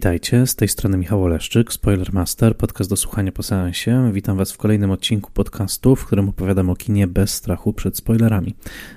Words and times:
Witajcie, 0.00 0.46
z 0.46 0.56
tej 0.56 0.68
strony 0.68 0.98
Michał 0.98 1.24
Oleszczyk, 1.24 1.72
Spoilermaster, 1.72 2.56
podcast 2.56 2.90
do 2.90 2.96
słuchania 2.96 3.32
po 3.32 3.42
seansie. 3.42 4.10
Witam 4.12 4.36
Was 4.36 4.52
w 4.52 4.56
kolejnym 4.56 4.90
odcinku 4.90 5.30
podcastu, 5.30 5.96
w 5.96 6.06
którym 6.06 6.28
opowiadam 6.28 6.70
o 6.70 6.76
kinie 6.76 7.06
bez 7.06 7.34
strachu 7.34 7.72
przed 7.72 7.96
spoilerami. 7.96 8.54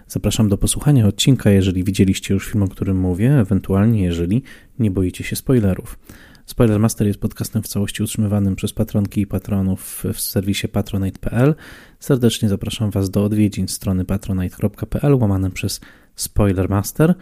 Zapraszam 0.08 0.50
do 0.50 0.58
posłuchania 0.58 1.08
odcinka, 1.08 1.50
jeżeli 1.50 1.84
widzieliście 1.84 2.34
już 2.34 2.48
film, 2.48 2.64
o 2.64 2.68
którym 2.68 3.00
mówię, 3.00 3.40
ewentualnie 3.40 4.04
jeżeli 4.04 4.44
nie 4.80 4.92
boicie 4.92 5.24
się 5.24 5.36
spoilerów. 5.36 6.00
Spoilermaster 6.46 7.08
jest 7.08 7.20
podcastem 7.20 7.64
w 7.64 7.68
całości 7.68 8.04
utrzymywanym 8.04 8.56
przez 8.56 8.74
patronki 8.74 9.22
i 9.22 9.28
patronów 9.28 10.04
w 10.14 10.22
serwisie 10.22 10.68
patronite.pl. 10.68 11.56
Serdecznie 12.00 12.50
zapraszam 12.50 12.92
Was 12.92 13.10
do 13.10 13.24
odwiedzin 13.24 13.68
strony 13.68 14.06
patronite.pl 14.06 15.16
łamane 15.16 15.52
przez 15.52 15.82
Spoilermaster. 16.16 17.16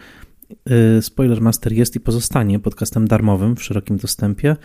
Y, 0.98 1.02
Spoilermaster 1.02 1.74
jest 1.74 1.96
i 1.96 2.00
pozostanie 2.00 2.60
podcastem 2.60 3.08
darmowym 3.08 3.56
w 3.56 3.64
szerokim 3.64 3.98
dostępie, 3.98 4.56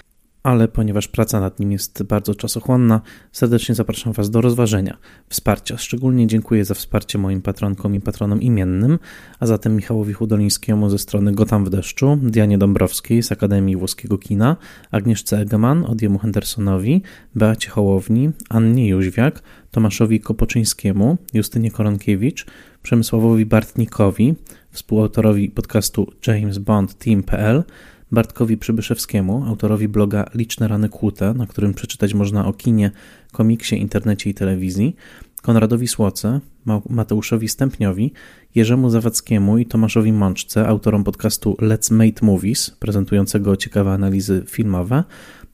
ale 0.43 0.69
ponieważ 0.69 1.09
praca 1.09 1.41
nad 1.41 1.61
nim 1.61 1.73
jest 1.73 2.03
bardzo 2.03 2.35
czasochłonna, 2.35 3.01
serdecznie 3.33 3.75
zapraszam 3.75 4.13
Was 4.13 4.31
do 4.31 4.41
rozważenia 4.41 4.97
wsparcia. 5.29 5.79
Szczególnie 5.79 6.27
dziękuję 6.27 6.65
za 6.65 6.75
wsparcie 6.75 7.19
moim 7.19 7.43
patronkom 7.43 7.95
i 7.95 8.01
patronom 8.01 8.43
imiennym, 8.43 8.99
a 9.41 9.47
zatem 9.47 9.77
Michałowi 9.77 10.13
Hudolińskiemu 10.13 10.91
ze 10.91 10.99
strony 10.99 11.33
Gotam 11.33 11.65
w 11.65 11.71
deszczu, 11.71 12.19
Dianie 12.23 12.59
Dąbrowskiej 12.59 13.23
z 13.23 13.33
Akademii 13.33 13.77
Włoskiego 13.77 14.19
Kina, 14.19 14.57
Agnieszce 14.91 15.39
Egeman, 15.39 15.85
Odiemu 15.85 16.19
Hendersonowi, 16.19 17.03
Beacie 17.35 17.71
Hołowni, 17.71 18.31
Annie 18.49 18.89
Jóźwiak, 18.89 19.43
Tomaszowi 19.71 20.21
Kopoczyńskiemu, 20.21 21.17
Justynie 21.33 21.71
Koronkiewicz, 21.71 22.47
Przemysławowi 22.83 23.47
Bartnikowi, 23.47 24.35
współautorowi 24.77 25.51
podcastu 25.51 26.13
James 26.27 26.59
Bond 26.59 26.99
Team.pl, 26.99 27.65
Bartkowi 28.13 28.57
Przybyszewskiemu, 28.57 29.45
autorowi 29.45 29.89
bloga 29.89 30.25
Liczne 30.35 30.69
Rany 30.69 30.89
Kłute, 30.89 31.35
na 31.35 31.47
którym 31.47 31.75
przeczytać 31.75 32.15
można 32.15 32.47
o 32.47 32.53
kinie, 32.53 32.91
komiksie, 33.33 33.81
internecie 33.81 34.31
i 34.31 34.35
telewizji, 34.35 34.97
Konradowi 35.43 35.89
Słoce, 35.89 36.41
Mateuszowi 36.89 37.49
Stępniowi, 37.49 38.13
Jerzemu 38.55 38.91
Zawadzkiemu 38.91 39.59
i 39.59 39.67
Tomaszowi 39.67 40.13
Mączce, 40.13 40.69
autorom 40.69 41.05
podcastu 41.05 41.57
Let's 41.61 41.93
Make 41.93 42.23
Movies, 42.23 42.71
prezentującego 42.71 43.57
ciekawe 43.57 43.93
analizy 43.93 44.45
filmowe, 44.47 45.05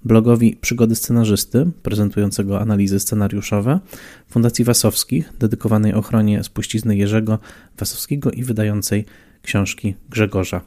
blogowi 0.05 0.57
Przygody 0.61 0.95
Scenarzysty, 0.95 1.71
prezentującego 1.83 2.61
analizy 2.61 3.01
scenariuszowe, 3.01 3.81
Fundacji 4.29 4.65
Wasowskich, 4.65 5.33
dedykowanej 5.39 5.95
ochronie 5.95 6.45
spuścizny 6.45 6.97
Jerzego 6.97 7.39
Wasowskiego 7.79 8.31
i 8.31 8.45
wydającej 8.45 9.05
książki 9.43 9.95
Grzegorza 10.11 10.61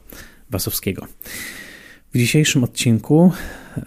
Wasowskiego. 0.50 1.06
W 2.14 2.18
dzisiejszym 2.18 2.64
odcinku, 2.64 3.32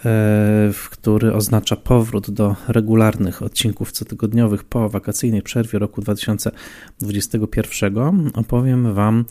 e, 0.06 0.72
który 0.92 1.34
oznacza 1.34 1.76
powrót 1.76 2.32
do 2.32 2.56
regularnych 2.68 3.44
odcinków 3.44 3.92
cotygodniowych 3.92 4.64
po 4.64 4.90
wakacyjnej 4.90 5.42
przerwie 5.42 5.80
roku 5.80 6.02
2021, 6.02 8.32
opowiem 8.34 8.94
Wam 8.94 9.26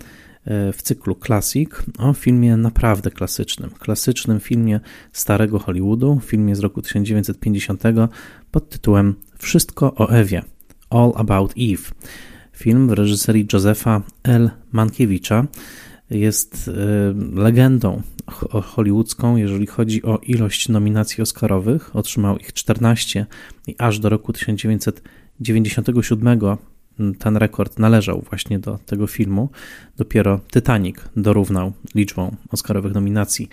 w 0.72 0.82
cyklu 0.82 1.16
Classic 1.26 1.70
o 1.98 2.12
filmie 2.12 2.56
naprawdę 2.56 3.10
klasycznym. 3.10 3.70
Klasycznym 3.70 4.40
filmie 4.40 4.80
starego 5.12 5.58
Hollywoodu, 5.58 6.20
filmie 6.24 6.56
z 6.56 6.60
roku 6.60 6.82
1950 6.82 7.82
pod 8.50 8.68
tytułem 8.68 9.14
Wszystko 9.38 9.94
o 9.94 10.08
Ewie. 10.08 10.42
All 10.90 11.12
About 11.16 11.54
Eve. 11.58 11.82
Film 12.56 12.88
w 12.88 12.92
reżyserii 12.92 13.46
Josefa 13.52 14.02
L. 14.22 14.50
Mankiewicza 14.72 15.46
jest 16.10 16.68
e, 16.68 16.72
legendą 17.40 18.02
hollywoodzką, 18.64 19.36
jeżeli 19.36 19.66
chodzi 19.66 20.02
o 20.02 20.18
ilość 20.18 20.68
nominacji 20.68 21.22
Oscarowych. 21.22 21.96
Otrzymał 21.96 22.38
ich 22.38 22.52
14 22.52 23.26
i 23.66 23.74
aż 23.78 23.98
do 23.98 24.08
roku 24.08 24.32
1997 24.32 26.38
ten 27.18 27.36
rekord 27.36 27.78
należał 27.78 28.24
właśnie 28.28 28.58
do 28.58 28.78
tego 28.86 29.06
filmu. 29.06 29.50
Dopiero 29.96 30.40
Titanic 30.52 30.96
dorównał 31.16 31.72
liczbą 31.94 32.36
Oscarowych 32.50 32.94
nominacji 32.94 33.48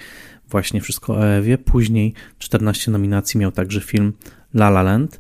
właśnie 0.49 0.81
Wszystko 0.81 1.13
o 1.13 1.27
Ewie. 1.27 1.57
Później 1.57 2.13
14 2.39 2.91
nominacji 2.91 3.39
miał 3.39 3.51
także 3.51 3.81
film 3.81 4.13
La 4.53 4.67
La 4.67 4.83
Land. 4.83 5.19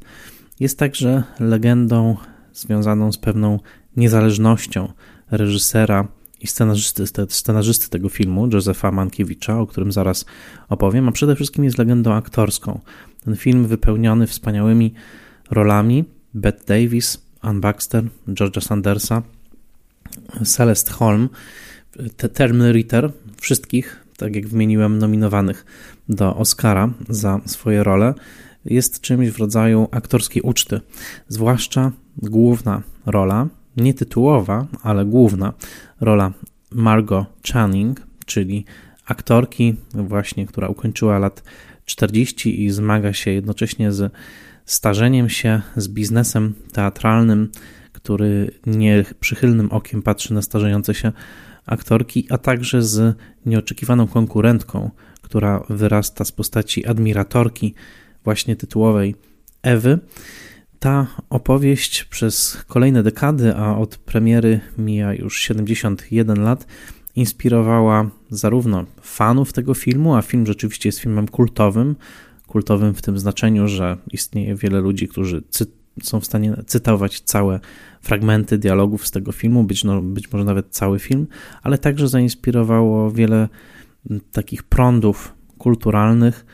Jest 0.59 0.79
także 0.79 1.23
legendą 1.39 2.17
związaną 2.53 3.11
z 3.11 3.17
pewną 3.17 3.59
niezależnością 3.97 4.93
reżysera 5.31 6.07
i 6.41 6.47
scenarzysty, 6.47 7.03
scenarzysty 7.29 7.89
tego 7.89 8.09
filmu, 8.09 8.49
Josefa 8.53 8.91
Mankiewicza, 8.91 9.59
o 9.59 9.67
którym 9.67 9.91
zaraz 9.91 10.25
opowiem, 10.69 11.09
a 11.09 11.11
przede 11.11 11.35
wszystkim 11.35 11.63
jest 11.63 11.77
legendą 11.77 12.13
aktorską. 12.13 12.79
Ten 13.23 13.35
film 13.35 13.67
wypełniony 13.67 14.27
wspaniałymi 14.27 14.93
rolami 15.51 16.05
Bette 16.33 16.65
Davis, 16.65 17.24
Ann 17.41 17.61
Baxter, 17.61 18.03
Georgia 18.33 18.61
Sandersa, 18.61 19.21
Celeste 20.43 20.91
Holm, 20.91 21.29
Term 22.33 22.71
Ritter, 22.71 23.11
wszystkich, 23.41 24.05
tak 24.17 24.35
jak 24.35 24.47
wymieniłem, 24.47 24.97
nominowanych 24.97 25.65
do 26.09 26.35
Oscara 26.35 26.89
za 27.09 27.39
swoje 27.45 27.83
role, 27.83 28.13
jest 28.65 29.01
czymś 29.01 29.29
w 29.29 29.39
rodzaju 29.39 29.87
aktorskiej 29.91 30.41
uczty. 30.41 30.81
Zwłaszcza 31.27 31.91
główna 32.17 32.81
rola, 33.05 33.47
nie 33.77 33.93
tytułowa, 33.93 34.67
ale 34.83 35.05
główna 35.05 35.53
rola 36.01 36.33
Margot 36.71 37.25
Channing, 37.53 38.01
czyli 38.25 38.65
aktorki 39.05 39.75
właśnie, 39.93 40.45
która 40.45 40.67
ukończyła 40.67 41.19
lat 41.19 41.43
40 41.85 42.63
i 42.65 42.71
zmaga 42.71 43.13
się 43.13 43.31
jednocześnie 43.31 43.91
z 43.91 44.13
starzeniem 44.65 45.29
się, 45.29 45.61
z 45.75 45.87
biznesem 45.87 46.53
teatralnym, 46.73 47.51
który 47.91 48.51
nieprzychylnym 48.65 49.71
okiem 49.71 50.01
patrzy 50.01 50.33
na 50.33 50.41
starzejące 50.41 50.93
się 50.93 51.11
aktorki, 51.65 52.27
a 52.29 52.37
także 52.37 52.81
z 52.81 53.17
nieoczekiwaną 53.45 54.07
konkurentką, 54.07 54.91
która 55.21 55.63
wyrasta 55.69 56.25
z 56.25 56.31
postaci 56.31 56.85
admiratorki, 56.85 57.73
właśnie 58.23 58.55
tytułowej 58.55 59.15
Ewy. 59.63 59.99
Ta 60.79 61.07
opowieść 61.29 62.03
przez 62.03 62.57
kolejne 62.67 63.03
dekady, 63.03 63.55
a 63.55 63.77
od 63.77 63.97
premiery 63.97 64.59
mija 64.77 65.13
już 65.13 65.39
71 65.39 66.43
lat, 66.43 66.67
inspirowała 67.15 68.09
zarówno 68.29 68.85
fanów 69.01 69.53
tego 69.53 69.73
filmu, 69.73 70.15
a 70.15 70.21
film 70.21 70.45
rzeczywiście 70.45 70.89
jest 70.89 70.99
filmem 70.99 71.27
kultowym. 71.27 71.95
Kultowym 72.55 72.93
w 72.93 73.01
tym 73.01 73.19
znaczeniu, 73.19 73.67
że 73.67 73.97
istnieje 74.11 74.55
wiele 74.55 74.79
ludzi, 74.79 75.07
którzy 75.07 75.43
są 76.03 76.19
w 76.19 76.25
stanie 76.25 76.53
cytować 76.65 77.19
całe 77.19 77.59
fragmenty 78.01 78.57
dialogów 78.57 79.07
z 79.07 79.11
tego 79.11 79.31
filmu, 79.31 79.63
być, 79.63 79.83
no, 79.83 80.01
być 80.01 80.31
może 80.31 80.45
nawet 80.45 80.67
cały 80.69 80.99
film, 80.99 81.27
ale 81.63 81.77
także 81.77 82.07
zainspirowało 82.07 83.11
wiele 83.11 83.49
takich 84.31 84.63
prądów 84.63 85.33
kulturalnych, 85.57 86.45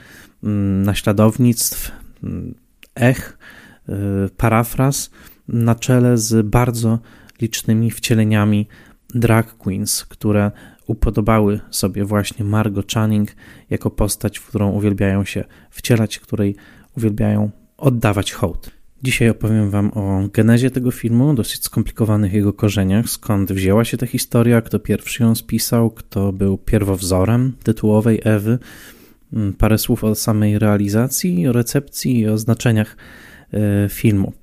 naśladownictw, 0.83 1.91
ech 2.95 3.37
Y, 3.89 4.29
parafraz 4.37 5.09
na 5.47 5.75
czele 5.75 6.17
z 6.17 6.45
bardzo 6.47 6.99
licznymi 7.41 7.91
wcieleniami 7.91 8.67
drag 9.15 9.57
queens, 9.57 10.05
które 10.05 10.51
upodobały 10.87 11.59
sobie 11.69 12.05
właśnie 12.05 12.45
Margot 12.45 12.93
Channing 12.93 13.29
jako 13.69 13.89
postać, 13.89 14.39
w 14.39 14.47
którą 14.47 14.71
uwielbiają 14.71 15.25
się 15.25 15.43
wcielać, 15.69 16.19
której 16.19 16.55
uwielbiają 16.97 17.49
oddawać 17.77 18.31
hołd. 18.31 18.71
Dzisiaj 19.03 19.29
opowiem 19.29 19.69
Wam 19.69 19.91
o 19.93 20.27
genezie 20.33 20.71
tego 20.71 20.91
filmu, 20.91 21.33
dosyć 21.33 21.63
skomplikowanych 21.63 22.33
jego 22.33 22.53
korzeniach, 22.53 23.09
skąd 23.09 23.51
wzięła 23.51 23.85
się 23.85 23.97
ta 23.97 24.05
historia, 24.05 24.61
kto 24.61 24.79
pierwszy 24.79 25.23
ją 25.23 25.35
spisał, 25.35 25.91
kto 25.91 26.33
był 26.33 26.57
pierwowzorem 26.57 27.53
tytułowej 27.63 28.21
Ewy, 28.23 28.59
mm, 29.33 29.53
parę 29.53 29.77
słów 29.77 30.03
o 30.03 30.15
samej 30.15 30.59
realizacji, 30.59 31.47
o 31.47 31.51
recepcji 31.51 32.19
i 32.19 32.27
o 32.27 32.37
znaczeniach 32.37 32.95
E, 33.53 33.89
filmu. 33.89 34.33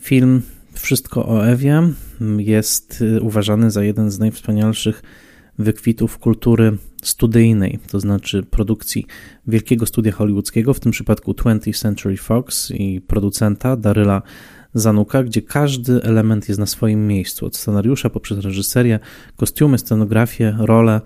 Film 0.00 0.42
Wszystko 0.74 1.28
o 1.28 1.46
Ewie 1.46 1.82
jest 2.38 3.04
e, 3.16 3.20
uważany 3.20 3.70
za 3.70 3.84
jeden 3.84 4.10
z 4.10 4.18
najwspanialszych 4.18 5.02
wykwitów 5.58 6.18
kultury 6.18 6.78
studyjnej, 7.02 7.78
to 7.90 8.00
znaczy 8.00 8.42
produkcji 8.42 9.06
wielkiego 9.46 9.86
studia 9.86 10.12
hollywoodzkiego, 10.12 10.74
w 10.74 10.80
tym 10.80 10.92
przypadku 10.92 11.32
20th 11.32 11.80
Century 11.80 12.16
Fox 12.16 12.70
i 12.70 13.00
producenta 13.00 13.76
Daryla 13.76 14.22
Zanuka, 14.74 15.22
gdzie 15.22 15.42
każdy 15.42 16.02
element 16.02 16.48
jest 16.48 16.60
na 16.60 16.66
swoim 16.66 17.06
miejscu, 17.06 17.46
od 17.46 17.56
scenariusza 17.56 18.10
poprzez 18.10 18.38
reżyserię, 18.38 18.98
kostiumy, 19.36 19.78
scenografię, 19.78 20.56
role. 20.58 21.00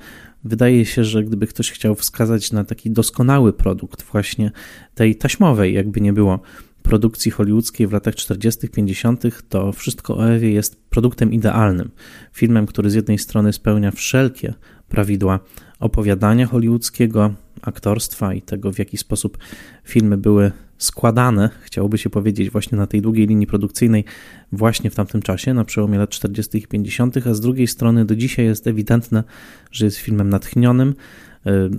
Wydaje 0.44 0.84
się, 0.84 1.04
że 1.04 1.24
gdyby 1.24 1.46
ktoś 1.46 1.70
chciał 1.70 1.94
wskazać 1.94 2.52
na 2.52 2.64
taki 2.64 2.90
doskonały 2.90 3.52
produkt 3.52 4.02
właśnie 4.02 4.50
tej 4.94 5.16
taśmowej, 5.16 5.74
jakby 5.74 6.00
nie 6.00 6.12
było, 6.12 6.40
produkcji 6.88 7.30
hollywoodzkiej 7.30 7.86
w 7.86 7.92
latach 7.92 8.14
40., 8.14 8.68
50., 8.68 9.22
to 9.48 9.72
wszystko 9.72 10.16
o 10.16 10.30
Ewie 10.30 10.50
jest 10.50 10.82
produktem 10.90 11.32
idealnym. 11.32 11.90
Filmem, 12.32 12.66
który 12.66 12.90
z 12.90 12.94
jednej 12.94 13.18
strony 13.18 13.52
spełnia 13.52 13.90
wszelkie 13.90 14.54
prawidła 14.88 15.40
opowiadania 15.80 16.46
hollywoodzkiego, 16.46 17.34
aktorstwa 17.62 18.34
i 18.34 18.42
tego, 18.42 18.72
w 18.72 18.78
jaki 18.78 18.96
sposób 18.96 19.38
filmy 19.84 20.16
były 20.16 20.52
składane, 20.78 21.50
chciałoby 21.62 21.98
się 21.98 22.10
powiedzieć, 22.10 22.50
właśnie 22.50 22.78
na 22.78 22.86
tej 22.86 23.02
długiej 23.02 23.26
linii 23.26 23.46
produkcyjnej, 23.46 24.04
właśnie 24.52 24.90
w 24.90 24.94
tamtym 24.94 25.22
czasie, 25.22 25.54
na 25.54 25.64
przełomie 25.64 25.98
lat 25.98 26.10
40. 26.10 26.58
i 26.58 26.66
50., 26.66 27.26
a 27.26 27.34
z 27.34 27.40
drugiej 27.40 27.66
strony 27.66 28.04
do 28.04 28.16
dzisiaj 28.16 28.44
jest 28.44 28.66
ewidentne, 28.66 29.24
że 29.70 29.84
jest 29.84 29.96
filmem 29.96 30.28
natchnionym, 30.28 30.94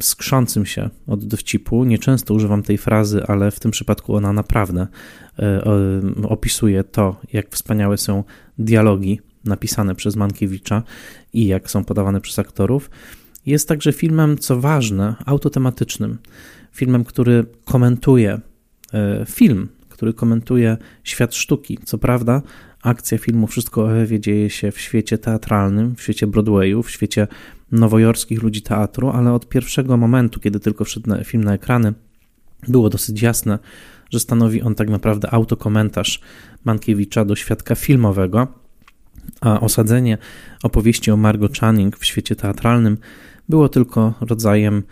skrzącym 0.01 0.65
się 0.65 0.89
od 1.07 1.25
dowcipu. 1.25 1.83
Nieczęsto 1.83 2.33
używam 2.33 2.63
tej 2.63 2.77
frazy, 2.77 3.23
ale 3.27 3.51
w 3.51 3.59
tym 3.59 3.71
przypadku 3.71 4.15
ona 4.15 4.33
naprawdę 4.33 4.87
e, 5.39 5.61
opisuje 6.23 6.83
to, 6.83 7.21
jak 7.33 7.49
wspaniałe 7.49 7.97
są 7.97 8.23
dialogi 8.57 9.19
napisane 9.45 9.95
przez 9.95 10.15
Mankiewicza 10.15 10.83
i 11.33 11.47
jak 11.47 11.71
są 11.71 11.83
podawane 11.83 12.21
przez 12.21 12.39
aktorów. 12.39 12.89
Jest 13.45 13.67
także 13.67 13.93
filmem, 13.93 14.37
co 14.37 14.59
ważne, 14.59 15.15
autotematycznym. 15.25 16.17
Filmem, 16.71 17.03
który 17.03 17.45
komentuje 17.65 18.39
e, 18.93 19.25
film, 19.29 19.67
który 19.89 20.13
komentuje 20.13 20.77
świat 21.03 21.35
sztuki. 21.35 21.79
Co 21.85 21.97
prawda, 21.97 22.41
akcja 22.83 23.17
filmu 23.17 23.47
Wszystko 23.47 23.83
o 23.83 23.97
Ewie 23.97 24.19
dzieje 24.19 24.49
się 24.49 24.71
w 24.71 24.79
świecie 24.79 25.17
teatralnym, 25.17 25.95
w 25.95 26.01
świecie 26.01 26.27
Broadwayu, 26.27 26.83
w 26.83 26.91
świecie 26.91 27.27
nowojorskich 27.71 28.43
ludzi 28.43 28.61
teatru, 28.61 29.09
ale 29.09 29.33
od 29.33 29.49
pierwszego 29.49 29.97
momentu, 29.97 30.39
kiedy 30.39 30.59
tylko 30.59 30.85
wszedł 30.85 31.09
film 31.23 31.43
na 31.43 31.53
ekrany, 31.53 31.93
było 32.67 32.89
dosyć 32.89 33.21
jasne, 33.21 33.59
że 34.11 34.19
stanowi 34.19 34.61
on 34.61 34.75
tak 34.75 34.89
naprawdę 34.89 35.33
autokomentarz 35.33 36.21
Mankiewicza 36.65 37.25
do 37.25 37.35
świadka 37.35 37.75
filmowego, 37.75 38.47
a 39.41 39.59
osadzenie 39.59 40.17
opowieści 40.63 41.11
o 41.11 41.17
Margot 41.17 41.57
Channing 41.59 41.97
w 41.97 42.05
świecie 42.05 42.35
teatralnym 42.35 42.97
było 43.49 43.69
tylko 43.69 44.13
rodzajem 44.21 44.83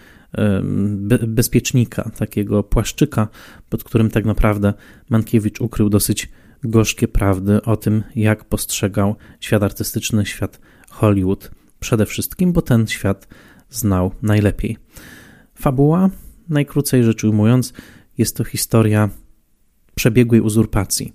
bezpiecznika, 1.27 2.11
takiego 2.17 2.63
płaszczyka, 2.63 3.27
pod 3.69 3.83
którym 3.83 4.09
tak 4.09 4.25
naprawdę 4.25 4.73
Mankiewicz 5.09 5.61
ukrył 5.61 5.89
dosyć 5.89 6.29
gorzkie 6.63 7.07
prawdy 7.07 7.61
o 7.61 7.77
tym, 7.77 8.03
jak 8.15 8.45
postrzegał 8.45 9.15
świat 9.39 9.63
artystyczny, 9.63 10.25
świat 10.25 10.59
Hollywood 10.89 11.51
przede 11.79 12.05
wszystkim, 12.05 12.53
bo 12.53 12.61
ten 12.61 12.87
świat 12.87 13.27
znał 13.69 14.11
najlepiej. 14.21 14.77
Fabuła, 15.55 16.09
najkrócej 16.49 17.03
rzecz 17.03 17.23
ujmując, 17.23 17.73
jest 18.17 18.37
to 18.37 18.43
historia 18.43 19.09
przebiegłej 19.95 20.41
uzurpacji. 20.41 21.13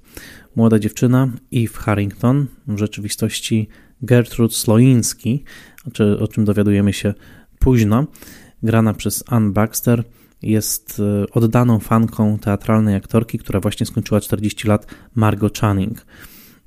Młoda 0.56 0.79
dziewczyna 0.79 1.29
Eve 1.55 1.75
Harrington, 1.75 2.47
w 2.67 2.79
rzeczywistości 2.79 3.69
Gertrude 4.03 4.55
Sloiński, 4.55 5.44
o 6.21 6.29
czym 6.29 6.44
dowiadujemy 6.44 6.93
się 6.93 7.15
późno, 7.59 8.06
grana 8.62 8.94
przez 8.94 9.25
Ann 9.27 9.53
Baxter, 9.53 10.05
jest 10.43 11.00
e, 11.00 11.31
oddaną 11.31 11.79
fanką 11.79 12.39
teatralnej 12.39 12.94
aktorki, 12.94 13.39
która 13.39 13.61
właśnie 13.61 13.87
skończyła 13.87 14.21
40 14.21 14.69
lat, 14.69 14.87
Margot 15.15 15.59
Channing. 15.59 16.06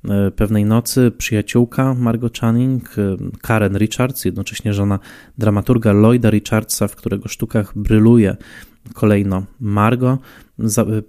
E, 0.08 0.30
pewnej 0.30 0.64
nocy 0.64 1.12
przyjaciółka 1.18 1.94
Margot 1.94 2.38
Channing, 2.38 2.98
e, 2.98 3.16
Karen 3.42 3.76
Richards, 3.76 4.24
jednocześnie 4.24 4.74
żona 4.74 4.98
dramaturga 5.38 5.92
Lloyda 5.92 6.30
Richardsa, 6.30 6.88
w 6.88 6.96
którego 6.96 7.28
sztukach 7.28 7.78
bryluje 7.78 8.36
kolejno 8.94 9.42
Margot, 9.60 10.20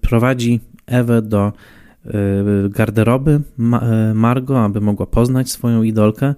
prowadzi 0.02 0.60
Ewę 0.86 1.22
do 1.22 1.54
garderoby 2.70 3.42
Margot, 4.14 4.58
aby 4.58 4.82
mogła 4.82 5.06
poznać 5.06 5.52
swoją 5.52 5.84
idolkę, 5.84 6.36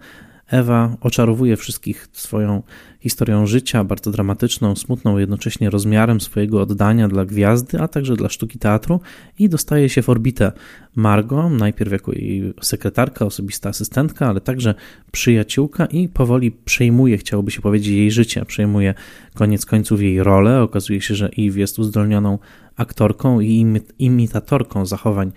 Ewa 0.50 0.98
oczarowuje 1.01 1.57
wszystkich 1.57 2.07
swoją 2.12 2.63
historią 3.00 3.46
życia, 3.46 3.84
bardzo 3.84 4.12
dramatyczną, 4.12 4.75
smutną, 4.75 5.18
jednocześnie 5.18 5.69
rozmiarem 5.69 6.22
swojego 6.22 6.62
oddania 6.62 7.07
dla 7.07 7.25
gwiazdy, 7.25 7.80
a 7.80 7.88
także 7.88 8.16
dla 8.16 8.30
sztuki 8.30 8.60
teatru 8.60 9.00
i 9.40 9.50
dostaje 9.50 9.90
się 9.90 10.01
w 10.01 10.10
orbitę 10.10 10.51
Margo, 10.96 11.50
najpierw 11.50 11.92
jako 11.92 12.12
jej 12.12 12.54
sekretarka, 12.62 13.25
osobista 13.25 13.69
asystentka, 13.69 14.28
ale 14.28 14.42
także 14.42 14.75
przyjaciółka 15.12 15.86
i 15.86 16.07
powoli 16.07 16.52
przejmuje, 16.52 17.18
chciałoby 17.18 17.52
się 17.52 17.62
powiedzieć, 17.62 17.94
jej 17.94 18.12
życie, 18.12 18.45
przejmuje 18.45 18.94
koniec 19.34 19.66
końców 19.66 20.02
jej 20.02 20.24
rolę. 20.24 20.62
Okazuje 20.62 21.02
się, 21.02 21.16
że 21.16 21.30
Eve 21.38 21.60
jest 21.60 21.80
uzdolnioną 21.80 22.40
aktorką 22.75 23.40
i 23.40 23.81
imitatorką 24.00 24.86
zachowań 24.86 25.31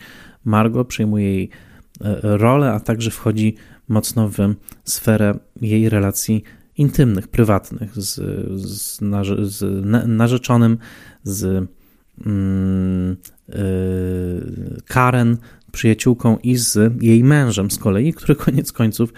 Margo, 0.45 0.85
przejmuje 0.85 1.35
jej 1.35 1.51
e, 2.01 2.21
rolę, 2.23 2.73
a 2.73 2.81
także 2.81 3.11
wchodzi 3.11 3.55
mocno 3.89 4.29
w 4.29 4.37
sferę 4.85 5.39
jej 5.61 5.89
relacji 5.89 6.43
intymnych, 6.77 7.29
prywatnych 7.29 7.97
z, 7.97 8.15
z, 8.61 9.01
z 9.41 9.71
narzeczonym, 10.07 10.79
z 11.25 11.69
mm, 12.27 13.17
yy, 13.49 14.83
Karen, 14.87 15.37
przyjaciółką 15.73 16.37
i 16.37 16.57
z 16.57 17.03
jej 17.03 17.25
mężem 17.25 17.71
z 17.71 17.79
kolei, 17.79 18.13
który 18.13 18.37
koniec 18.45 18.73
końców 18.73 19.13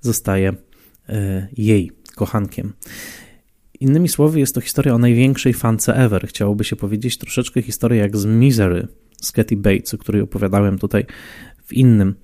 zostaje 0.00 0.52
yy, 1.08 1.14
jej 1.56 1.92
kochankiem. 2.16 2.72
Innymi 3.80 4.08
słowy, 4.08 4.40
jest 4.40 4.54
to 4.54 4.60
historia 4.60 4.94
o 4.94 4.98
największej 4.98 5.54
fance 5.54 5.94
ever. 5.94 6.28
Chciałoby 6.28 6.64
się 6.64 6.76
powiedzieć 6.76 7.18
troszeczkę 7.18 7.62
historia 7.62 8.02
jak 8.02 8.16
z 8.16 8.26
Misery 8.26 8.88
z 9.20 9.32
Katy 9.32 9.56
Bates, 9.56 9.94
o 9.94 9.98
której 9.98 10.22
opowiadałem 10.22 10.78
tutaj 10.78 11.06
w 11.64 11.72
innym 11.72 12.14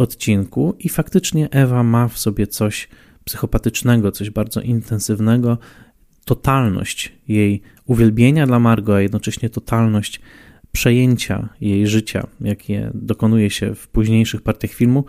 odcinku 0.00 0.74
i 0.78 0.88
faktycznie 0.88 1.50
Ewa 1.50 1.82
ma 1.82 2.08
w 2.08 2.18
sobie 2.18 2.46
coś 2.46 2.88
psychopatycznego, 3.24 4.12
coś 4.12 4.30
bardzo 4.30 4.60
intensywnego, 4.60 5.58
totalność 6.24 7.12
jej 7.28 7.62
uwielbienia 7.86 8.46
dla 8.46 8.58
Margo, 8.58 8.96
a 8.96 9.00
jednocześnie 9.00 9.50
totalność 9.50 10.20
przejęcia 10.72 11.48
jej 11.60 11.86
życia, 11.86 12.26
jakie 12.40 12.90
dokonuje 12.94 13.50
się 13.50 13.74
w 13.74 13.88
późniejszych 13.88 14.42
partiach 14.42 14.70
filmu, 14.70 15.04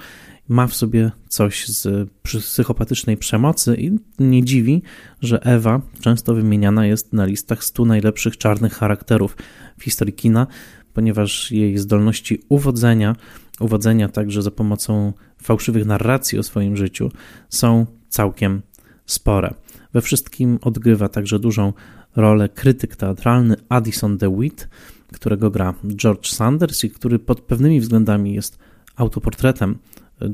ma 0.47 0.67
w 0.67 0.75
sobie 0.75 1.11
coś 1.27 1.67
z 1.67 2.09
psychopatycznej 2.23 3.17
przemocy 3.17 3.75
i 3.75 3.91
nie 4.19 4.43
dziwi, 4.43 4.81
że 5.21 5.43
Ewa 5.43 5.81
często 6.01 6.33
wymieniana 6.33 6.86
jest 6.86 7.13
na 7.13 7.25
listach 7.25 7.63
100 7.63 7.86
najlepszych 7.86 8.38
czarnych 8.38 8.74
charakterów 8.74 9.38
w 9.77 9.83
historii 9.83 10.13
kina, 10.13 10.48
ponieważ 10.93 11.51
jej 11.51 11.77
zdolności 11.77 12.39
uwodzenia 12.50 13.15
uwodzenia 13.62 14.10
także 14.10 14.41
za 14.41 14.51
pomocą 14.51 15.13
fałszywych 15.41 15.86
narracji 15.86 16.39
o 16.39 16.44
swoim 16.44 16.77
życiu 16.77 17.12
są 17.50 17.86
całkiem 18.10 18.62
spore. 19.06 19.53
We 19.94 20.01
wszystkim 20.01 20.60
odgrywa 20.62 21.10
także 21.10 21.39
dużą 21.39 21.74
rolę 22.15 22.50
krytyk 22.50 22.96
teatralny 22.96 23.56
Addison 23.70 24.18
DeWitt, 24.18 24.70
którego 25.13 25.51
gra 25.51 25.74
George 25.96 26.27
Sanders 26.27 26.84
i 26.84 26.89
który 26.89 27.20
pod 27.20 27.41
pewnymi 27.41 27.82
względami 27.82 28.34
jest 28.34 28.60
autoportretem 28.96 29.77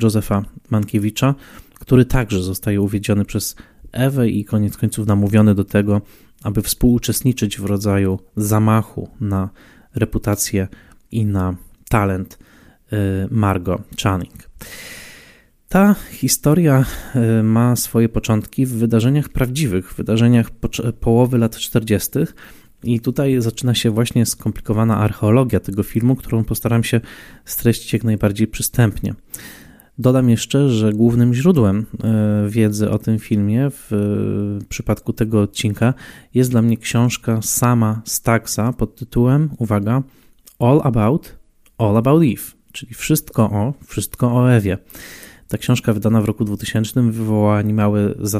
Józefa 0.03 0.43
Mankiewicza, 0.69 1.35
który 1.73 2.05
także 2.05 2.43
zostaje 2.43 2.81
uwiedziony 2.81 3.25
przez 3.25 3.55
Ewę 3.91 4.29
i 4.29 4.45
koniec 4.45 4.77
końców 4.77 5.07
namówiony 5.07 5.55
do 5.55 5.63
tego, 5.63 6.01
aby 6.43 6.61
współuczestniczyć 6.61 7.59
w 7.59 7.65
rodzaju 7.65 8.19
zamachu 8.35 9.09
na 9.19 9.49
reputację 9.95 10.67
i 11.11 11.25
na 11.25 11.55
talent 11.89 12.39
Y, 12.93 13.27
Margot 13.31 13.81
Channing. 14.03 14.49
Ta 15.69 15.95
historia 16.11 16.85
y, 17.39 17.43
ma 17.43 17.75
swoje 17.75 18.09
początki 18.09 18.65
w 18.65 18.73
wydarzeniach 18.73 19.29
prawdziwych, 19.29 19.91
w 19.91 19.97
wydarzeniach 19.97 20.51
połowy 20.99 21.37
lat 21.37 21.57
40. 21.57 22.09
I 22.83 22.99
tutaj 22.99 23.41
zaczyna 23.41 23.75
się 23.75 23.91
właśnie 23.91 24.25
skomplikowana 24.25 24.97
archeologia 24.97 25.59
tego 25.59 25.83
filmu, 25.83 26.15
którą 26.15 26.43
postaram 26.43 26.83
się 26.83 27.01
streścić 27.45 27.93
jak 27.93 28.03
najbardziej 28.03 28.47
przystępnie. 28.47 29.13
Dodam 29.99 30.29
jeszcze, 30.29 30.69
że 30.69 30.93
głównym 30.93 31.33
źródłem 31.33 31.85
y, 32.45 32.49
wiedzy 32.49 32.89
o 32.89 32.99
tym 32.99 33.19
filmie 33.19 33.67
w 33.71 33.91
przypadku 34.69 35.13
tego 35.13 35.41
odcinka 35.41 35.93
jest 36.33 36.51
dla 36.51 36.61
mnie 36.61 36.77
książka 36.77 37.41
sama 37.41 38.01
Staxa 38.05 38.73
pod 38.77 38.95
tytułem, 38.95 39.49
uwaga, 39.57 40.03
All 40.59 40.81
About, 40.83 41.37
All 41.77 41.97
About 41.97 42.23
Eve 42.23 42.56
czyli 42.77 42.93
Wszystko 42.93 43.43
o, 43.43 43.73
Wszystko 43.87 44.35
o 44.35 44.53
Ewie. 44.53 44.77
Ta 45.47 45.57
książka 45.57 45.93
wydana 45.93 46.21
w 46.21 46.25
roku 46.25 46.45
2000 46.45 47.11
wywołała 47.11 47.61
niemałe 47.61 48.13
za 48.19 48.39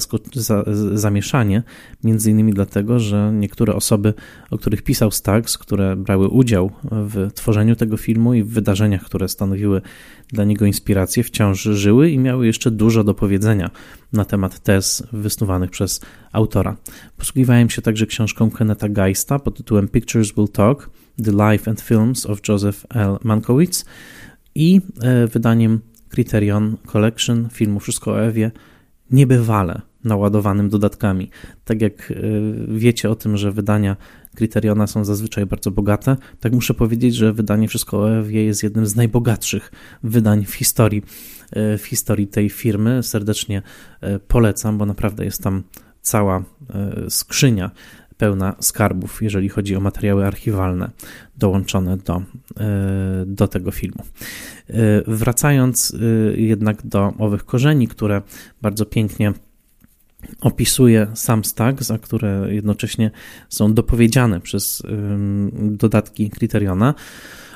zamieszanie, 0.93 1.63
między 2.03 2.31
innymi 2.31 2.53
dlatego, 2.53 2.99
że 2.99 3.31
niektóre 3.33 3.75
osoby, 3.75 4.13
o 4.51 4.57
których 4.57 4.81
pisał 4.81 5.11
Stax, 5.11 5.57
które 5.57 5.95
brały 5.95 6.27
udział 6.27 6.71
w 6.91 7.33
tworzeniu 7.33 7.75
tego 7.75 7.97
filmu 7.97 8.33
i 8.33 8.43
w 8.43 8.49
wydarzeniach, 8.49 9.03
które 9.03 9.27
stanowiły 9.27 9.81
dla 10.29 10.43
niego 10.43 10.65
inspirację, 10.65 11.23
wciąż 11.23 11.61
żyły 11.61 12.09
i 12.09 12.19
miały 12.19 12.45
jeszcze 12.45 12.71
dużo 12.71 13.03
do 13.03 13.13
powiedzenia 13.13 13.69
na 14.13 14.25
temat 14.25 14.59
tez 14.59 15.03
wysnuwanych 15.13 15.71
przez 15.71 16.01
autora. 16.31 16.75
Posługiwałem 17.17 17.69
się 17.69 17.81
także 17.81 18.05
książką 18.05 18.51
Kenneta 18.51 18.89
Geista 18.89 19.39
pod 19.39 19.57
tytułem 19.57 19.87
Pictures 19.87 20.33
Will 20.33 20.47
Talk– 20.47 20.89
The 21.23 21.51
Life 21.51 21.69
and 21.71 21.81
Films 21.81 22.25
of 22.25 22.39
Joseph 22.49 22.85
L. 22.89 23.17
Mankowitz, 23.23 23.85
i 24.55 24.81
e, 25.01 25.27
wydaniem 25.27 25.79
Criterion 26.09 26.77
Collection 26.85 27.49
filmu 27.49 27.79
Wszystko 27.79 28.11
o 28.11 28.21
Ewie 28.21 28.51
niebywale 29.11 29.81
naładowanym 30.03 30.69
dodatkami. 30.69 31.29
Tak 31.65 31.81
jak 31.81 32.13
wiecie 32.67 33.09
o 33.09 33.15
tym, 33.15 33.37
że 33.37 33.51
wydania 33.51 33.95
Criteriona 34.35 34.87
są 34.87 35.05
zazwyczaj 35.05 35.45
bardzo 35.45 35.71
bogate, 35.71 36.17
tak 36.39 36.53
muszę 36.53 36.73
powiedzieć, 36.73 37.15
że 37.15 37.33
wydanie 37.33 37.67
Wszystko 37.67 37.99
o 37.99 38.11
Ewie 38.11 38.43
jest 38.43 38.63
jednym 38.63 38.85
z 38.85 38.95
najbogatszych 38.95 39.71
wydań 40.03 40.45
w 40.45 40.53
historii, 40.53 41.03
w 41.55 41.83
historii 41.85 42.27
tej 42.27 42.49
firmy. 42.49 43.03
Serdecznie 43.03 43.61
polecam, 44.27 44.77
bo 44.77 44.85
naprawdę 44.85 45.25
jest 45.25 45.43
tam 45.43 45.63
cała 46.01 46.43
skrzynia 47.09 47.71
pełna 48.17 48.55
skarbów, 48.59 49.21
jeżeli 49.21 49.49
chodzi 49.49 49.75
o 49.75 49.79
materiały 49.79 50.25
archiwalne 50.25 50.89
dołączone 51.37 51.97
do, 51.97 52.21
e, 52.59 53.23
do 53.25 53.47
tego 53.47 53.71
filmu. 53.71 54.03
E, 54.69 54.73
wracając 55.07 55.93
e, 55.93 56.37
jednak 56.41 56.87
do 56.87 57.13
owych 57.17 57.45
korzeni, 57.45 57.87
które 57.87 58.21
bardzo 58.61 58.85
pięknie 58.85 59.33
opisuje 60.41 61.07
sam 61.13 61.45
Stagg, 61.45 61.81
a 61.93 61.97
które 61.97 62.47
jednocześnie 62.49 63.11
są 63.49 63.73
dopowiedziane 63.73 64.41
przez 64.41 64.83
dodatki 65.61 66.29
Criteriona. 66.29 66.93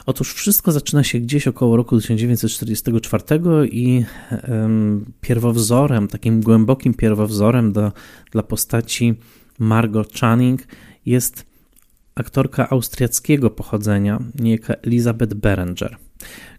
Otóż 0.06 0.34
wszystko 0.34 0.72
zaczyna 0.72 1.04
się 1.04 1.20
gdzieś 1.20 1.48
około 1.48 1.78
roku 1.78 2.00
1944 2.00 3.24
i 3.72 4.06
pierwowzorem, 5.22 6.08
takim 6.08 6.42
głębokim 6.42 6.94
pierwowzorem 6.94 7.74
do, 7.74 7.92
dla 8.32 8.44
postaci 8.44 9.16
Margot 9.62 10.20
Channing 10.20 10.68
jest 11.06 11.46
aktorka 12.16 12.70
austriackiego 12.70 13.50
pochodzenia, 13.50 14.20
niejaka 14.40 14.74
Elizabeth 14.74 15.34
Berenger, 15.34 15.98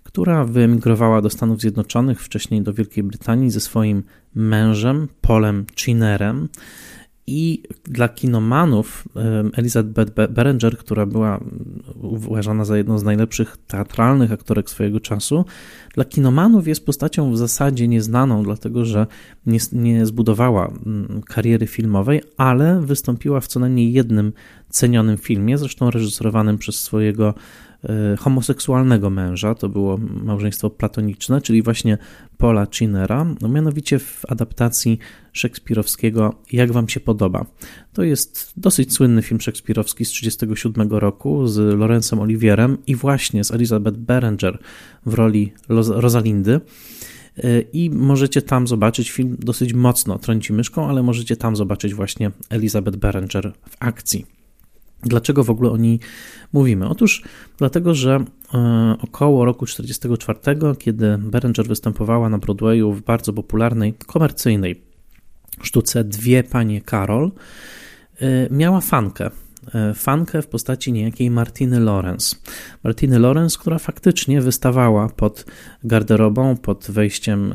która 0.03 0.45
wyemigrowała 0.45 1.23
do 1.23 1.31
Stanów 1.31 1.61
Zjednoczonych, 1.61 2.23
wcześniej 2.23 2.63
do 2.63 2.73
Wielkiej 2.73 3.05
Brytanii 3.05 3.51
ze 3.51 3.61
swoim 3.61 4.03
mężem, 4.35 5.09
Polem 5.21 5.67
Chinerem. 5.77 6.49
I 7.27 7.63
dla 7.85 8.09
kinomanów 8.09 9.09
Elizabeth 9.53 10.13
Berenger, 10.31 10.79
która 10.79 11.07
była 11.07 11.41
uważana 12.03 12.65
za 12.65 12.77
jedną 12.77 12.99
z 12.99 13.03
najlepszych 13.03 13.57
teatralnych 13.67 14.33
aktorek 14.33 14.71
swojego 14.71 15.01
czasu, 15.01 15.45
dla 15.95 16.05
kinomanów 16.05 16.69
jest 16.69 16.87
postacią 16.87 17.33
w 17.33 17.39
zasadzie 17.39 17.89
nieznaną, 17.89 18.43
dlatego 18.43 18.85
że 18.85 19.07
nie, 19.47 19.59
nie 19.73 20.07
zbudowała 20.07 20.67
mm, 20.67 21.23
kariery 21.27 21.67
filmowej, 21.67 22.23
ale 22.37 22.81
wystąpiła 22.81 23.41
w 23.41 23.47
co 23.47 23.61
najmniej 23.61 23.93
jednym 23.93 24.33
cenionym 24.69 25.19
filmie, 25.19 25.59
zresztą 25.59 25.91
reżyserowanym 25.91 26.59
przez 26.59 26.81
swojego 26.81 27.35
homoseksualnego 28.19 29.11
męża, 29.11 29.55
to 29.55 29.69
było 29.69 29.99
małżeństwo 30.25 30.71
platoniczne, 30.71 31.41
czyli 31.41 31.63
właśnie 31.63 31.99
Paula 32.39 32.67
Chinera, 32.75 33.27
no 33.41 33.49
mianowicie 33.49 33.99
w 33.99 34.23
adaptacji 34.29 34.99
szekspirowskiego 35.33 36.35
Jak 36.53 36.73
Wam 36.73 36.89
się 36.89 37.01
podoba. 37.01 37.47
To 37.93 38.03
jest 38.03 38.53
dosyć 38.57 38.93
słynny 38.93 39.23
film 39.23 39.41
szekspirowski 39.41 40.05
z 40.05 40.09
1937 40.09 40.99
roku 40.99 41.47
z 41.47 41.79
Lorenzem 41.79 42.21
Olivierem 42.21 42.79
i 42.87 42.97
właśnie 42.97 43.45
z 43.45 43.51
Elizabeth 43.51 43.99
Berenger 43.99 44.59
w 45.07 45.15
roli 45.15 45.53
Rosalindy. 45.69 46.61
E, 47.39 47.61
I 47.61 47.91
możecie 47.91 48.43
tam 48.43 48.67
zobaczyć 48.67 49.11
film 49.11 49.37
dosyć 49.41 49.73
mocno 49.73 50.19
trąci 50.19 50.53
myszką, 50.53 50.89
ale 50.89 51.03
możecie 51.03 51.37
tam 51.37 51.57
zobaczyć 51.57 51.95
właśnie 51.95 52.31
Elizabeth 52.51 52.97
Berenger 52.97 53.53
w 53.71 53.77
akcji. 53.81 54.42
Dlaczego 55.03 55.45
w 55.45 55.51
ogóle 55.51 55.71
o 55.71 55.77
niej 55.77 56.01
mówimy? 56.53 56.89
Otóż 56.89 57.23
dlatego, 57.59 57.95
że 57.95 58.25
e, 58.55 58.97
około 59.01 59.45
roku 59.45 59.67
1944, 59.67 60.77
kiedy 60.79 61.19
Berenger 61.19 61.67
występowała 61.67 62.29
na 62.29 62.39
Broadwayu 62.39 62.93
w 62.93 63.03
bardzo 63.03 63.33
popularnej, 63.33 63.95
komercyjnej 64.07 64.83
sztuce 65.63 66.05
Dwie 66.05 66.45
Panie 66.45 66.81
Karol, 66.81 67.33
e, 68.21 68.49
miała 68.51 68.81
fankę. 68.81 69.31
E, 69.75 69.95
fankę 69.95 70.43
w 70.43 70.47
postaci 70.47 70.93
niejakiej 70.93 71.31
Martiny 71.31 71.81
Lorenz. 71.81 72.43
Martiny 72.85 73.19
Lorenz, 73.19 73.59
która 73.59 73.79
faktycznie 73.79 74.41
wystawała 74.41 75.09
pod 75.09 75.45
garderobą, 75.85 76.57
pod 76.57 76.87
wejściem 76.91 77.55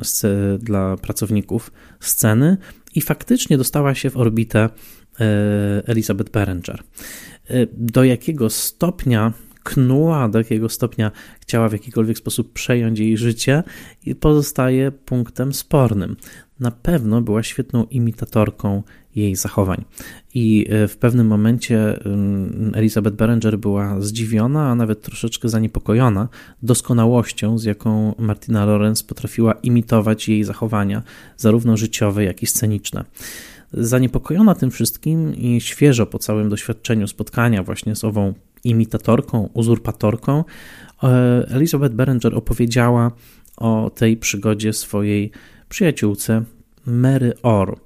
dla 0.59 0.97
pracowników 0.97 1.71
sceny 1.99 2.57
i 2.95 3.01
faktycznie 3.01 3.57
dostała 3.57 3.95
się 3.95 4.09
w 4.09 4.17
orbitę 4.17 4.69
Elizabeth 5.85 6.31
Berenger. 6.31 6.83
Y, 7.51 7.67
do 7.77 8.03
jakiego 8.03 8.49
stopnia 8.49 9.33
knuła, 9.63 10.29
do 10.29 10.37
jakiego 10.37 10.69
stopnia 10.69 11.11
chciała 11.39 11.69
w 11.69 11.71
jakikolwiek 11.71 12.17
sposób 12.17 12.53
przejąć 12.53 12.99
jej 12.99 13.17
życie, 13.17 13.63
i 14.05 14.15
pozostaje 14.15 14.91
punktem 14.91 15.53
spornym. 15.53 16.15
Na 16.59 16.71
pewno 16.71 17.21
była 17.21 17.43
świetną 17.43 17.85
imitatorką 17.85 18.83
jej 19.15 19.35
zachowań. 19.35 19.85
I 20.33 20.67
y, 20.83 20.87
w 20.87 20.97
pewnym 20.97 21.27
momencie 21.27 21.99
Elizabeth 22.73 23.15
Berenger 23.15 23.59
była 23.59 24.01
zdziwiona, 24.01 24.69
a 24.69 24.75
nawet 24.75 25.01
troszeczkę 25.01 25.49
zaniepokojona 25.49 26.29
doskonałością, 26.63 27.57
z 27.57 27.63
jaką 27.63 28.15
Martina 28.19 28.65
Lorenz 28.65 29.03
potrafiła 29.03 29.53
imitować 29.53 30.29
jej 30.29 30.43
zachowania, 30.43 31.03
zarówno 31.37 31.77
życiowe, 31.77 32.23
jak 32.23 32.43
i 32.43 32.45
sceniczne. 32.45 33.05
Zaniepokojona 33.73 34.55
tym 34.55 34.71
wszystkim 34.71 35.35
i 35.35 35.61
świeżo 35.61 36.05
po 36.05 36.19
całym 36.19 36.49
doświadczeniu 36.49 37.07
spotkania 37.07 37.63
właśnie 37.63 37.95
z 37.95 38.03
ową 38.03 38.33
imitatorką, 38.63 39.49
uzurpatorką, 39.53 40.43
e, 41.03 41.07
Elizabeth 41.49 41.95
Berenger 41.95 42.35
opowiedziała 42.35 43.11
o 43.57 43.91
tej 43.95 44.17
przygodzie 44.17 44.73
swojej 44.73 45.31
przyjaciółce 45.69 46.43
Mary 46.85 47.33
Orr, 47.43 47.77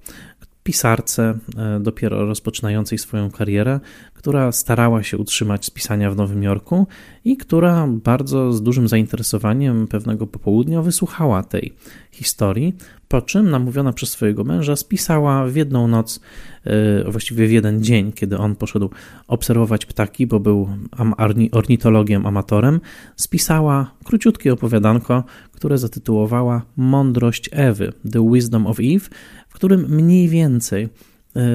pisarce 0.64 1.38
e, 1.58 1.80
dopiero 1.80 2.26
rozpoczynającej 2.26 2.98
swoją 2.98 3.32
karierę, 3.32 3.80
która 4.22 4.51
starała 4.51 5.04
się 5.04 5.18
utrzymać 5.18 5.66
z 5.66 5.70
pisania 5.70 6.12
w 6.12 6.16
Nowym 6.16 6.44
Jorku 6.44 6.88
i 7.25 7.38
która 7.38 7.88
bardzo 7.88 8.54
z 8.54 8.63
dużym 8.63 8.88
zainteresowaniem 8.88 9.88
pewnego 9.88 10.28
popołudnia 10.28 10.82
wysłuchała 10.82 11.44
tej 11.44 11.74
historii, 12.12 12.75
po 13.08 13.22
czym 13.22 13.50
namówiona 13.50 13.94
przez 13.94 14.10
swojego 14.10 14.44
męża 14.44 14.75
spisała 14.75 15.46
w 15.46 15.56
jedną 15.56 15.88
noc, 15.88 16.20
e, 16.63 17.12
właściwie 17.12 17.48
w 17.48 17.51
jeden 17.51 17.84
dzień, 17.84 18.12
kiedy 18.12 18.38
on 18.38 18.56
poszedł 18.56 18.90
obserwować 19.28 19.86
ptaki, 19.86 20.28
bo 20.28 20.40
był 20.40 20.70
ornitologiem, 21.51 22.25
amatorem, 22.25 22.80
spisała 23.16 23.92
króciutkie 24.04 24.54
opowiadanko, 24.54 25.24
które 25.51 25.78
zatytułowała 25.78 26.62
Mądrość 26.78 27.50
Ewy, 27.51 27.94
The 28.12 28.32
Wisdom 28.32 28.68
of 28.68 28.80
Eve, 28.80 29.10
w 29.50 29.54
którym 29.54 29.90
mniej 29.90 30.30
więcej 30.30 30.90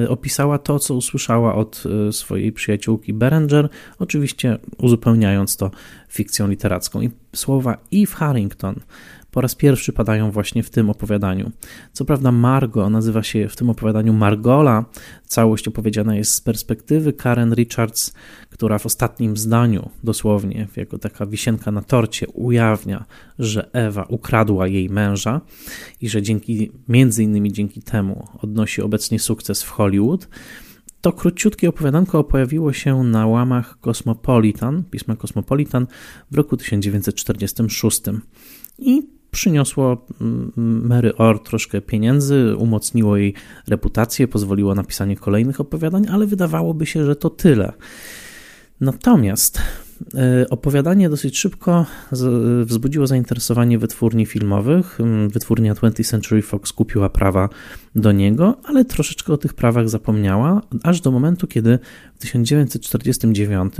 opisała 0.09 0.57
to, 0.57 0.79
co 0.79 0.93
usłyszała 0.93 1.55
od 1.55 1.83
e, 2.09 2.13
swojej 2.13 2.51
przyjaciółki 2.51 3.13
Berenger, 3.13 3.69
oczywiście 3.99 4.57
uzupełniając 4.77 5.57
to 5.57 5.71
fikcją 6.09 6.47
literacką. 6.47 7.01
I 7.01 7.09
słowa 7.35 7.77
Eve 7.93 8.15
Harrington 8.15 8.75
po 9.31 9.41
raz 9.41 9.55
pierwszy 9.55 9.93
padają 9.93 10.31
właśnie 10.31 10.63
w 10.63 10.69
tym 10.69 10.89
opowiadaniu. 10.89 11.51
Co 11.93 12.05
prawda 12.05 12.31
Margo 12.31 12.89
nazywa 12.89 13.23
się 13.23 13.47
w 13.47 13.55
tym 13.55 13.69
opowiadaniu 13.69 14.13
Margola. 14.13 14.85
Całość 15.25 15.67
opowiedziana 15.67 16.15
jest 16.15 16.33
z 16.33 16.41
perspektywy 16.41 17.13
Karen 17.13 17.53
Richards, 17.53 18.13
która 18.49 18.77
w 18.79 18.85
ostatnim 18.85 19.37
zdaniu, 19.37 19.89
dosłownie 20.03 20.67
jako 20.75 20.97
taka 20.97 21.25
wisienka 21.25 21.71
na 21.71 21.81
torcie, 21.81 22.27
ujawnia, 22.27 23.05
że 23.39 23.69
Ewa 23.73 24.03
ukradła 24.03 24.67
jej 24.67 24.89
męża 24.89 25.41
i 26.01 26.09
że 26.09 26.21
dzięki, 26.21 26.71
między 26.89 27.23
innymi 27.23 27.51
dzięki 27.51 27.81
temu 27.81 28.27
odnosi 28.41 28.81
obecnie 28.81 29.19
sukces 29.19 29.63
w 29.63 29.69
Hollywood. 29.69 30.27
To 31.01 31.13
króciutkie 31.13 31.69
opowiadanko 31.69 32.23
pojawiło 32.23 32.73
się 32.73 33.03
na 33.03 33.27
łamach 33.27 33.79
Cosmopolitan, 33.79 34.83
pisma 34.83 35.15
Cosmopolitan 35.15 35.87
w 36.31 36.35
roku 36.35 36.57
1946. 36.57 38.01
I 38.77 39.16
przyniosło 39.31 40.05
mm, 40.21 40.51
Mary 40.87 41.15
Orr 41.15 41.39
troszkę 41.39 41.81
pieniędzy, 41.81 42.55
umocniło 42.57 43.17
jej 43.17 43.33
reputację, 43.67 44.27
pozwoliło 44.27 44.75
na 44.75 44.83
pisanie 44.83 45.15
kolejnych 45.15 45.61
opowiadań, 45.61 46.07
ale 46.11 46.27
wydawałoby 46.27 46.85
się, 46.85 47.05
że 47.05 47.15
to 47.15 47.29
tyle. 47.29 47.73
Natomiast 48.81 49.61
e, 50.15 50.49
opowiadanie 50.49 51.09
dosyć 51.09 51.37
szybko 51.37 51.85
wzbudziło 52.63 53.07
zainteresowanie 53.07 53.79
wytwórni 53.79 54.25
filmowych. 54.25 54.99
Mm, 54.99 55.29
wytwórnia 55.29 55.73
20th 55.73 56.09
Century 56.09 56.41
Fox 56.41 56.73
kupiła 56.73 57.09
prawa 57.09 57.49
do 57.95 58.11
niego, 58.11 58.57
ale 58.63 58.85
troszeczkę 58.85 59.33
o 59.33 59.37
tych 59.37 59.53
prawach 59.53 59.89
zapomniała, 59.89 60.61
aż 60.83 61.01
do 61.01 61.11
momentu, 61.11 61.47
kiedy 61.47 61.79
w 62.15 62.19
1949 62.19 63.73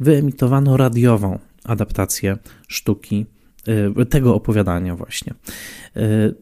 wyemitowano 0.00 0.76
radiową 0.76 1.38
adaptację 1.64 2.38
sztuki 2.68 3.26
tego 4.08 4.34
opowiadania 4.34 4.96
właśnie 4.96 5.34
y, 5.96 6.34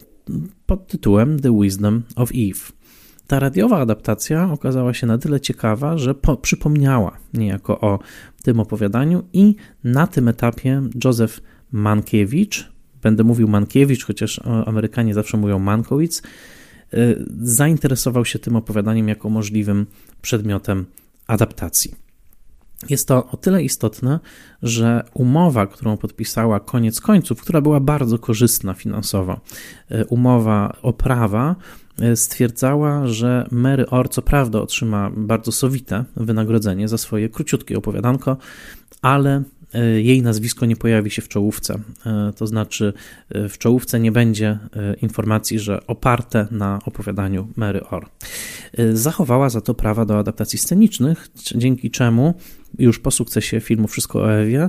pod 0.66 0.86
tytułem 0.86 1.40
The 1.40 1.60
Wisdom 1.60 2.02
of 2.16 2.30
Eve. 2.34 2.60
Ta 3.26 3.38
radiowa 3.38 3.78
adaptacja 3.78 4.52
okazała 4.52 4.94
się 4.94 5.06
na 5.06 5.18
tyle 5.18 5.40
ciekawa, 5.40 5.98
że 5.98 6.14
po, 6.14 6.36
przypomniała 6.36 7.18
niejako 7.34 7.80
o 7.80 7.98
tym 8.42 8.60
opowiadaniu 8.60 9.22
i 9.32 9.54
na 9.84 10.06
tym 10.06 10.28
etapie 10.28 10.82
Józef 11.04 11.40
Mankiewicz, 11.72 12.70
będę 13.02 13.24
mówił 13.24 13.48
Mankiewicz, 13.48 14.04
chociaż 14.04 14.40
Amerykanie 14.66 15.14
zawsze 15.14 15.36
mówią 15.36 15.58
Mankowicz, 15.58 16.22
zainteresował 17.40 18.24
się 18.24 18.38
tym 18.38 18.56
opowiadaniem 18.56 19.08
jako 19.08 19.30
możliwym 19.30 19.86
przedmiotem 20.22 20.86
adaptacji. 21.26 22.05
Jest 22.88 23.08
to 23.08 23.26
o 23.30 23.36
tyle 23.36 23.62
istotne, 23.62 24.20
że 24.62 25.04
umowa, 25.14 25.66
którą 25.66 25.96
podpisała 25.96 26.60
koniec 26.60 27.00
końców, 27.00 27.42
która 27.42 27.60
była 27.60 27.80
bardzo 27.80 28.18
korzystna 28.18 28.74
finansowo, 28.74 29.40
umowa 30.08 30.76
o 30.82 30.92
prawa, 30.92 31.56
stwierdzała, 32.14 33.06
że 33.06 33.46
Mary 33.50 33.86
Orr 33.90 34.08
co 34.08 34.22
prawda 34.22 34.60
otrzyma 34.60 35.10
bardzo 35.16 35.52
sowite 35.52 36.04
wynagrodzenie 36.16 36.88
za 36.88 36.98
swoje 36.98 37.28
króciutkie 37.28 37.78
opowiadanko, 37.78 38.36
ale 39.02 39.42
E, 39.74 40.00
jej 40.00 40.22
nazwisko 40.22 40.66
nie 40.66 40.76
pojawi 40.76 41.10
się 41.10 41.22
w 41.22 41.28
czołówce. 41.28 41.78
E, 42.06 42.32
to 42.36 42.46
znaczy, 42.46 42.92
e, 43.30 43.48
w 43.48 43.58
czołówce 43.58 44.00
nie 44.00 44.12
będzie 44.12 44.58
informacji, 45.02 45.58
że 45.58 45.86
oparte 45.86 46.46
na 46.50 46.78
opowiadaniu 46.84 47.48
Mary 47.56 47.84
Orr. 47.84 48.06
Zachowała 48.92 49.50
za 49.50 49.60
to 49.60 49.74
prawa 49.74 50.04
do 50.04 50.18
adaptacji 50.18 50.58
scenicznych, 50.58 51.28
dzięki 51.54 51.90
czemu 51.90 52.34
już 52.78 52.98
po 52.98 53.10
sukcesie 53.10 53.60
filmu 53.60 53.88
Wszystko 53.88 54.22
o 54.22 54.32
Ewie 54.32 54.68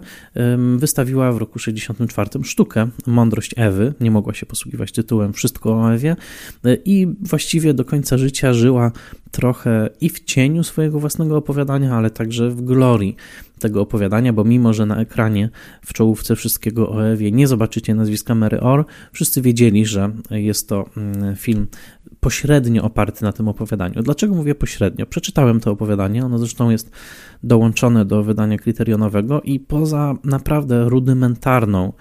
wystawiła 0.78 1.32
w 1.32 1.38
roku 1.38 1.60
64 1.60 2.30
sztukę 2.44 2.88
Mądrość 3.08 3.54
Ewy. 3.58 3.94
Nie 4.00 4.12
mogła 4.12 4.34
się 4.34 4.46
posługiwać 4.46 4.92
tytułem 4.92 5.34
Wszystko 5.34 5.82
o 5.82 5.94
Ewie 5.94 6.16
i 6.86 7.08
właściwie 7.22 7.74
do 7.74 7.86
końca 7.86 8.18
życia 8.18 8.54
żyła 8.54 8.92
trochę 9.32 9.90
i 10.02 10.10
w 10.10 10.20
cieniu 10.24 10.64
swojego 10.64 11.00
własnego 11.00 11.38
opowiadania, 11.38 11.96
ale 11.96 12.10
także 12.10 12.50
w 12.50 12.62
glorii 12.62 13.16
tego 13.60 13.82
opowiadania, 13.82 14.34
bo 14.34 14.44
mimo, 14.44 14.74
że 14.74 14.86
na 14.86 14.98
ekranie 14.98 15.50
w 15.86 15.94
czołówce 15.94 16.36
wszystkiego 16.36 16.90
o 16.90 17.08
Ewie 17.08 17.32
nie 17.32 17.48
zobaczycie 17.48 17.96
nazwiska 17.96 18.36
Mary 18.36 18.60
Orr, 18.60 18.86
wszyscy 19.12 19.42
wiedzieli, 19.42 19.86
że 19.86 20.12
jest 20.32 20.70
to 20.70 20.90
mm, 20.98 21.36
film 21.36 21.68
pośrednio 22.20 22.84
oparty 22.84 23.24
na 23.24 23.32
tym 23.32 23.48
opowiadaniu. 23.48 24.04
Dlaczego 24.04 24.36
mówię 24.36 24.56
pośrednio? 24.56 25.06
Przeczytałem 25.06 25.60
to 25.60 25.72
opowiadanie, 25.72 26.26
ono 26.26 26.38
zresztą 26.38 26.70
jest 26.70 26.92
dołączone 27.44 28.06
do 28.06 28.24
wydania 28.24 28.58
kryterionowego 28.58 29.42
i 29.42 29.60
poza 29.60 30.16
naprawdę 30.24 30.90
rudymentarną 30.90 31.94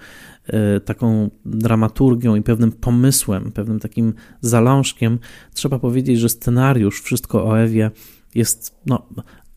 e, 0.47 0.79
taką 0.79 1.29
dramaturgią 1.45 2.35
i 2.35 2.41
pewnym 2.41 2.71
pomysłem, 2.71 3.51
pewnym 3.51 3.79
takim 3.79 4.13
zalążkiem, 4.41 5.19
trzeba 5.53 5.79
powiedzieć, 5.79 6.19
że 6.19 6.29
scenariusz 6.29 7.01
Wszystko 7.01 7.45
o 7.45 7.59
Ewie 7.59 7.91
jest 8.35 8.75
no, 8.85 9.07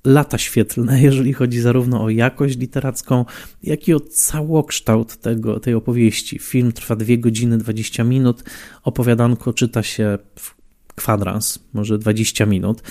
lata 0.04 0.38
świetlne, 0.38 1.02
jeżeli 1.09 1.33
chodzi 1.33 1.61
zarówno 1.61 2.02
o 2.02 2.11
jakość 2.11 2.59
literacką, 2.59 3.25
jak 3.62 3.88
i 3.88 3.95
o 3.95 4.00
całokształt 4.00 5.16
tego, 5.16 5.61
tej 5.61 5.75
opowieści. 5.75 6.38
Film 6.38 6.73
trwa 6.73 6.97
2 6.97 7.16
godziny 7.19 7.59
20 7.59 8.04
minut, 8.04 8.45
opowiadanko 8.83 9.52
czyta 9.52 9.83
się 9.83 10.19
w 10.37 10.61
kwadrans, 10.95 11.59
może 11.73 11.99
20 11.99 12.47
minut. 12.47 12.83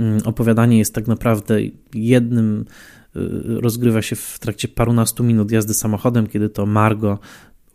Mm, 0.00 0.20
opowiadanie 0.24 0.78
jest 0.78 0.94
tak 0.94 1.08
naprawdę 1.08 1.60
jednym, 1.94 2.64
y, 3.16 3.60
rozgrywa 3.60 4.02
się 4.02 4.16
w 4.16 4.38
trakcie 4.38 4.68
parunastu 4.68 5.24
minut 5.24 5.50
jazdy 5.50 5.74
samochodem, 5.74 6.26
kiedy 6.26 6.48
to 6.48 6.66
Margo 6.66 7.18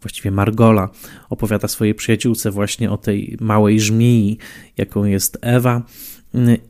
właściwie 0.02 0.32
Margola 0.32 0.90
opowiada 1.30 1.68
swojej 1.68 1.96
przyjaciółce 1.96 2.52
właśnie 2.52 2.92
o 2.92 2.98
tej 2.98 3.38
małej 3.42 3.80
żmii, 3.80 4.38
jaką 4.78 5.06
jest 5.06 5.38
Ewa 5.42 5.84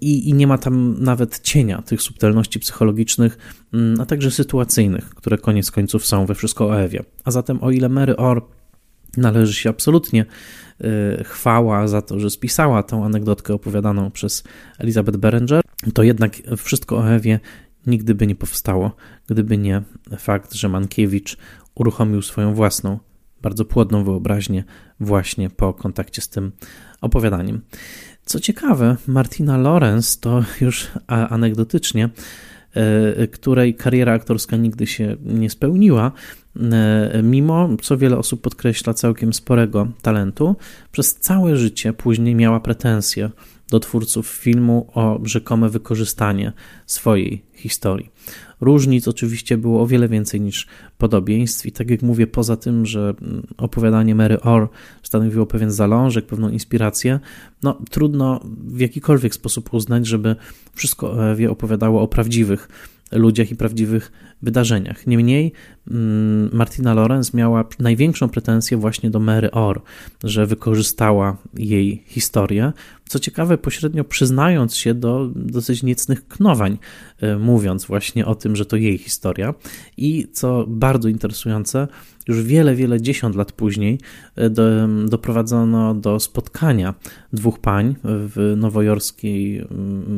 i, 0.02 0.30
i 0.30 0.34
nie 0.34 0.48
ma 0.48 0.58
tam 0.58 1.04
nawet 1.04 1.40
cienia 1.40 1.82
tych 1.82 2.02
subtelności 2.02 2.60
psychologicznych, 2.60 3.38
mm, 3.74 4.02
a 4.02 4.06
także 4.06 4.32
sytuacyjnych, 4.32 5.10
które 5.10 5.38
koniec 5.38 5.72
końców 5.72 6.06
są 6.06 6.26
we 6.26 6.36
wszystko 6.36 6.68
o 6.68 6.82
Ewie. 6.82 7.04
A 7.24 7.32
zatem 7.32 7.64
o 7.64 7.72
ile 7.72 7.90
Mary 7.90 8.18
Orr 8.18 8.42
należy 9.18 9.54
się 9.54 9.70
absolutnie 9.70 10.26
y, 10.82 11.24
chwała 11.24 11.88
za 11.88 12.02
to, 12.02 12.20
że 12.20 12.30
spisała 12.30 12.84
tą 12.84 13.06
anegdotkę 13.06 13.54
opowiadaną 13.54 14.12
przez 14.12 14.44
Elizabeth 14.80 15.18
Berenger, 15.18 15.62
to 15.94 16.04
jednak 16.04 16.34
wszystko 16.58 16.98
o 16.98 17.10
Ewie 17.10 17.40
nigdy 17.88 18.16
by 18.16 18.28
nie 18.28 18.36
powstało, 18.36 18.92
gdyby 19.28 19.58
nie 19.58 19.82
fakt, 20.18 20.54
że 20.54 20.70
Mankiewicz 20.70 21.38
uruchomił 21.76 22.22
swoją 22.22 22.54
własną, 22.54 23.00
bardzo 23.42 23.66
płodną 23.66 24.04
wyobraźnię 24.04 24.64
właśnie 25.00 25.50
po 25.50 25.74
kontakcie 25.74 26.22
z 26.22 26.30
tym 26.30 26.52
opowiadaniem. 27.02 27.62
Co 28.28 28.40
ciekawe, 28.40 28.96
Martina 29.08 29.58
Lorenz 29.58 30.20
to 30.20 30.44
już 30.62 30.88
anegdotycznie, 31.08 32.10
e, 32.74 33.28
której 33.28 33.76
kariera 33.76 34.14
aktorska 34.14 34.58
nigdy 34.58 34.88
się 34.88 35.16
nie 35.26 35.50
spełniła, 35.50 36.12
e, 36.56 37.22
mimo, 37.24 37.70
co 37.82 37.98
wiele 37.98 38.18
osób 38.18 38.42
podkreśla, 38.42 38.94
całkiem 38.94 39.34
sporego 39.34 39.88
talentu, 40.02 40.56
przez 40.92 41.16
całe 41.16 41.58
życie 41.58 41.94
później 41.94 42.36
miała 42.36 42.60
pretensje 42.60 43.30
do 43.70 43.80
twórców 43.80 44.28
filmu 44.28 44.92
o 44.94 45.20
rzekome 45.24 45.70
wykorzystanie 45.70 46.54
swojej 46.86 47.46
historii. 47.54 48.10
Różnic 48.62 49.08
oczywiście 49.08 49.58
było 49.58 49.82
o 49.82 49.88
wiele 49.88 50.08
więcej 50.08 50.42
niż 50.42 50.68
podobieństw. 50.98 51.66
I 51.66 51.72
tak 51.72 51.90
jak 51.90 52.02
mówię, 52.02 52.28
poza 52.28 52.58
tym, 52.58 52.86
że 52.86 53.14
mm, 53.22 53.48
opowiadanie 53.58 54.16
Mary 54.16 54.42
Orr 54.42 54.68
stanowiło 55.04 55.46
pewien 55.46 55.72
zalążek, 55.72 56.26
pewną 56.26 56.50
inspirację, 56.50 57.20
no 57.64 57.78
trudno 57.90 58.40
w 58.68 58.80
jakikolwiek 58.80 59.36
sposób 59.36 59.74
uznać, 59.74 60.08
żeby 60.08 60.36
wszystko 60.74 61.32
Ewie 61.32 61.52
opowiadało 61.52 62.02
o 62.02 62.08
prawdziwych 62.08 62.68
ludziach 63.12 63.52
i 63.52 63.56
prawdziwych 63.56 64.12
wydarzeniach. 64.42 65.08
Niemniej 65.08 65.52
mm, 65.92 66.50
Martina 66.54 66.94
Lorenz 66.94 67.34
miała 67.34 67.66
największą 67.80 68.30
pretensję 68.30 68.78
właśnie 68.78 69.10
do 69.10 69.20
Mary 69.20 69.52
Orr, 69.52 69.82
że 70.24 70.46
wykorzystała 70.46 71.38
jej 71.54 72.04
historię. 72.06 72.74
Co 73.08 73.20
ciekawe, 73.20 73.58
pośrednio 73.58 74.04
przyznając 74.04 74.76
się 74.76 74.94
do 74.94 75.32
dosyć 75.36 75.84
niecnych 75.84 76.28
knowań, 76.28 76.78
e, 77.22 77.38
mówiąc 77.38 77.86
właśnie 77.86 78.26
o 78.26 78.36
tym, 78.36 78.56
że 78.56 78.66
to 78.66 78.76
jej 78.76 78.98
historia. 78.98 79.54
I 79.98 80.28
co 80.32 80.66
bardzo 80.68 81.10
interesujące, 81.10 81.88
już 82.28 82.44
wiele, 82.44 82.76
wiele 82.76 83.02
dziesiąt 83.02 83.36
lat 83.36 83.52
później 83.52 84.00
e, 84.36 84.50
do, 84.50 84.64
doprowadzono 85.08 85.96
do 85.96 86.20
spotkania 86.20 86.94
dwóch 87.34 87.60
pań 87.60 87.96
w 88.04 88.54
nowojorskiej 88.58 89.68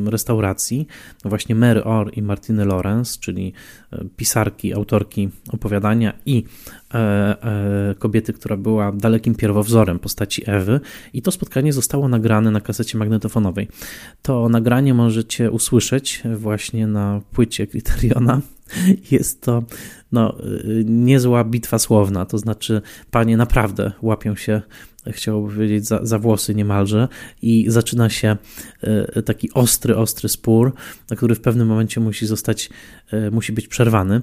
restauracji, 0.05 0.87
właśnie 1.25 1.55
Mary 1.55 1.83
Orr 1.83 2.11
i 2.17 2.21
Martiny 2.21 2.65
Lorenz, 2.65 3.19
czyli 3.19 3.53
e, 3.93 4.05
pisarki, 4.17 4.73
autorki 4.73 5.29
opowiadania 5.49 6.13
i 6.25 6.43
e, 6.93 7.95
kobiety, 7.99 8.33
która 8.33 8.57
była 8.57 8.91
dalekim 8.91 9.35
pierwowzorem 9.35 9.99
postaci 9.99 10.43
Ewy 10.45 10.79
i 11.13 11.21
to 11.21 11.31
spotkanie 11.31 11.73
zostało 11.73 12.07
nagrane 12.07 12.51
na 12.51 12.61
kasecie 12.61 12.97
magnetofonowej. 12.97 13.67
To 14.21 14.49
nagranie 14.49 14.93
możecie 14.93 15.51
usłyszeć 15.51 16.23
właśnie 16.35 16.87
na 16.87 17.21
płycie 17.31 17.67
Criteriona. 17.67 18.41
Jest 19.12 19.41
to 19.41 19.63
no, 20.12 20.36
niezła 20.86 21.43
bitwa 21.43 21.79
słowna, 21.79 22.25
to 22.25 22.38
znaczy 22.38 22.82
panie 23.12 23.38
naprawdę 23.38 23.91
łapią 24.01 24.36
się 24.36 24.62
chciałoby 25.08 25.53
powiedzieć, 25.53 25.88
za, 25.88 25.99
za 26.05 26.19
włosy 26.19 26.55
niemalże 26.55 27.08
i 27.41 27.65
zaczyna 27.67 28.10
się 28.10 28.38
e, 28.82 29.21
taki 29.21 29.53
ostry, 29.53 29.95
ostry 29.95 30.29
spór, 30.29 30.73
który 31.17 31.36
w 31.36 31.41
pewnym 31.41 31.67
momencie 31.67 32.01
musi 32.01 32.25
zostać, 32.25 32.69
e, 33.12 33.32
musi 33.32 33.53
być 33.53 33.67
przerwany, 33.67 34.21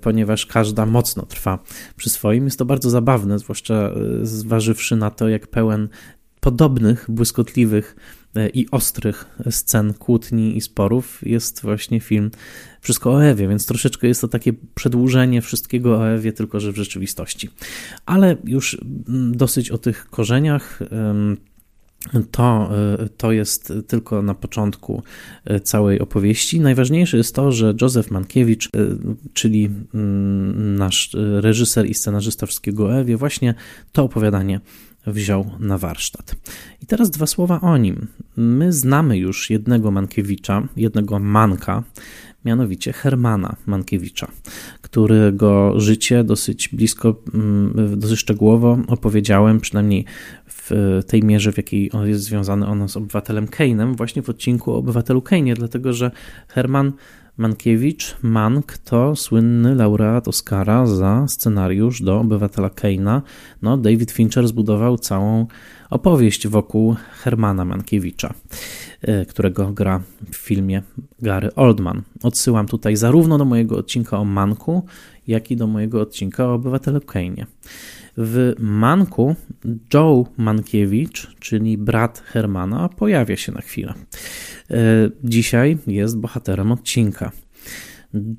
ponieważ 0.00 0.46
każda 0.46 0.86
mocno 0.86 1.26
trwa 1.26 1.58
przy 1.96 2.10
swoim. 2.10 2.44
Jest 2.44 2.58
to 2.58 2.64
bardzo 2.64 2.90
zabawne, 2.90 3.38
zwłaszcza 3.38 3.90
zważywszy 4.22 4.96
na 4.96 5.10
to, 5.10 5.28
jak 5.28 5.46
pełen 5.46 5.88
podobnych, 6.40 7.06
błyskotliwych 7.08 7.96
i 8.46 8.70
ostrych 8.70 9.24
scen 9.50 9.94
kłótni 9.94 10.56
i 10.56 10.60
sporów 10.60 11.20
jest 11.22 11.62
właśnie 11.62 12.00
film 12.00 12.30
Wszystko 12.80 13.12
o 13.12 13.24
Ewie, 13.24 13.48
więc 13.48 13.66
troszeczkę 13.66 14.06
jest 14.08 14.20
to 14.20 14.28
takie 14.28 14.52
przedłużenie 14.74 15.42
wszystkiego 15.42 15.98
o 15.98 16.08
Ewie, 16.08 16.32
tylko 16.32 16.60
że 16.60 16.72
w 16.72 16.76
rzeczywistości. 16.76 17.50
Ale 18.06 18.36
już 18.44 18.78
dosyć 19.32 19.70
o 19.70 19.78
tych 19.78 20.10
korzeniach. 20.10 20.78
To, 22.30 22.70
to 23.16 23.32
jest 23.32 23.72
tylko 23.86 24.22
na 24.22 24.34
początku 24.34 25.02
całej 25.62 26.00
opowieści. 26.00 26.60
Najważniejsze 26.60 27.16
jest 27.16 27.34
to, 27.34 27.52
że 27.52 27.74
Józef 27.82 28.10
Mankiewicz, 28.10 28.68
czyli 29.32 29.70
nasz 30.54 31.16
reżyser 31.40 31.86
i 31.86 31.94
scenarzysta 31.94 32.46
wszystkiego 32.46 32.98
Ewie, 32.98 33.16
właśnie 33.16 33.54
to 33.92 34.04
opowiadanie 34.04 34.60
wziął 35.06 35.50
na 35.58 35.78
warsztat. 35.78 36.34
I 36.82 36.86
teraz 36.86 37.10
dwa 37.10 37.26
słowa 37.26 37.60
o 37.60 37.76
nim. 37.76 38.06
My 38.36 38.72
znamy 38.72 39.18
już 39.18 39.50
jednego 39.50 39.90
Mankiewicza, 39.90 40.68
jednego 40.76 41.18
Manka, 41.18 41.82
mianowicie 42.44 42.92
Hermana 42.92 43.56
Mankiewicza, 43.66 44.28
którego 44.82 45.80
życie 45.80 46.24
dosyć 46.24 46.68
blisko, 46.68 47.16
mm, 47.34 48.00
dosyć 48.00 48.18
szczegółowo 48.18 48.78
opowiedziałem, 48.86 49.60
przynajmniej 49.60 50.04
w 50.46 51.00
tej 51.06 51.22
mierze, 51.22 51.52
w 51.52 51.56
jakiej 51.56 51.92
on 51.92 52.08
jest 52.08 52.24
związany 52.24 52.66
on 52.66 52.88
z 52.88 52.96
obywatelem 52.96 53.46
Kane'em, 53.46 53.96
właśnie 53.96 54.22
w 54.22 54.28
odcinku 54.28 54.72
o 54.72 54.76
obywatelu 54.76 55.20
Kane'ie, 55.20 55.54
dlatego 55.54 55.92
że 55.92 56.10
Herman 56.48 56.92
Mankiewicz, 57.38 58.16
Mank 58.22 58.78
to 58.78 59.16
słynny 59.16 59.74
laureat 59.74 60.28
Oscara 60.28 60.86
za 60.86 61.28
scenariusz 61.28 62.02
do 62.02 62.20
Obywatela 62.20 62.70
Keina. 62.70 63.22
No, 63.62 63.76
David 63.76 64.10
Fincher 64.10 64.48
zbudował 64.48 64.98
całą 64.98 65.46
opowieść 65.90 66.48
wokół 66.48 66.96
Hermana 67.22 67.64
Mankiewicza, 67.64 68.34
e, 69.02 69.26
którego 69.26 69.72
gra 69.72 70.00
w 70.30 70.36
filmie 70.36 70.82
Gary 71.22 71.54
Oldman. 71.54 72.02
Odsyłam 72.22 72.66
tutaj 72.66 72.96
zarówno 72.96 73.38
do 73.38 73.44
mojego 73.44 73.76
odcinka 73.76 74.18
o 74.18 74.24
Manku, 74.24 74.86
jak 75.26 75.50
i 75.50 75.56
do 75.56 75.66
mojego 75.66 76.00
odcinka 76.00 76.46
o 76.46 76.54
Obywatelu 76.54 77.00
Keinie. 77.00 77.46
W 78.20 78.54
Manku 78.58 79.36
Joe 79.94 80.24
Mankiewicz, 80.36 81.34
czyli 81.40 81.78
brat 81.78 82.18
Hermana, 82.18 82.88
pojawia 82.88 83.36
się 83.36 83.52
na 83.52 83.60
chwilę. 83.60 83.94
E, 84.70 84.74
dzisiaj 85.24 85.78
jest 85.86 86.18
bohaterem 86.18 86.72
odcinka. 86.72 87.32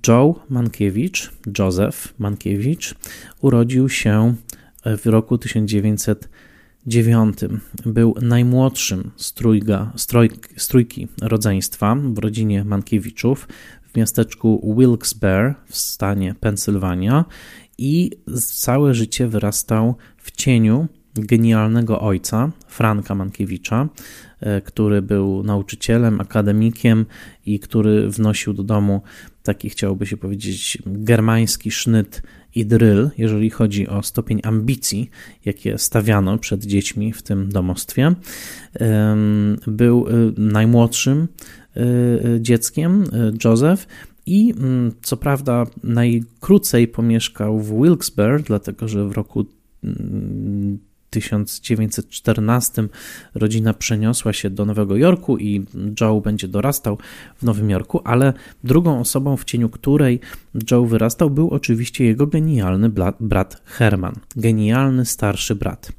Joe 0.07 0.35
Mankiewicz, 0.49 1.31
Józef 1.59 2.13
Mankiewicz, 2.19 2.95
urodził 3.41 3.89
się 3.89 4.35
w 4.85 5.05
roku 5.05 5.37
1909. 5.37 7.37
Był 7.85 8.15
najmłodszym 8.21 9.11
z, 9.15 9.33
trójga, 9.33 9.91
stroj, 9.95 10.29
z 10.57 10.67
trójki 10.67 11.07
rodzeństwa 11.21 11.95
w 11.95 12.17
rodzinie 12.17 12.63
Mankiewiczów 12.63 13.47
w 13.93 13.97
miasteczku 13.97 14.75
Wilkes-Barre 14.77 15.53
w 15.65 15.77
stanie 15.77 16.35
Pensylwania 16.39 17.25
i 17.79 18.11
całe 18.41 18.93
życie 18.93 19.27
wyrastał 19.27 19.95
w 20.17 20.31
cieniu 20.31 20.87
genialnego 21.15 22.01
ojca, 22.01 22.51
Franka 22.67 23.15
Mankiewicza, 23.15 23.89
e, 24.39 24.61
który 24.61 25.01
był 25.01 25.43
nauczycielem, 25.43 26.21
akademikiem 26.21 27.05
i 27.45 27.59
który 27.59 28.09
wnosił 28.09 28.53
do 28.53 28.63
domu 28.63 29.01
taki, 29.43 29.69
chciałoby 29.69 30.05
się 30.05 30.17
powiedzieć, 30.17 30.77
germański 30.85 31.71
sznyt 31.71 32.21
i 32.55 32.65
dryl, 32.65 33.09
jeżeli 33.17 33.49
chodzi 33.49 33.87
o 33.87 34.03
stopień 34.03 34.39
ambicji, 34.43 35.09
jakie 35.45 35.77
stawiano 35.77 36.37
przed 36.37 36.65
dziećmi 36.65 37.13
w 37.13 37.21
tym 37.21 37.49
domostwie. 37.49 38.15
Był 39.67 40.07
e, 40.07 40.11
najmłodszym 40.37 41.27
e, 41.75 41.81
dzieckiem, 42.41 43.03
Joseph, 43.43 43.87
i 44.29 44.53
mm, 44.57 44.91
co 45.01 45.17
prawda 45.17 45.65
najkrócej 45.83 46.87
pomieszkał 46.87 47.59
w 47.59 47.71
Wilkes-Barre, 47.71 48.43
dlatego 48.43 48.87
że 48.87 49.07
w 49.07 49.11
roku 49.11 49.45
1914 51.09 52.81
mm, 52.81 52.91
rodzina 53.35 53.73
przeniosła 53.73 54.33
się 54.33 54.49
do 54.49 54.65
Nowego 54.65 54.97
Jorku 54.97 55.37
i 55.37 55.65
Joe 56.01 56.21
będzie 56.21 56.47
dorastał 56.47 56.97
w 57.37 57.43
Nowym 57.43 57.69
Jorku, 57.69 58.01
ale 58.03 58.33
drugą 58.63 58.99
osobą, 58.99 59.37
w 59.37 59.45
cieniu 59.45 59.69
której 59.69 60.19
Joe 60.71 60.85
wyrastał, 60.85 61.29
był 61.29 61.49
oczywiście 61.49 62.05
jego 62.05 62.27
genialny 62.27 62.89
brat 63.19 63.61
Herman, 63.65 64.15
genialny 64.35 65.05
starszy 65.05 65.55
brat. 65.55 65.91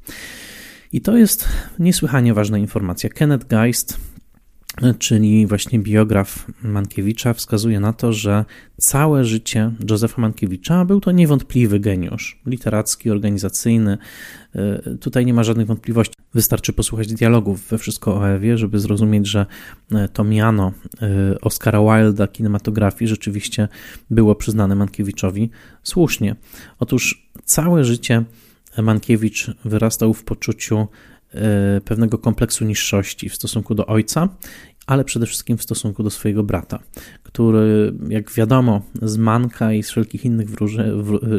I 0.93 1.01
to 1.01 1.17
jest 1.17 1.49
niesłychanie 1.79 2.35
ważna 2.35 2.59
informacja. 2.59 3.11
Kenneth 3.11 3.47
Geist 3.47 4.11
czyli 4.99 5.47
właśnie 5.47 5.79
biograf 5.79 6.47
Mankiewicza, 6.63 7.35
wskazuje 7.35 7.81
na 7.81 7.93
to, 7.93 8.13
że 8.13 8.45
całe 8.77 9.25
życie 9.25 9.73
Józefa 9.91 10.23
Mankiewicza 10.23 10.85
był 10.85 11.01
to 11.01 11.13
niewątpliwy 11.13 11.81
geniusz 11.81 12.41
literacki, 12.47 13.11
organizacyjny. 13.11 13.99
E, 14.55 14.97
tutaj 15.01 15.27
nie 15.27 15.35
ma 15.35 15.45
żadnych 15.45 15.67
wątpliwości. 15.67 16.15
Wystarczy 16.35 16.73
posłuchać 16.73 17.09
dialogów 17.13 17.69
we 17.69 17.79
Wszystko 17.79 18.17
o 18.17 18.29
Ewie, 18.29 18.59
żeby 18.59 18.81
zrozumieć, 18.81 19.27
że 19.27 19.47
e, 19.93 20.09
to 20.09 20.25
miano 20.25 20.73
e, 21.03 21.41
Oscara 21.41 21.81
Wilda 21.81 22.29
kinematografii 22.29 23.09
rzeczywiście 23.09 23.69
było 24.11 24.35
przyznane 24.35 24.75
Mankiewiczowi 24.75 25.51
słusznie. 25.83 26.37
Otóż 26.79 27.31
całe 27.45 27.85
życie 27.85 28.25
Mankiewicz 28.79 29.51
wyrastał 29.65 30.15
w 30.15 30.25
poczuciu 30.25 30.89
pewnego 31.85 32.19
kompleksu 32.19 32.65
niższości 32.65 33.29
w 33.29 33.35
stosunku 33.35 33.75
do 33.75 33.87
ojca, 33.87 34.29
ale 34.87 35.05
przede 35.05 35.27
wszystkim 35.27 35.57
w 35.57 35.63
stosunku 35.63 36.03
do 36.03 36.11
swojego 36.11 36.43
brata, 36.43 36.79
który, 37.23 37.93
jak 38.09 38.33
wiadomo, 38.33 38.83
z 39.03 39.17
Manka 39.17 39.73
i 39.73 39.83
z 39.83 39.91
wszelkich 39.91 40.25
innych 40.25 40.49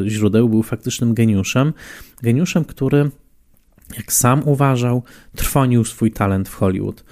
źródeł 0.06 0.48
był 0.48 0.62
faktycznym 0.62 1.14
geniuszem. 1.14 1.72
Geniuszem, 2.22 2.64
który, 2.64 3.10
jak 3.96 4.12
sam 4.12 4.42
uważał, 4.48 5.02
trwonił 5.36 5.84
swój 5.84 6.12
talent 6.12 6.48
w 6.48 6.54
Hollywood 6.54 7.04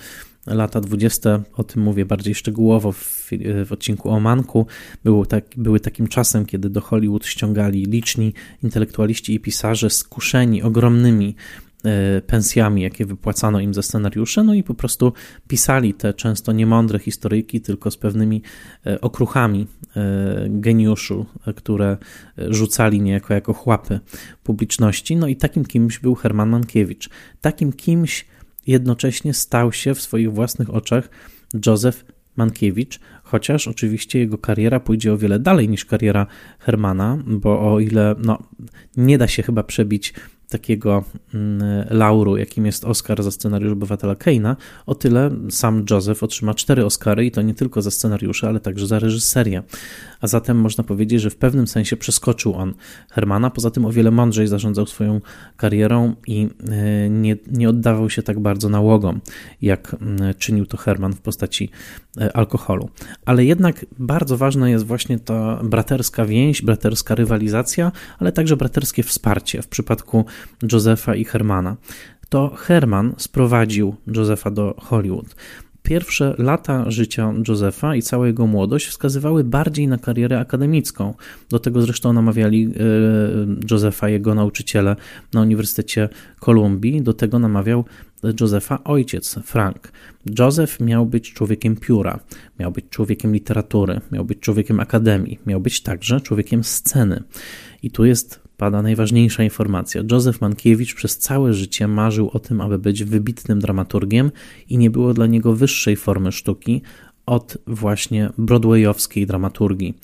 lata 0.47 0.81
20, 0.81 1.43
o 1.57 1.65
tym 1.65 1.83
mówię 1.83 2.05
bardziej 2.05 2.35
szczegółowo 2.35 2.93
w, 2.93 3.31
w 3.67 3.73
odcinku 3.73 4.11
o 4.11 4.21
Manku, 4.21 4.67
był 5.05 5.27
tak, 5.27 5.45
były 5.57 5.81
takim 5.81 6.09
czasem, 6.09 6.47
kiedy 6.47 6.71
do 6.71 6.81
Hollywood 6.81 7.27
ściągali 7.27 7.85
liczni 7.85 8.35
intelektualiści 8.63 9.35
i 9.35 9.41
pisarze 9.41 9.91
skuszeni 9.91 10.63
ogromnymi 10.63 11.35
E, 11.35 11.70
pensjami, 12.27 12.83
jakie 12.83 13.07
wypłacano 13.07 13.61
im 13.61 13.75
za 13.75 13.83
scenariusze, 13.83 14.45
no 14.45 14.55
i 14.55 14.63
po 14.63 14.75
prostu 14.75 15.13
pisali 15.49 15.95
te 15.95 16.15
często 16.15 16.53
niemądre 16.53 16.99
historyjki, 16.99 17.61
tylko 17.61 17.91
z 17.91 17.97
pewnymi 17.97 18.43
e, 18.87 19.01
okruchami 19.01 19.67
e, 19.97 20.47
geniuszu, 20.49 21.27
które 21.57 21.97
rzucali 22.49 23.01
niejako 23.01 23.35
jako 23.35 23.53
chłapy 23.53 24.01
publiczności. 24.43 25.17
No 25.17 25.27
i 25.27 25.37
takim 25.37 25.65
kimś 25.65 25.99
był 25.99 26.15
Herman 26.15 26.49
Mankiewicz. 26.49 27.11
Takim 27.41 27.73
kimś 27.73 28.27
jednocześnie 28.67 29.35
stał 29.35 29.73
się 29.73 29.95
w 29.95 30.01
swoich 30.01 30.33
własnych 30.33 30.75
oczach 30.75 31.11
Józef 31.67 32.05
Mankiewicz, 32.37 33.01
chociaż 33.23 33.69
oczywiście 33.69 34.19
jego 34.19 34.39
kariera 34.39 34.81
pójdzie 34.81 35.13
o 35.13 35.19
wiele 35.19 35.39
dalej 35.39 35.69
niż 35.69 35.85
kariera 35.85 36.27
Hermana, 36.59 37.19
bo 37.27 37.73
o 37.73 37.81
ile 37.81 38.15
no, 38.19 38.39
nie 38.97 39.19
da 39.19 39.29
się 39.29 39.43
chyba 39.43 39.63
przebić 39.63 40.15
takiego 40.51 41.05
mm, 41.35 41.87
lauru, 41.91 42.37
jakim 42.37 42.67
jest 42.67 42.85
Oscar 42.85 43.23
za 43.23 43.31
scenariusz 43.31 43.73
Obywatela 43.73 44.15
Keina, 44.15 44.57
o 44.87 44.95
tyle 44.95 45.31
sam 45.51 45.85
Joseph 45.91 46.23
otrzyma 46.23 46.55
cztery 46.55 46.85
Oscary 46.85 47.27
i 47.27 47.31
to 47.31 47.43
nie 47.43 47.55
tylko 47.55 47.83
za 47.83 47.91
scenariusze, 47.91 48.49
ale 48.49 48.61
także 48.61 48.87
za 48.87 48.99
reżyserię. 48.99 49.63
A 50.21 50.27
zatem 50.27 50.57
można 50.57 50.85
powiedzieć, 50.85 51.21
że 51.21 51.31
w 51.31 51.37
pewnym 51.37 51.67
sensie 51.67 51.97
przeskoczył 51.97 52.55
on 52.55 52.75
Hermana, 53.11 53.51
poza 53.51 53.71
tym 53.71 53.85
o 53.85 53.93
wiele 53.93 54.11
mądrzej 54.11 54.47
zarządzał 54.47 54.87
swoją 54.87 55.21
karierą 55.57 56.15
i 56.27 56.49
e, 56.69 57.11
nie, 57.11 57.37
nie 57.51 57.69
oddawał 57.69 58.11
się 58.11 58.23
tak 58.23 58.41
bardzo 58.41 58.69
nałogom, 58.69 59.21
jak 59.63 59.97
czynił 60.39 60.67
to 60.67 60.77
Herman 60.77 61.13
w 61.13 61.21
postaci 61.21 61.71
e, 62.21 62.37
alkoholu. 62.37 62.91
Ale 63.25 63.45
jednak 63.45 63.87
bardzo 63.99 64.37
ważna 64.37 64.71
jest 64.71 64.87
właśnie 64.87 65.19
ta 65.19 65.61
braterska 65.65 66.25
więź, 66.27 66.63
braterska 66.63 67.15
rywalizacja, 67.15 67.93
ale 68.19 68.33
także 68.33 68.57
braterskie 68.57 69.03
wsparcie 69.03 69.63
w 69.63 69.69
przypadku 69.69 70.25
Josefa 70.73 71.15
i 71.15 71.25
Hermana. 71.25 71.77
To 72.29 72.51
Herman 72.57 73.15
sprowadził 73.19 73.95
Josefa 74.07 74.51
do 74.51 74.75
Hollywood. 74.79 75.35
Pierwsze 75.83 76.35
lata 76.39 76.91
życia 76.91 77.35
Josefa 77.49 77.95
i 77.97 78.03
cała 78.03 78.27
jego 78.27 78.47
młodość 78.47 78.87
wskazywały 78.87 79.45
bardziej 79.45 79.89
na 79.89 79.99
karierę 79.99 80.41
akademicką. 80.41 81.15
Do 81.51 81.59
tego 81.59 81.83
zresztą 81.83 82.13
namawiali 82.13 82.65
e, 82.65 82.71
Josefa 83.71 84.09
jego 84.09 84.35
nauczyciele 84.35 84.97
na 85.33 85.41
Uniwersytecie 85.41 86.09
Kolumbii. 86.41 87.03
Do 87.03 87.13
tego 87.13 87.39
namawiał 87.39 87.85
Josefa 88.41 88.85
ojciec, 88.85 89.39
Frank. 89.45 89.93
Joseph 90.39 90.81
miał 90.81 91.07
być 91.07 91.33
człowiekiem 91.33 91.77
pióra, 91.77 92.21
miał 92.59 92.73
być 92.73 92.85
człowiekiem 92.91 93.33
literatury, 93.33 94.01
miał 94.13 94.25
być 94.25 94.41
człowiekiem 94.41 94.81
akademii, 94.81 95.39
miał 95.47 95.61
być 95.61 95.83
także 95.83 96.21
człowiekiem 96.21 96.65
sceny. 96.65 97.23
I 97.83 97.91
tu 97.91 98.05
jest 98.05 98.40
pada 98.61 98.83
najważniejsza 98.83 99.43
informacja. 99.43 100.03
Józef 100.13 100.41
Mankiewicz 100.41 100.95
przez 100.95 101.19
całe 101.19 101.55
życie 101.55 101.89
marzył 101.89 102.31
o 102.33 102.39
tym, 102.39 102.61
aby 102.61 102.79
być 102.79 103.05
wybitnym 103.05 103.59
dramaturgiem 103.59 104.31
i 104.69 104.79
nie 104.79 104.91
było 104.91 105.15
dla 105.15 105.27
niego 105.27 105.55
wyższej 105.55 105.97
formy 105.97 106.33
sztuki 106.33 106.83
od 107.27 107.59
właśnie 107.67 108.31
broadwayowskiej 108.39 109.27
dramaturgii. 109.27 109.95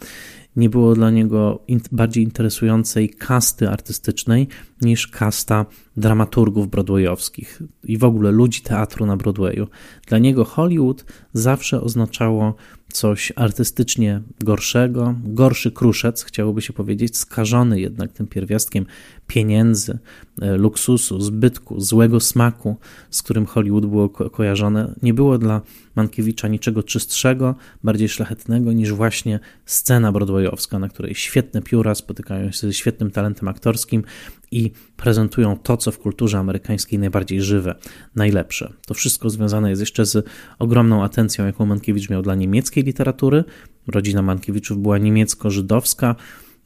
Nie 0.57 0.71
było 0.71 0.95
dla 0.95 1.11
niego 1.11 1.65
bardziej 1.93 2.25
interesującej 2.25 3.11
kasty 3.11 3.69
artystycznej 3.71 4.49
niż 4.83 5.07
kasta 5.07 5.67
dramaturgów 5.97 6.71
broadwayowskich 6.71 7.63
i 7.85 7.99
w 7.99 8.05
ogóle 8.05 8.31
ludzi 8.31 8.61
teatru 8.61 9.07
na 9.07 9.17
Broadwayu. 9.17 9.69
Dla 10.07 10.19
niego 10.19 10.45
Hollywood 10.45 11.05
zawsze 11.33 11.81
oznaczało 11.81 12.55
coś 12.97 13.33
artystycznie 13.37 14.23
gorszego, 14.41 15.15
gorszy 15.25 15.71
kruszec, 15.71 16.25
chciałoby 16.25 16.63
się 16.63 16.73
powiedzieć, 16.73 17.17
skażony 17.17 17.81
jednak 17.81 18.13
tym 18.13 18.27
pierwiastkiem 18.27 18.87
pieniędzy, 19.27 19.99
e, 20.43 20.57
luksusu, 20.57 21.21
zbytku, 21.21 21.81
złego 21.81 22.21
smaku, 22.21 22.77
z 23.11 23.23
którym 23.23 23.47
Hollywood 23.47 23.87
było 23.87 24.09
ko 24.09 24.31
kojarzone. 24.31 24.95
Nie 25.03 25.15
było 25.15 25.39
dla 25.39 25.61
Mankiewicza 25.97 26.49
niczego 26.49 26.83
czystszego, 26.83 27.55
bardziej 27.85 28.09
szlachetnego 28.09 28.73
niż 28.73 28.93
właśnie 28.93 29.41
scena 29.67 30.13
broadwayowska, 30.13 30.79
na 30.79 30.89
której 30.89 31.15
świetne 31.15 31.63
pióra 31.63 31.95
spotykają 31.95 32.53
się 32.53 32.67
ze 32.67 32.73
świetnym 32.73 33.11
talentem 33.11 33.49
aktorskim 33.49 34.05
i 34.57 34.71
prezentują 34.97 35.57
to, 35.57 35.77
co 35.77 35.93
w 35.93 35.99
kulturze 35.99 36.39
amerykańskiej 36.39 36.99
najbardziej 36.99 37.43
żywe, 37.43 37.75
najlepsze. 38.15 38.73
To 38.87 38.95
wszystko 38.95 39.31
związane 39.31 39.71
jest 39.71 39.81
jeszcze 39.81 40.07
z 40.07 40.27
ogromną 40.59 41.05
atencją, 41.05 41.47
jaką 41.47 41.67
Mankiewicz 41.67 42.11
miał 42.11 42.23
dla 42.23 42.35
niemieckiej 42.35 42.85
literatury. 42.85 43.45
Rodzina 43.87 44.23
Mankiewiczów 44.23 44.79
była 44.79 44.99
niemiecko-żydowska. 44.99 46.15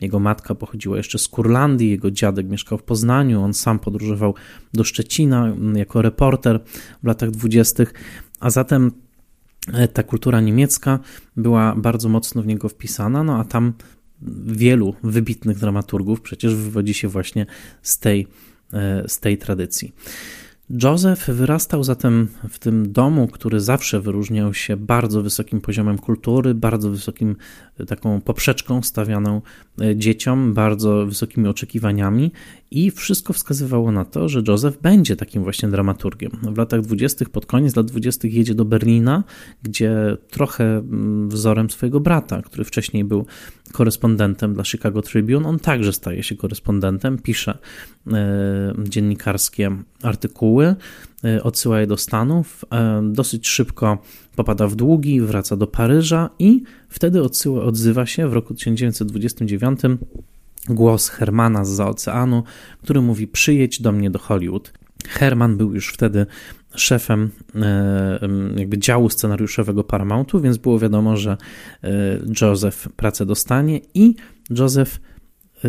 Jego 0.01 0.21
matka 0.21 0.55
pochodziła 0.55 0.97
jeszcze 0.97 1.19
z 1.19 1.29
Kurlandii, 1.29 1.91
jego 1.91 2.11
dziadek 2.11 2.49
mieszkał 2.49 2.79
w 2.79 2.83
Poznaniu, 2.83 3.43
on 3.43 3.55
sam 3.55 3.79
podróżował 3.79 4.35
do 4.75 4.85
Szczecina 4.85 5.57
jako 5.75 6.03
reporter 6.03 6.61
w 7.03 7.07
latach 7.07 7.31
dwudziestych, 7.31 7.95
a 8.41 8.51
zatem 8.51 8.91
e, 9.73 9.89
ta 9.89 10.03
kultura 10.03 10.41
niemiecka 10.41 10.99
była 11.37 11.75
bardzo 11.77 12.09
mocno 12.09 12.43
w 12.43 12.47
niego 12.47 12.69
wpisana, 12.69 13.25
no 13.25 13.39
a 13.39 13.45
tam 13.45 13.73
wielu 14.47 14.95
wybitnych 15.03 15.59
dramaturgów 15.59 16.21
przecież 16.21 16.55
wywodzi 16.55 16.95
się 16.95 17.09
właśnie 17.09 17.47
z 17.83 17.99
tej, 17.99 18.27
e, 18.73 19.05
z 19.09 19.21
tej 19.21 19.39
tradycji. 19.39 19.93
Joseph 20.83 21.27
wyrastał 21.27 21.85
zatem 21.85 22.29
w 22.49 22.59
tym 22.59 22.93
domu, 22.93 23.29
który 23.29 23.61
zawsze 23.61 24.01
wyróżniał 24.01 24.55
się 24.55 24.77
bardzo 24.77 25.23
wysokim 25.23 25.61
poziomem 25.61 25.99
kultury, 25.99 26.55
bardzo 26.55 26.91
wysokim 26.91 27.37
taką 27.89 28.21
poprzeczką 28.21 28.83
stawianą 28.83 29.43
e, 29.81 29.97
dzieciom, 29.97 30.55
bardzo 30.55 31.07
wysokimi 31.07 31.49
oczekiwaniami 31.49 32.33
i 32.71 32.91
wszystko 32.91 33.33
wskazywało 33.33 33.93
na 33.93 34.05
to, 34.05 34.29
że 34.29 34.43
Joseph 34.49 34.79
będzie 34.83 35.17
takim 35.17 35.43
właśnie 35.43 35.69
dramaturgiem. 35.69 36.31
W 36.43 36.59
latach 36.59 36.81
20., 36.81 37.25
pod 37.33 37.47
koniec 37.47 37.77
lat 37.77 37.87
20. 37.87 38.29
jedzie 38.29 38.55
do 38.55 38.65
Berlina, 38.65 39.25
gdzie 39.63 40.17
trochę 40.31 40.65
mm, 40.65 41.29
wzorem 41.29 41.71
swojego 41.71 42.01
brata, 42.01 42.43
który 42.43 42.65
wcześniej 42.65 43.05
był 43.05 43.27
korespondentem 43.73 44.55
dla 44.55 44.65
Chicago 44.65 45.03
Tribune, 45.03 45.47
on 45.47 45.59
także 45.59 45.93
staje 45.93 46.23
się 46.23 46.37
korespondentem, 46.37 47.19
pisze 47.19 47.59
e, 48.07 48.75
dziennikarskie 48.89 49.77
artykuły, 50.03 50.75
e, 51.25 51.43
odsyła 51.43 51.81
je 51.81 51.87
do 51.87 51.97
Stanów, 51.97 52.65
dosyć 53.03 53.49
szybko 53.49 53.99
popada 54.37 54.67
w 54.67 54.77
długi, 54.77 55.21
wraca 55.21 55.57
do 55.57 55.67
Paryża 55.67 56.31
i 56.39 56.63
wtedy 56.89 57.23
odsyła, 57.23 57.65
odzywa 57.65 58.07
się 58.07 58.29
w 58.29 58.33
roku 58.33 58.55
1929 58.55 59.81
głos 60.69 61.09
Hermana 61.09 61.65
z 61.65 61.81
oceanu, 61.81 62.43
który 62.83 63.01
mówi: 63.01 63.29
Przyjedź 63.29 63.83
do 63.83 63.93
mnie 63.93 64.11
do 64.11 64.19
Hollywood. 64.19 64.73
Herman 65.09 65.57
był 65.57 65.75
już 65.75 65.93
wtedy 65.93 66.27
szefem 66.75 67.31
e, 67.55 68.29
jakby 68.57 68.79
działu 68.79 69.11
scenariuszowego 69.11 69.85
Paramountu, 69.85 70.41
więc 70.41 70.57
było 70.57 70.79
wiadomo, 70.79 71.17
że 71.17 71.37
e, 71.85 71.91
Joseph 72.41 72.89
pracę 72.97 73.27
dostanie 73.27 73.81
i 73.95 74.15
Joseph 74.51 75.01
e, 75.65 75.69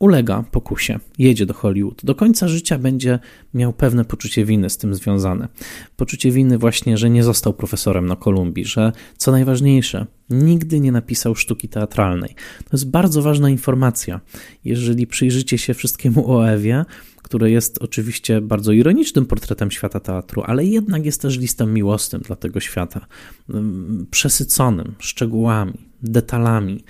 ulega 0.00 0.44
pokusie, 0.50 0.98
jedzie 1.18 1.46
do 1.46 1.54
Hollywood. 1.54 2.04
Do 2.04 2.14
końca 2.14 2.48
życia 2.48 2.78
będzie 2.78 3.18
miał 3.54 3.72
pewne 3.72 4.04
poczucie 4.04 4.44
winy 4.44 4.70
z 4.70 4.76
tym 4.76 4.94
związane. 4.94 5.48
Poczucie 5.96 6.30
winy 6.30 6.58
właśnie, 6.58 6.98
że 6.98 7.10
nie 7.10 7.22
został 7.24 7.52
profesorem 7.54 8.06
na 8.06 8.16
Kolumbii, 8.16 8.64
że 8.64 8.92
co 9.16 9.32
najważniejsze, 9.32 10.06
nigdy 10.30 10.80
nie 10.80 10.92
napisał 10.92 11.34
sztuki 11.34 11.68
teatralnej. 11.68 12.34
To 12.58 12.70
jest 12.72 12.90
bardzo 12.90 13.22
ważna 13.22 13.50
informacja. 13.50 14.20
Jeżeli 14.64 15.06
przyjrzycie 15.06 15.58
się 15.58 15.74
wszystkiemu 15.74 16.32
o 16.32 16.50
Ewie, 16.50 16.84
które 17.22 17.50
jest 17.50 17.78
oczywiście 17.78 18.40
bardzo 18.40 18.72
ironicznym 18.72 19.26
portretem 19.26 19.70
świata 19.70 20.00
teatru, 20.00 20.42
ale 20.46 20.64
jednak 20.64 21.04
jest 21.04 21.22
też 21.22 21.38
listem 21.38 21.74
miłosnym 21.74 22.22
dla 22.22 22.36
tego 22.36 22.60
świata, 22.60 23.06
mm, 23.50 24.06
przesyconym 24.10 24.94
szczegółami, 24.98 25.90
detalami, 26.02 26.84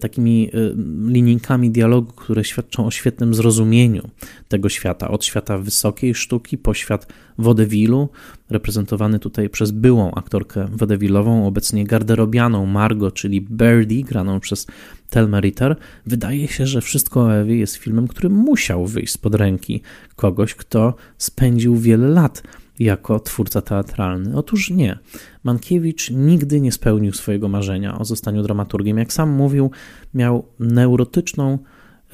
takimi 0.00 0.50
e, 0.54 0.58
linijkami 1.12 1.70
dialogu, 1.70 2.12
które 2.12 2.44
świadczą 2.44 2.86
o 2.86 2.90
świetnym 2.90 3.34
zrozumieniu 3.34 4.08
tego 4.48 4.68
świata, 4.68 5.08
od 5.08 5.24
świata 5.24 5.58
wysokiej 5.58 6.14
sztuki 6.14 6.58
po 6.58 6.74
świat 6.74 7.06
wodewilu, 7.38 8.08
reprezentowany 8.50 9.18
tutaj 9.18 9.48
przez 9.48 9.70
byłą 9.70 10.14
aktorkę 10.14 10.68
wodewilową, 10.72 11.46
obecnie 11.46 11.84
garderobianą 11.84 12.66
Margot, 12.66 13.14
czyli 13.14 13.40
Birdie, 13.40 14.04
graną 14.04 14.40
przez 14.40 14.66
Thelma 15.10 15.40
Ritter. 15.40 15.76
Wydaje 16.06 16.48
się, 16.48 16.66
że 16.66 16.80
wszystko 16.80 17.20
o 17.20 17.34
Ewie 17.34 17.58
jest 17.58 17.76
filmem, 17.76 18.08
który 18.08 18.28
musiał 18.28 18.86
wyjść 18.86 19.12
spod 19.12 19.34
ręki 19.34 19.82
kogoś, 20.16 20.54
kto 20.54 20.94
spędził 21.18 21.76
wiele 21.76 22.08
lat 22.08 22.42
jako 22.78 23.20
twórca 23.20 23.62
teatralny. 23.62 24.36
Otóż 24.36 24.70
nie. 24.70 24.98
Mankiewicz 25.44 26.10
nigdy 26.10 26.60
nie 26.60 26.72
spełnił 26.72 27.12
swojego 27.12 27.48
marzenia 27.48 27.98
o 27.98 28.04
zostaniu 28.04 28.42
dramaturgiem. 28.42 28.98
Jak 28.98 29.12
sam 29.12 29.30
mówił, 29.30 29.70
miał 30.14 30.44
neurotyczną 30.60 31.58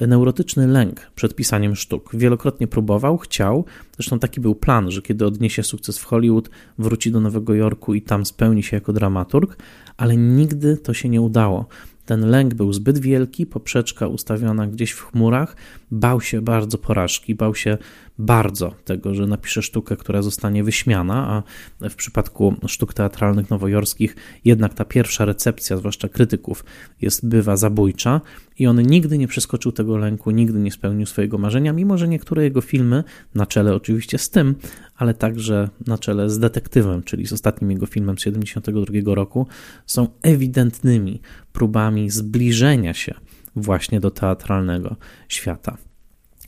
neurotyczny 0.01 0.67
lęk 0.67 1.11
przed 1.15 1.35
pisaniem 1.35 1.75
sztuk. 1.75 2.09
Wielokrotnie 2.13 2.67
próbował, 2.67 3.17
chciał, 3.17 3.65
zresztą 3.95 4.19
taki 4.19 4.41
był 4.41 4.55
plan, 4.55 4.91
że 4.91 5.01
kiedy 5.01 5.25
odniesie 5.25 5.63
sukces 5.63 5.99
w 5.99 6.03
Hollywood, 6.03 6.49
wróci 6.77 7.11
do 7.11 7.19
Nowego 7.19 7.53
Jorku 7.53 7.93
i 7.93 8.01
tam 8.01 8.25
spełni 8.25 8.63
się 8.63 8.77
jako 8.77 8.93
dramaturg, 8.93 9.57
ale 9.97 10.17
nigdy 10.17 10.77
to 10.77 10.93
się 10.93 11.09
nie 11.09 11.21
udało. 11.21 11.67
Ten 12.05 12.29
lęk 12.29 12.53
był 12.53 12.73
zbyt 12.73 12.99
wielki, 12.99 13.45
poprzeczka 13.45 14.07
ustawiona 14.07 14.67
gdzieś 14.67 14.91
w 14.91 15.01
chmurach, 15.01 15.55
bał 15.91 16.21
się 16.21 16.41
bardzo 16.41 16.77
porażki, 16.77 17.35
bał 17.35 17.55
się 17.55 17.77
bardzo 18.17 18.75
tego, 18.85 19.13
że 19.15 19.27
napisze 19.27 19.61
sztukę, 19.61 19.97
która 19.97 20.21
zostanie 20.21 20.63
wyśmiana, 20.63 21.43
a 21.81 21.89
w 21.89 21.95
przypadku 21.95 22.55
sztuk 22.67 22.93
teatralnych 22.93 23.49
nowojorskich 23.49 24.15
jednak 24.45 24.73
ta 24.73 24.85
pierwsza 24.85 25.25
recepcja, 25.25 25.77
zwłaszcza 25.77 26.09
krytyków, 26.09 26.65
jest 27.01 27.27
bywa 27.27 27.57
zabójcza 27.57 28.21
i 28.59 28.67
on 28.67 28.81
nigdy 28.81 29.17
nie 29.17 29.27
przeskoczył 29.27 29.71
tego 29.71 29.97
lęku, 29.97 30.31
nigdy 30.31 30.59
nie 30.59 30.71
spełnił 30.71 31.05
swojego 31.05 31.37
marzenia, 31.37 31.73
mimo 31.73 31.97
że 31.97 32.07
niektóre 32.07 32.43
jego 32.43 32.61
filmy, 32.61 33.03
na 33.35 33.45
czele 33.45 33.75
oczywiście 33.75 34.17
z 34.17 34.29
tym, 34.29 34.55
ale 34.95 35.13
także 35.13 35.69
na 35.87 35.97
czele 35.97 36.29
z 36.29 36.39
Detektywem, 36.39 37.03
czyli 37.03 37.27
z 37.27 37.33
ostatnim 37.33 37.71
jego 37.71 37.85
filmem 37.85 38.17
z 38.17 38.23
1972 38.23 39.15
roku, 39.15 39.47
są 39.85 40.07
ewidentnymi 40.21 41.21
próbami 41.53 42.09
zbliżenia 42.09 42.93
się 42.93 43.13
właśnie 43.55 43.99
do 43.99 44.11
teatralnego 44.11 44.95
świata. 45.27 45.77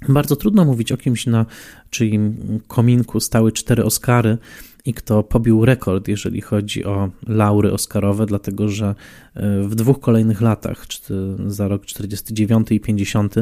Bardzo 0.09 0.35
trudno 0.35 0.65
mówić 0.65 0.91
o 0.91 0.97
kimś, 0.97 1.25
na 1.25 1.45
czyim 1.89 2.37
kominku 2.67 3.19
stały 3.19 3.51
cztery 3.51 3.85
Oscary 3.85 4.37
i 4.85 4.93
kto 4.93 5.23
pobił 5.23 5.65
rekord, 5.65 6.07
jeżeli 6.07 6.41
chodzi 6.41 6.85
o 6.85 7.09
laury 7.27 7.73
Oscarowe, 7.73 8.25
dlatego 8.25 8.69
że 8.69 8.95
e, 9.33 9.61
w 9.61 9.75
dwóch 9.75 9.99
kolejnych 9.99 10.41
latach, 10.41 10.85
za 11.47 11.67
rok 11.67 11.85
49 11.85 12.71
i 12.71 12.79
50, 12.79 13.35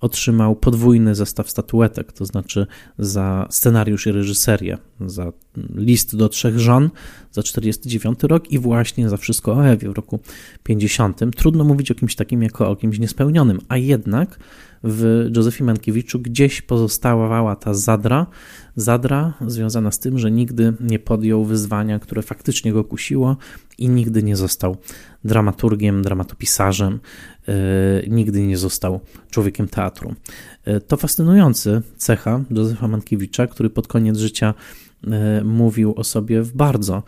otrzymał 0.00 0.56
podwójny 0.56 1.14
zestaw 1.14 1.50
statuetek, 1.50 2.12
to 2.12 2.24
znaczy 2.24 2.66
za 2.98 3.46
scenariusz 3.50 4.06
i 4.06 4.12
reżyserię, 4.12 4.78
za 5.00 5.32
list 5.74 6.16
do 6.16 6.28
trzech 6.28 6.58
żon 6.58 6.90
za 7.32 7.42
49 7.42 8.22
rok 8.22 8.50
i 8.50 8.58
właśnie 8.58 9.08
za 9.08 9.16
wszystko 9.16 9.52
o 9.52 9.66
Ewie 9.66 9.88
w 9.88 9.92
roku 9.92 10.20
50. 10.62 11.20
Trudno 11.36 11.64
mówić 11.64 11.90
o 11.90 11.94
kimś 11.94 12.14
takim 12.14 12.42
jako 12.42 12.70
o 12.70 12.76
kimś 12.76 12.98
niespełnionym, 12.98 13.60
a 13.68 13.76
jednak 13.76 14.38
w 14.84 15.30
Józefie 15.36 15.64
Mankiewiczu 15.64 16.20
gdzieś 16.20 16.62
pozostawała 16.62 17.56
ta 17.56 17.74
zadra, 17.74 18.26
zadra 18.76 19.34
związana 19.46 19.90
z 19.90 19.98
tym, 19.98 20.18
że 20.18 20.30
nigdy 20.30 20.74
nie 20.80 20.98
podjął 20.98 21.44
wyzwania, 21.44 21.98
które 21.98 22.22
faktycznie 22.22 22.72
go 22.72 22.84
kusiło 22.84 23.36
i 23.78 23.88
nigdy 23.88 24.22
nie 24.22 24.36
został 24.36 24.76
dramaturgiem, 25.24 26.02
dramatopisarzem, 26.02 27.00
yy, 27.46 27.54
nigdy 28.08 28.46
nie 28.46 28.56
został 28.56 29.00
człowiekiem 29.30 29.68
teatru. 29.68 30.14
Yy, 30.66 30.80
to 30.80 30.96
fascynujący 30.96 31.82
cecha 31.96 32.44
Józefa 32.50 32.88
Mankiewicza, 32.88 33.46
który 33.46 33.70
pod 33.70 33.88
koniec 33.88 34.18
życia 34.18 34.54
yy, 35.02 35.10
mówił 35.44 35.94
o 35.96 36.04
sobie 36.04 36.42
w 36.42 36.52
bardzo 36.52 37.02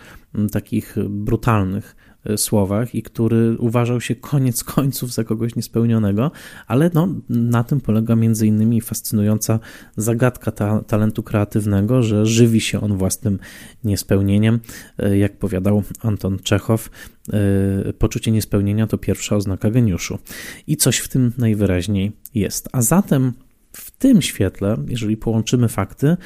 takich 0.52 0.96
brutalnych 1.08 1.96
słowach 2.36 2.94
i 2.94 3.02
który 3.02 3.56
uważał 3.58 4.00
się 4.00 4.14
koniec 4.14 4.64
końców 4.74 5.12
za 5.12 5.24
kogoś 5.24 5.56
niespełnionego, 5.56 6.30
ale 6.66 6.90
no, 6.94 7.08
na 7.28 7.64
tym 7.64 7.80
polega 7.80 8.16
między 8.16 8.46
innymi 8.46 8.80
fascynująca 8.80 9.60
zagadka 9.96 10.50
ta, 10.50 10.82
talentu 10.82 11.22
kreatywnego, 11.22 12.02
że 12.02 12.26
żywi 12.26 12.60
się 12.60 12.80
on 12.80 12.98
własnym 12.98 13.38
niespełnieniem. 13.84 14.60
E, 14.98 15.18
jak 15.18 15.38
powiadał 15.38 15.82
Anton 16.00 16.38
Czechow, 16.38 16.90
e, 17.32 17.92
poczucie 17.92 18.30
niespełnienia 18.30 18.86
to 18.86 18.98
pierwsza 18.98 19.36
oznaka 19.36 19.70
geniuszu. 19.70 20.18
I 20.66 20.76
coś 20.76 20.98
w 20.98 21.08
tym 21.08 21.32
najwyraźniej 21.38 22.12
jest. 22.34 22.68
A 22.72 22.82
zatem 22.82 23.32
w 23.72 23.90
tym 23.90 24.22
świetle, 24.22 24.76
jeżeli 24.88 25.16
połączymy 25.16 25.68
fakty, 25.68 26.16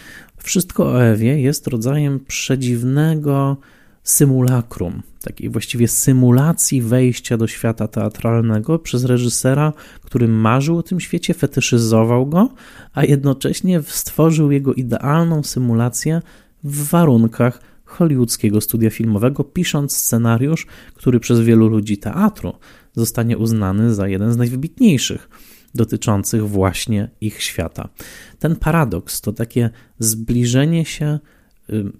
wszystko 0.43 0.87
o 0.87 1.05
Ewie 1.05 1.41
jest 1.41 1.67
rodzajem 1.67 2.21
przedziwnego 2.21 3.57
symulakrum, 4.09 5.03
takiej 5.23 5.51
właściwie 5.51 5.89
symulacji 5.89 6.83
wejścia 6.83 7.37
do 7.37 7.47
świata 7.47 7.89
teatralnego 7.89 8.79
przez 8.79 9.05
reżysera, 9.05 9.73
który 10.03 10.29
marzył 10.29 10.79
o 10.79 10.83
tym 10.83 11.01
świecie, 11.01 11.35
fetyszyzował 11.35 12.27
go, 12.27 12.49
a 12.95 13.05
jednocześnie 13.05 13.83
stworzył 13.83 14.51
jego 14.51 14.75
idealną 14.75 15.43
symulację 15.43 16.23
w 16.65 16.89
warunkach 16.89 17.61
hollywoodzkiego 17.85 18.61
studia 18.61 18.91
filmowego, 18.91 19.45
pisząc 19.45 19.97
scenariusz, 19.97 20.67
który 20.95 21.21
przez 21.21 21.41
wielu 21.41 21.69
ludzi 21.69 21.99
teatru 21.99 22.53
zostanie 22.93 23.39
uznany 23.39 23.95
za 23.95 24.09
jeden 24.09 24.33
z 24.33 24.37
najwybitniejszych 24.37 25.29
dotyczących 25.75 26.49
właśnie 26.49 27.11
ich 27.21 27.43
świata. 27.43 27.89
Ten 28.39 28.57
paradoks 28.57 29.21
to 29.21 29.33
takie 29.33 29.71
zbliżenie 29.99 30.85
się 30.85 31.19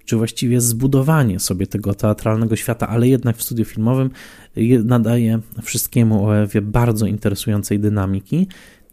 czy 0.05 0.17
właściwie 0.17 0.61
zbudowanie 0.61 1.39
sobie 1.39 1.67
tego 1.67 1.93
teatralnego 1.93 2.55
świata, 2.55 2.87
ale 2.87 3.07
jednak 3.07 3.37
w 3.37 3.43
studiu 3.43 3.65
filmowym 3.65 4.09
nadaje 4.83 5.39
wszystkiemu 5.63 6.25
OEW 6.27 6.53
bardzo 6.61 7.05
interesującej 7.05 7.79
dynamiki. 7.79 8.47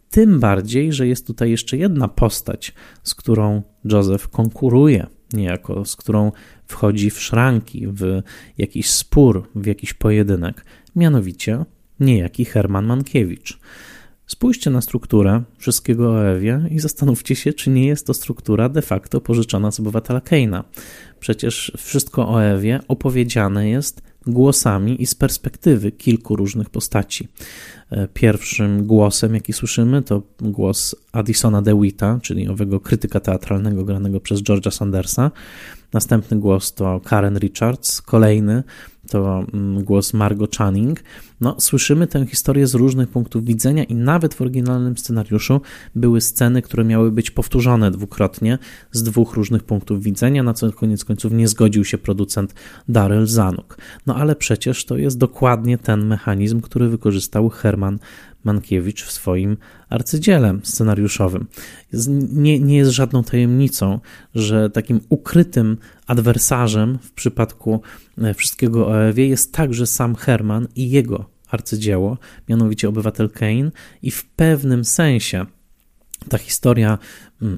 Tym 0.09 0.39
bardziej, 0.39 0.93
że 0.93 1.07
jest 1.07 1.27
tutaj 1.27 1.51
jeszcze 1.51 1.77
jedna 1.77 2.07
postać, 2.07 2.73
z 3.03 3.15
którą 3.15 3.61
Joseph 3.85 4.27
konkuruje, 4.27 5.07
niejako 5.33 5.85
z 5.85 5.95
którą 5.95 6.31
wchodzi 6.65 7.09
w 7.09 7.19
szranki, 7.21 7.87
w 7.87 8.21
jakiś 8.57 8.89
spór, 8.89 9.49
w 9.55 9.65
jakiś 9.65 9.93
pojedynek, 9.93 10.65
mianowicie 10.95 11.65
niejaki 11.99 12.45
Herman 12.45 12.85
Mankiewicz. 12.85 13.59
Spójrzcie 14.27 14.69
na 14.69 14.81
strukturę 14.81 15.43
wszystkiego 15.57 16.11
o 16.11 16.25
Ewie 16.25 16.61
i 16.71 16.79
zastanówcie 16.79 17.35
się, 17.35 17.53
czy 17.53 17.69
nie 17.69 17.87
jest 17.87 18.07
to 18.07 18.13
struktura 18.13 18.69
de 18.69 18.81
facto 18.81 19.21
pożyczona 19.21 19.71
z 19.71 19.79
obywatela 19.79 20.21
Keina. 20.21 20.63
Przecież 21.19 21.71
wszystko 21.77 22.29
o 22.29 22.43
Ewie 22.43 22.79
opowiedziane 22.87 23.69
jest 23.69 24.01
głosami 24.27 25.01
i 25.01 25.05
z 25.05 25.15
perspektywy 25.15 25.91
kilku 25.91 26.35
różnych 26.35 26.69
postaci. 26.69 27.27
E, 27.91 28.07
pierwszym 28.07 28.87
głosem, 28.87 29.33
jaki 29.33 29.53
słyszymy, 29.53 30.01
to 30.01 30.21
głos 30.39 30.95
Addisona 31.11 31.61
DeWitta, 31.61 32.19
czyli 32.21 32.47
owego 32.47 32.79
krytyka 32.79 33.19
teatralnego 33.19 33.83
granego 33.83 34.19
przez 34.19 34.41
George'a 34.41 34.71
Sandersa. 34.71 35.31
Następny 35.93 36.39
głos 36.39 36.73
to 36.73 36.99
Karen 36.99 37.37
Richards, 37.37 38.01
kolejny 38.01 38.63
to 39.09 39.45
mm, 39.53 39.83
głos 39.83 40.13
Margot 40.13 40.57
Channing. 40.57 41.03
No, 41.41 41.55
słyszymy 41.59 42.07
tę 42.07 42.25
historię 42.25 42.67
z 42.67 42.75
różnych 42.75 43.09
punktów 43.09 43.45
widzenia 43.45 43.83
i 43.83 43.95
nawet 43.95 44.33
w 44.33 44.41
oryginalnym 44.41 44.97
scenariuszu 44.97 45.61
były 45.95 46.21
sceny, 46.21 46.61
które 46.61 46.83
miały 46.83 47.11
być 47.11 47.31
powtórzone 47.31 47.91
dwukrotnie 47.91 48.57
z 48.91 49.03
dwóch 49.03 49.33
różnych 49.33 49.63
punktów 49.63 50.03
widzenia, 50.03 50.43
na 50.43 50.53
co 50.53 50.71
koniec 50.71 51.05
końców 51.05 51.33
nie 51.33 51.47
zgodził 51.47 51.85
się 51.85 51.97
producent 51.97 52.53
Daryl 52.89 53.27
Zanuk. 53.27 53.77
No 54.05 54.15
ale 54.15 54.35
przecież 54.35 54.85
to 54.85 54.97
jest 54.97 55.17
dokładnie 55.17 55.77
ten 55.77 56.05
mechanizm, 56.05 56.61
który 56.61 56.89
wykorzystał 56.89 57.49
Herman 57.49 57.99
Mankiewicz 58.43 59.03
w 59.03 59.11
swoim 59.11 59.57
arcydziele 59.89 60.59
scenariuszowym. 60.63 61.47
Nie, 62.31 62.59
nie 62.59 62.77
jest 62.77 62.91
żadną 62.91 63.23
tajemnicą, 63.23 63.99
że 64.35 64.69
takim 64.69 65.01
ukrytym 65.09 65.77
adwersarzem 66.07 66.99
w 67.01 67.11
przypadku 67.11 67.81
e, 68.17 68.33
wszystkiego 68.33 68.87
o 68.87 69.01
Ewie 69.05 69.27
jest 69.27 69.53
także 69.53 69.87
sam 69.87 70.15
Herman 70.15 70.67
i 70.75 70.89
jego 70.89 71.29
arcydzieło, 71.47 72.17
mianowicie 72.49 72.89
Obywatel 72.89 73.29
Kane 73.29 73.71
i 74.01 74.11
w 74.11 74.25
pewnym 74.25 74.85
sensie 74.85 75.45
ta 76.29 76.37
historia 76.37 76.97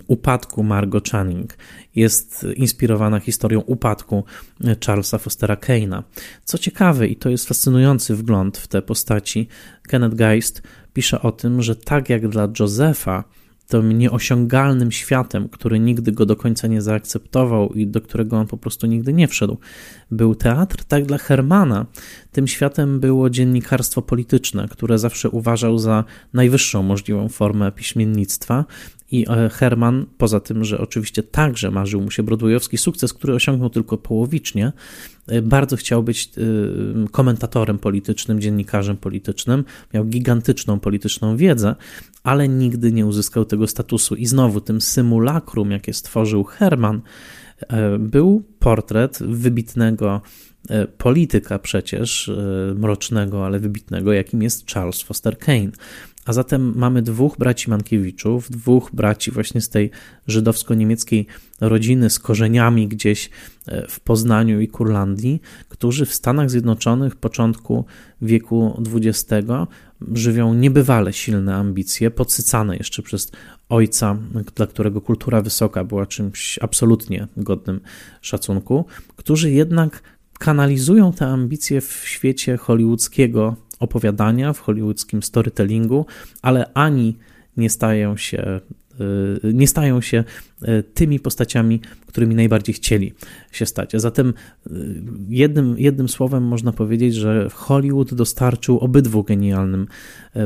upadku 0.08 0.64
Margot 0.64 1.10
Channing 1.10 1.58
jest 1.96 2.46
inspirowana 2.56 3.20
historią 3.20 3.60
upadku 3.60 4.24
e, 4.64 4.76
Charlesa 4.86 5.18
Fostera 5.18 5.56
Kane'a. 5.56 6.04
Co 6.44 6.58
ciekawe, 6.58 7.08
i 7.08 7.16
to 7.16 7.30
jest 7.30 7.48
fascynujący 7.48 8.16
wgląd 8.16 8.58
w 8.58 8.68
te 8.68 8.82
postaci, 8.82 9.48
Kenneth 9.88 10.16
Geist 10.16 10.62
pisze 10.94 11.22
o 11.22 11.32
tym, 11.32 11.62
że 11.62 11.76
tak 11.76 12.10
jak 12.10 12.28
dla 12.28 12.48
Josefa, 12.60 13.24
tym 13.70 13.98
nieosiągalnym 13.98 14.92
światem, 14.92 15.50
który 15.50 15.80
nigdy 15.80 16.12
go 16.12 16.26
do 16.26 16.36
końca 16.36 16.68
nie 16.68 16.82
zaakceptował 16.82 17.74
i 17.74 17.88
do 17.88 18.02
którego 18.02 18.38
on 18.38 18.48
po 18.48 18.58
prostu 18.58 18.88
nigdy 18.88 19.14
nie 19.14 19.28
wszedł, 19.28 19.58
był 20.12 20.36
teatr, 20.36 20.84
tak 20.84 21.06
dla 21.06 21.18
Hermana 21.18 21.86
tym 22.32 22.48
światem 22.48 23.00
było 23.00 23.30
dziennikarstwo 23.30 24.02
polityczne, 24.02 24.68
które 24.68 25.00
zawsze 25.00 25.30
uważał 25.30 25.78
za 25.78 26.04
najwyższą 26.34 26.84
możliwą 26.84 27.30
formę 27.30 27.72
piśmiennictwa 27.72 28.66
i 29.12 29.26
e, 29.30 29.50
Herman, 29.50 30.06
poza 30.18 30.40
tym, 30.40 30.64
że 30.64 30.80
oczywiście 30.80 31.24
także 31.24 31.72
marzył 31.72 32.02
mu 32.02 32.12
się 32.12 32.24
brodwojowski 32.24 32.78
sukces, 32.78 33.14
który 33.14 33.34
osiągnął 33.34 33.70
tylko 33.70 33.98
połowicznie, 33.98 34.72
e, 35.28 35.42
bardzo 35.42 35.76
chciał 35.76 36.04
być 36.04 36.32
e, 36.38 37.08
komentatorem 37.12 37.80
politycznym, 37.80 38.42
dziennikarzem 38.42 38.98
politycznym, 38.98 39.64
miał 39.94 40.06
gigantyczną 40.06 40.80
polityczną 40.80 41.38
wiedzę, 41.38 41.76
ale 42.24 42.48
nigdy 42.48 42.92
nie 42.92 43.06
uzyskał 43.06 43.46
tego 43.46 43.68
statusu. 43.68 44.16
I 44.16 44.26
znowu 44.26 44.62
tym 44.62 44.82
symulakrum, 44.82 45.72
jakie 45.72 45.94
stworzył 45.94 46.44
Herman, 46.44 47.02
był 48.00 48.44
portret 48.60 49.20
wybitnego 49.22 50.22
polityka 50.98 51.60
przecież, 51.60 52.32
mrocznego, 52.76 53.46
ale 53.46 53.60
wybitnego, 53.60 54.14
jakim 54.14 54.44
jest 54.44 54.72
Charles 54.72 55.02
Foster 55.02 55.38
Kane. 55.38 55.72
A 56.26 56.34
zatem 56.34 56.74
mamy 56.76 57.02
dwóch 57.02 57.38
braci 57.38 57.70
Mankiewiczów, 57.70 58.52
dwóch 58.52 58.90
braci 58.94 59.32
właśnie 59.32 59.62
z 59.62 59.70
tej 59.70 59.92
żydowsko-niemieckiej 60.28 61.26
rodziny 61.62 62.10
z 62.10 62.20
korzeniami 62.20 62.88
gdzieś 62.88 63.30
e, 63.68 63.88
w 63.88 64.00
Poznaniu 64.00 64.62
i 64.62 64.68
Kurlandii, 64.68 65.42
którzy 65.70 66.06
w 66.06 66.14
Stanach 66.14 66.50
Zjednoczonych 66.50 67.16
początku 67.16 67.86
wieku 68.22 68.84
XX 68.94 69.44
żywią 70.14 70.54
niebywale 70.54 71.14
silne 71.14 71.56
ambicje, 71.56 72.12
podsycane 72.12 72.78
jeszcze 72.78 73.02
przez 73.02 73.32
ojca, 73.70 74.18
dla 74.56 74.68
którego 74.68 75.02
kultura 75.02 75.42
wysoka 75.42 75.84
była 75.84 76.06
czymś 76.06 76.60
absolutnie 76.62 77.28
godnym 77.38 77.82
szacunku, 78.22 78.86
którzy 79.16 79.52
jednak 79.52 80.02
kanalizują 80.40 81.14
te 81.14 81.28
ambicje 81.28 81.82
w 81.82 82.02
świecie 82.06 82.58
hollywoodzkiego 82.58 83.56
opowiadania, 83.80 84.54
w 84.54 84.60
hollywoodzkim 84.60 85.24
storytellingu, 85.24 86.06
ale 86.42 86.74
ani 86.74 87.18
nie 87.58 87.70
stają 87.70 88.18
się 88.18 88.60
y, 89.46 89.54
nie 89.54 89.68
stają 89.68 90.02
się 90.02 90.24
y, 90.68 90.84
tymi 90.94 91.20
postaciami, 91.20 91.82
którymi 92.06 92.36
najbardziej 92.36 92.76
chcieli 92.76 93.14
się 93.52 93.66
stać. 93.66 93.96
A 93.96 94.00
zatem 94.00 94.34
y, 94.68 94.72
jednym, 95.30 95.76
jednym 95.78 96.10
słowem 96.10 96.44
można 96.44 96.72
powiedzieć, 96.72 97.16
że 97.16 97.50
Hollywood 97.54 98.14
dostarczył 98.14 98.80
obydwu 98.80 99.24
genialnym 99.24 99.88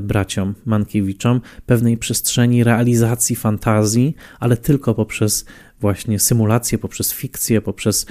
braciom 0.01 0.55
Mankiewiczom 0.65 1.41
pewnej 1.65 1.97
przestrzeni 1.97 2.63
realizacji 2.63 3.35
fantazji, 3.35 4.15
ale 4.39 4.57
tylko 4.57 4.95
poprzez 4.95 5.45
właśnie 5.79 6.19
symulację, 6.19 6.77
poprzez 6.77 7.13
fikcję, 7.13 7.61
poprzez, 7.61 8.05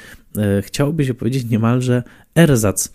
chciałoby 0.62 1.04
się 1.04 1.14
powiedzieć 1.14 1.50
niemalże 1.50 2.02
erzac 2.34 2.92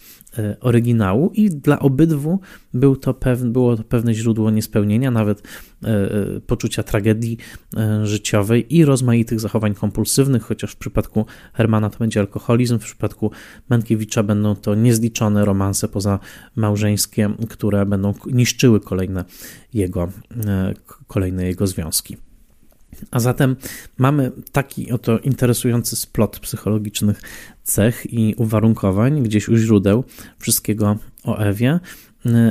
oryginału 0.60 1.32
i 1.34 1.50
dla 1.50 1.80
obydwu 1.80 2.39
był 2.73 2.95
to 2.95 3.13
pewne, 3.13 3.52
było 3.52 3.78
to 3.78 3.84
pewne 3.84 4.13
źródło 4.13 4.52
niespełnienia, 4.52 5.12
nawet 5.12 5.41
e, 5.84 5.88
e, 5.88 6.39
poczucia 6.39 6.84
tragedii 6.84 7.38
życiowej 8.04 8.76
i 8.76 8.86
rozmaitych 8.86 9.39
zachowań 9.39 9.76
kompulsywnych, 9.76 10.43
chociaż 10.43 10.71
w 10.71 10.76
przypadku 10.76 11.26
Hermana 11.54 11.89
to 11.89 12.00
będzie 12.00 12.19
alkoholizm, 12.19 12.80
w 12.80 12.84
przypadku 12.84 13.32
Mankiewicza 13.69 14.23
będą 14.23 14.56
to 14.56 14.76
niezliczone 14.76 15.45
romanse 15.45 15.88
pozamałżeńskie, 15.88 17.30
które 17.50 17.86
będą 17.86 18.13
niszczyły 18.32 18.80
kolejne 18.80 19.26
jego, 19.73 20.10
kolejne 21.08 21.45
jego 21.45 21.67
związki. 21.67 22.27
A 23.12 23.20
zatem 23.20 23.56
mamy 23.98 24.32
taki 24.52 24.92
oto 24.92 25.20
interesujący 25.20 25.96
splot 25.96 26.40
psychologicznych 26.40 27.22
cech 27.64 28.14
i 28.14 28.36
uwarunkowań 28.38 29.24
gdzieś 29.24 29.50
u 29.50 29.58
źródeł 29.58 30.04
wszystkiego 30.40 30.98
o 31.24 31.38
Ewie, 31.38 31.80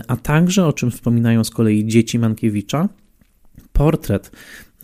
a 0.08 0.16
także, 0.16 0.66
o 0.66 0.72
czym 0.72 0.90
wspominają 0.90 1.44
z 1.44 1.50
kolei 1.50 1.86
dzieci 1.86 2.18
Mankiewicza, 2.18 2.88
portret 3.72 4.30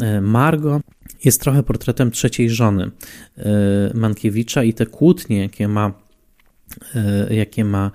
e, 0.01 0.21
Margo 0.21 0.81
jest 1.25 1.41
trochę 1.41 1.63
portretem 1.63 2.11
trzeciej 2.11 2.51
żony 2.51 2.91
e, 3.39 3.51
Mankiewicza 3.95 4.65
i 4.65 4.75
te 4.75 4.87
kłótnie, 4.87 5.39
jakie 5.39 5.69
ma, 5.69 5.93
e, 6.95 7.35
jakie 7.35 7.65
ma 7.65 7.91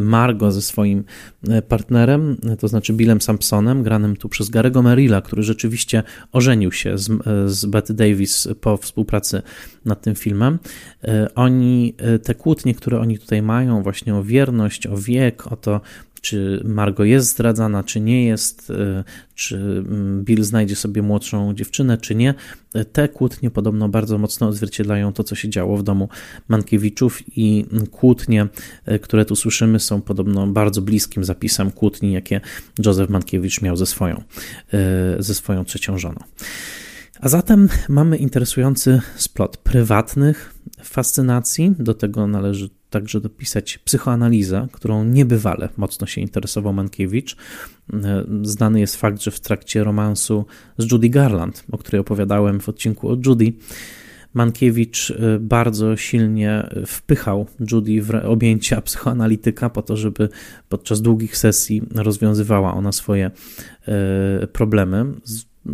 Margo 0.00 0.52
ze 0.52 0.62
swoim 0.62 1.04
e, 1.48 1.62
partnerem, 1.62 2.36
to 2.58 2.68
znaczy 2.68 2.92
Billem 2.92 3.20
Sampsonem, 3.20 3.82
granym 3.82 4.16
tu 4.16 4.28
przez 4.28 4.50
Garego 4.50 4.82
Merrilla, 4.82 5.20
który 5.20 5.42
rzeczywiście 5.42 6.02
ożenił 6.32 6.72
się 6.72 6.98
z, 6.98 7.10
e, 7.10 7.14
z 7.48 7.66
Betty 7.66 7.94
Davis 7.94 8.48
po 8.60 8.76
współpracy 8.76 9.42
nad 9.84 10.02
tym 10.02 10.14
filmem. 10.14 10.58
Oni, 11.34 11.94
te 12.22 12.34
kłótnie, 12.34 12.74
które 12.74 13.00
oni 13.00 13.18
tutaj 13.18 13.42
mają, 13.42 13.82
właśnie 13.82 14.14
o 14.14 14.22
wierność, 14.22 14.86
o 14.86 14.96
wiek, 14.96 15.52
o 15.52 15.56
to, 15.56 15.80
czy 16.26 16.62
Margo 16.64 17.04
jest 17.04 17.28
zdradzana, 17.28 17.84
czy 17.84 18.00
nie 18.00 18.24
jest, 18.24 18.70
e, 18.70 19.04
czy 19.34 19.56
mm, 19.56 20.24
Bill 20.24 20.44
znajdzie 20.44 20.76
sobie 20.76 21.02
młodszą 21.02 21.54
dziewczynę, 21.54 21.98
czy 21.98 22.14
nie. 22.14 22.34
E, 22.74 22.84
te 22.84 23.08
kłótnie 23.08 23.50
podobno 23.50 23.88
bardzo 23.88 24.18
mocno 24.18 24.48
odzwierciedlają 24.48 25.12
to, 25.12 25.24
co 25.24 25.34
się 25.34 25.48
działo 25.48 25.76
w 25.76 25.82
domu 25.82 26.08
Mankiewiczów 26.48 27.22
i 27.38 27.66
kłótnie, 27.90 28.46
e, 28.84 28.98
które 28.98 29.24
tu 29.24 29.36
słyszymy, 29.36 29.80
są 29.80 30.02
podobno 30.02 30.46
bardzo 30.46 30.82
bliskim 30.82 31.24
zapisem 31.24 31.70
kłótni, 31.70 32.12
jakie 32.12 32.40
Józef 32.84 33.10
Mankiewicz 33.10 33.62
miał 33.62 33.76
ze 33.76 33.86
swoją, 33.86 34.22
ze 35.18 35.34
swoją 35.34 35.64
trzecią 35.64 35.98
żoną. 35.98 36.18
A 37.20 37.28
zatem 37.28 37.68
mamy 37.88 38.16
interesujący 38.16 39.00
splot 39.16 39.56
prywatnych 39.56 40.54
fascynacji, 40.82 41.74
do 41.78 41.94
tego 41.94 42.26
należy 42.26 42.68
także 43.00 43.20
dopisać 43.20 43.78
psychoanalizę, 43.78 44.68
którą 44.72 45.04
niebywale 45.04 45.68
mocno 45.76 46.06
się 46.06 46.20
interesował 46.20 46.72
Mankiewicz. 46.72 47.36
Znany 48.42 48.80
jest 48.80 48.96
fakt, 48.96 49.22
że 49.22 49.30
w 49.30 49.40
trakcie 49.40 49.84
romansu 49.84 50.44
z 50.78 50.92
Judy 50.92 51.08
Garland, 51.08 51.64
o 51.72 51.78
której 51.78 52.00
opowiadałem 52.00 52.60
w 52.60 52.68
odcinku 52.68 53.08
o 53.08 53.16
Judy, 53.26 53.52
Mankiewicz 54.34 55.10
y, 55.10 55.38
bardzo 55.40 55.96
silnie 55.96 56.68
wpychał 56.86 57.46
Judy 57.72 58.02
w 58.02 58.10
objęcia 58.24 58.80
psychoanalityka 58.86 59.70
po 59.70 59.82
to, 59.82 59.96
żeby 59.96 60.28
podczas 60.68 61.02
długich 61.02 61.36
sesji 61.36 61.82
rozwiązywała 61.94 62.74
ona 62.74 62.92
swoje 62.92 63.30
y, 64.42 64.46
problemy. 64.46 65.04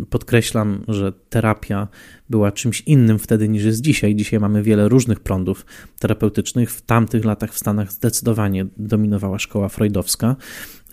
Podkreślam, 0.09 0.83
że 0.87 1.13
terapia 1.29 1.87
była 2.29 2.51
czymś 2.51 2.81
innym 2.81 3.19
wtedy 3.19 3.49
niż 3.49 3.63
jest 3.63 3.81
dzisiaj. 3.81 4.15
Dzisiaj 4.15 4.39
mamy 4.39 4.63
wiele 4.63 4.89
różnych 4.89 5.19
prądów 5.19 5.65
terapeutycznych. 5.99 6.71
W 6.71 6.81
tamtych 6.81 7.25
latach 7.25 7.53
w 7.53 7.59
Stanach 7.59 7.91
zdecydowanie 7.91 8.65
dominowała 8.77 9.39
szkoła 9.39 9.69
freudowska, 9.69 10.35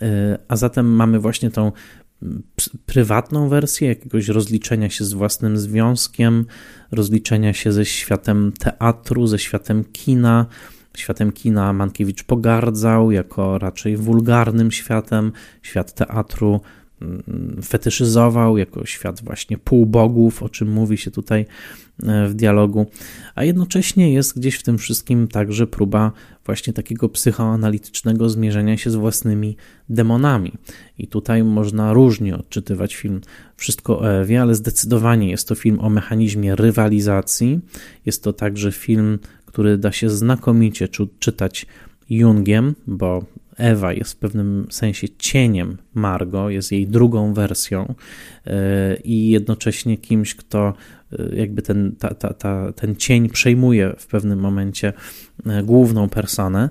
y, 0.01 0.05
a 0.47 0.55
zatem 0.55 0.95
mamy 0.95 1.19
właśnie 1.19 1.51
tą 1.51 1.71
prywatną 2.85 3.49
wersję 3.49 3.87
jakiegoś 3.87 4.27
rozliczenia 4.27 4.89
się 4.89 5.05
z 5.05 5.13
własnym 5.13 5.57
związkiem, 5.57 6.45
rozliczenia 6.91 7.53
się 7.53 7.71
ze 7.71 7.85
światem 7.85 8.51
teatru, 8.59 9.27
ze 9.27 9.39
światem 9.39 9.83
kina. 9.83 10.45
Światem 10.97 11.31
kina 11.31 11.73
Mankiewicz 11.73 12.23
pogardzał 12.23 13.11
jako 13.11 13.57
raczej 13.57 13.97
wulgarnym 13.97 14.71
światem, 14.71 15.31
świat 15.61 15.93
teatru 15.93 16.61
fetyszyzował 17.63 18.57
jako 18.57 18.85
świat 18.85 19.23
właśnie 19.23 19.57
półbogów, 19.57 20.43
o 20.43 20.49
czym 20.49 20.71
mówi 20.71 20.97
się 20.97 21.11
tutaj 21.11 21.45
E, 22.03 22.27
w 22.27 22.33
dialogu, 22.33 22.85
a 23.35 23.43
jednocześnie 23.43 24.13
jest 24.13 24.39
gdzieś 24.39 24.55
w 24.55 24.63
tym 24.63 24.77
wszystkim 24.77 25.27
także 25.27 25.67
próba 25.67 26.11
właśnie 26.45 26.73
takiego 26.73 27.09
psychoanalitycznego 27.09 28.29
zmierzenia 28.29 28.77
się 28.77 28.89
z 28.89 28.95
własnymi 28.95 29.57
demonami. 29.89 30.53
I 30.97 31.07
tutaj 31.07 31.43
można 31.43 31.93
różnie 31.93 32.37
odczytywać 32.37 32.95
film 32.95 33.21
Wszystko 33.57 33.99
o 33.99 34.11
Ewie, 34.11 34.41
ale 34.41 34.55
zdecydowanie 34.55 35.29
jest 35.29 35.47
to 35.47 35.55
film 35.55 35.79
o 35.79 35.89
mechanizmie 35.89 36.55
rywalizacji. 36.55 37.59
Jest 38.05 38.23
to 38.23 38.33
także 38.33 38.71
film, 38.71 39.19
który 39.45 39.77
da 39.77 39.91
się 39.91 40.09
znakomicie 40.09 40.87
czytać 41.19 41.65
Jungiem, 42.09 42.75
bo 42.87 43.25
Ewa 43.61 43.93
jest 43.93 44.13
w 44.13 44.15
pewnym 44.15 44.67
sensie 44.69 45.07
cieniem 45.17 45.77
Margo, 45.93 46.49
jest 46.49 46.71
jej 46.71 46.87
drugą 46.87 47.33
wersją 47.33 47.95
e, 48.47 48.95
i 49.03 49.29
jednocześnie 49.29 49.97
kimś, 49.97 50.35
kto 50.35 50.73
e, 51.11 51.35
jakby 51.35 51.61
ten, 51.61 51.95
ta, 51.99 52.13
ta, 52.13 52.33
ta, 52.33 52.73
ten 52.73 52.95
cień 52.95 53.29
przejmuje 53.29 53.93
w 53.97 54.07
pewnym 54.07 54.39
momencie 54.39 54.93
e, 55.45 55.63
główną 55.63 56.09
personę. 56.09 56.69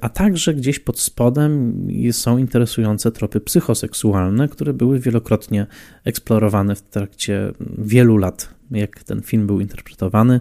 A 0.00 0.08
także 0.08 0.54
gdzieś 0.54 0.78
pod 0.78 1.00
spodem 1.00 1.82
są 2.12 2.38
interesujące 2.38 3.12
tropy 3.12 3.40
psychoseksualne, 3.40 4.48
które 4.48 4.72
były 4.72 5.00
wielokrotnie 5.00 5.66
eksplorowane 6.04 6.74
w 6.74 6.82
trakcie 6.82 7.52
wielu 7.78 8.16
lat, 8.16 8.54
jak 8.70 9.04
ten 9.04 9.22
film 9.22 9.46
był 9.46 9.60
interpretowany 9.60 10.40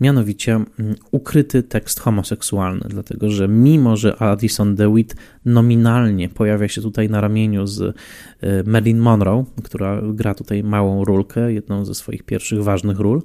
mianowicie 0.00 0.52
mm, 0.52 0.66
ukryty 1.10 1.62
tekst 1.62 2.00
homoseksualny, 2.00 2.86
dlatego 2.88 3.30
że 3.30 3.48
mimo, 3.48 3.96
że 3.96 4.16
Addison 4.16 4.74
DeWitt 4.74 5.16
nominalnie 5.44 6.28
pojawia 6.28 6.68
się 6.68 6.82
tutaj 6.82 7.10
na 7.10 7.20
ramieniu 7.20 7.66
z 7.66 7.80
y, 7.80 7.94
Marilyn 8.66 8.98
Monroe, 8.98 9.44
która 9.64 10.02
gra 10.02 10.34
tutaj 10.34 10.62
małą 10.62 11.04
rulkę, 11.04 11.52
jedną 11.52 11.84
ze 11.84 11.94
swoich 11.94 12.22
pierwszych 12.22 12.62
ważnych 12.62 13.00
ról, 13.00 13.22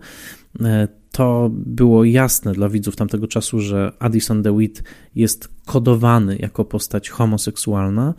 y, 0.56 0.64
to 1.12 1.50
było 1.52 2.04
jasne 2.04 2.54
dla 2.54 2.70
widzów 2.70 2.96
tamtego 2.96 3.28
czasu, 3.28 3.60
że 3.60 3.92
Addison 4.00 4.42
DeWitt 4.42 4.84
jest 5.16 5.50
kodowany 5.66 6.38
jako 6.40 6.66
postać 6.66 7.10
homoseksualna, 7.10 8.14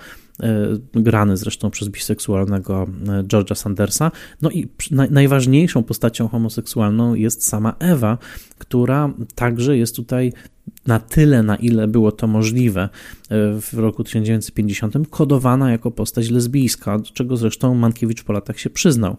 grany 0.94 1.36
zresztą 1.36 1.70
przez 1.70 1.88
biseksualnego 1.88 2.86
e, 3.08 3.22
George'a 3.22 3.54
Sandersa. 3.54 4.10
No 4.42 4.50
i 4.50 4.68
najważniejszą 5.10 5.82
postacią 5.82 6.28
homoseksualną 6.28 7.14
jest 7.14 7.46
sama 7.46 7.74
Ewa, 7.78 8.18
która 8.58 9.12
także 9.34 9.76
jest 9.76 9.96
tutaj 9.96 10.32
na 10.86 11.00
tyle, 11.00 11.42
na 11.42 11.56
ile 11.56 11.88
było 11.88 12.12
to 12.12 12.26
możliwe 12.26 12.82
e, 12.82 12.88
w 13.60 13.74
roku 13.74 14.04
1950, 14.04 14.94
kodowana 15.10 15.70
jako 15.70 15.90
postać 15.90 16.30
lesbijska, 16.30 16.98
do 16.98 17.04
czego 17.04 17.36
zresztą 17.36 17.74
Mankiewicz 17.74 18.24
po 18.24 18.32
latach 18.32 18.58
się 18.58 18.70
przyznał. 18.70 19.16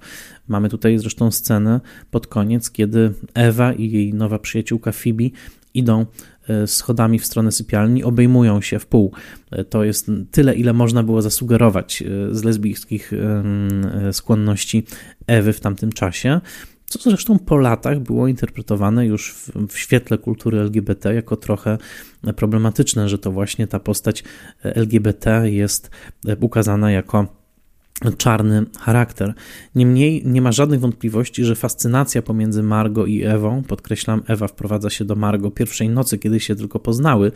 Mamy 0.48 0.70
tutaj 0.70 0.98
zresztą 0.98 1.32
scenę 1.32 1.82
pod 2.12 2.28
koniec, 2.28 2.72
kiedy 2.72 3.14
Ewa 3.34 3.74
i 3.74 3.92
jej 3.92 4.14
nowa 4.14 4.40
przyjaciółka 4.40 4.92
Phoebe 4.92 5.30
idą 5.74 6.06
E, 6.06 6.37
schodami 6.66 7.20
w 7.20 7.26
stronę 7.26 7.52
sypialni 7.52 8.04
obejmują 8.04 8.62
się 8.62 8.80
w 8.80 8.86
pół. 8.86 9.12
E, 9.52 9.64
to 9.64 9.84
jest 9.84 10.12
tyle, 10.32 10.56
ile 10.56 10.74
można 10.74 11.04
było 11.04 11.22
zasugerować 11.22 12.02
e, 12.02 12.36
z 12.36 12.44
lesbijskich 12.44 13.12
skłonności 14.12 14.84
Ewy 15.28 15.54
w 15.54 15.60
tamtym 15.60 15.92
czasie 15.92 16.42
co 16.90 17.00
zresztą 17.10 17.40
po 17.40 17.58
latach 17.58 18.00
było 18.00 18.28
interpretowane 18.28 19.06
już 19.06 19.34
w, 19.34 19.52
w, 19.68 19.78
świetle 19.78 20.18
kultury 20.18 20.60
LGBT 20.60 21.14
jako 21.14 21.36
trochę 21.36 21.78
problematyczne, 22.36 23.10
że 23.10 23.18
to 23.18 23.32
właśnie 23.32 23.68
ta 23.68 23.80
postać 23.80 24.24
LGBT 24.64 25.50
jest 25.52 25.92
ukazana 26.40 26.92
jako 26.92 27.28
czarny 28.18 28.66
charakter. 28.80 29.34
Niemniej 29.76 30.22
nie 30.26 30.42
ma 30.42 30.52
żadnych 30.52 30.80
wątpliwości, 30.80 31.44
że 31.44 31.56
fascynacja 31.56 32.22
pomiędzy 32.22 32.64
Margo 32.64 33.06
i 33.06 33.24
Ewą, 33.24 33.64
podkreślam, 33.64 34.24
Ewa 34.28 34.48
wprowadza 34.48 34.90
się 34.90 35.06
do 35.06 35.16
Margo 35.16 35.52
pierwszej 35.52 35.90
nocy, 35.90 36.18
kiedy 36.18 36.40
się 36.40 36.56
tylko 36.56 36.80
poznały, 36.80 37.32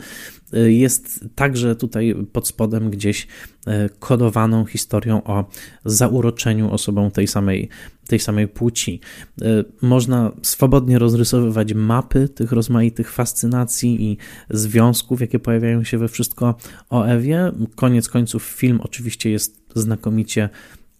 y, 0.54 0.72
jest 0.72 1.24
także 1.34 1.76
tutaj 1.76 2.14
pod 2.32 2.48
spodem 2.48 2.90
gdzieś 2.90 3.26
y, 3.26 3.70
kodowaną 3.98 4.64
historią 4.64 5.24
o 5.24 5.44
zauroczeniu 5.84 6.70
osobą 6.70 7.10
tej 7.10 7.26
samej, 7.26 7.68
tej 8.06 8.18
samej 8.18 8.48
płci. 8.48 9.00
Y, 9.42 9.64
można 9.82 10.32
swobodnie 10.42 10.98
rozrysowywać 10.98 11.74
mapy 11.74 12.28
tych 12.28 12.52
rozmaitych 12.52 13.12
fascynacji 13.12 14.04
i 14.04 14.16
związków, 14.50 15.20
jakie 15.20 15.38
pojawiają 15.38 15.84
się 15.84 15.98
we 15.98 16.08
wszystko 16.08 16.54
o 16.90 17.04
Ewie. 17.04 17.52
Koniec 17.74 18.08
końców 18.08 18.42
film 18.42 18.80
oczywiście 18.82 19.30
jest 19.30 19.61
znakomicie 19.74 20.48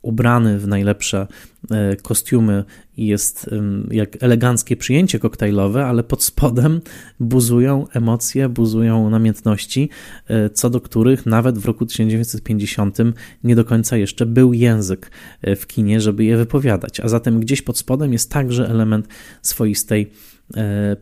ubrany 0.02 0.58
w 0.58 0.68
najlepsze 0.68 1.26
e, 1.70 1.96
kostiumy 1.96 2.64
i 2.96 3.06
jest 3.06 3.50
jak 3.90 4.22
eleganckie 4.22 4.76
przyjęcie 4.76 5.18
koktajlowe, 5.18 5.86
ale 5.86 6.04
pod 6.04 6.24
spodem 6.24 6.80
buzują 7.20 7.86
emocje, 7.92 8.48
buzują 8.48 9.10
namiętności, 9.10 9.88
e, 10.28 10.50
co 10.50 10.70
do 10.70 10.80
których 10.80 11.26
nawet 11.26 11.58
w 11.58 11.64
roku 11.64 11.86
1950 11.86 12.98
nie 13.44 13.56
do 13.56 13.64
końca 13.64 13.96
jeszcze 13.96 14.26
był 14.26 14.52
język 14.52 15.10
e, 15.42 15.56
w 15.56 15.66
kinie, 15.66 16.00
żeby 16.00 16.24
je 16.24 16.36
wypowiadać. 16.36 17.00
A 17.00 17.08
zatem 17.08 17.40
gdzieś 17.40 17.62
pod 17.62 17.78
spodem 17.78 18.12
jest 18.12 18.30
także 18.30 18.68
element 18.68 19.08
swoistej 19.42 20.10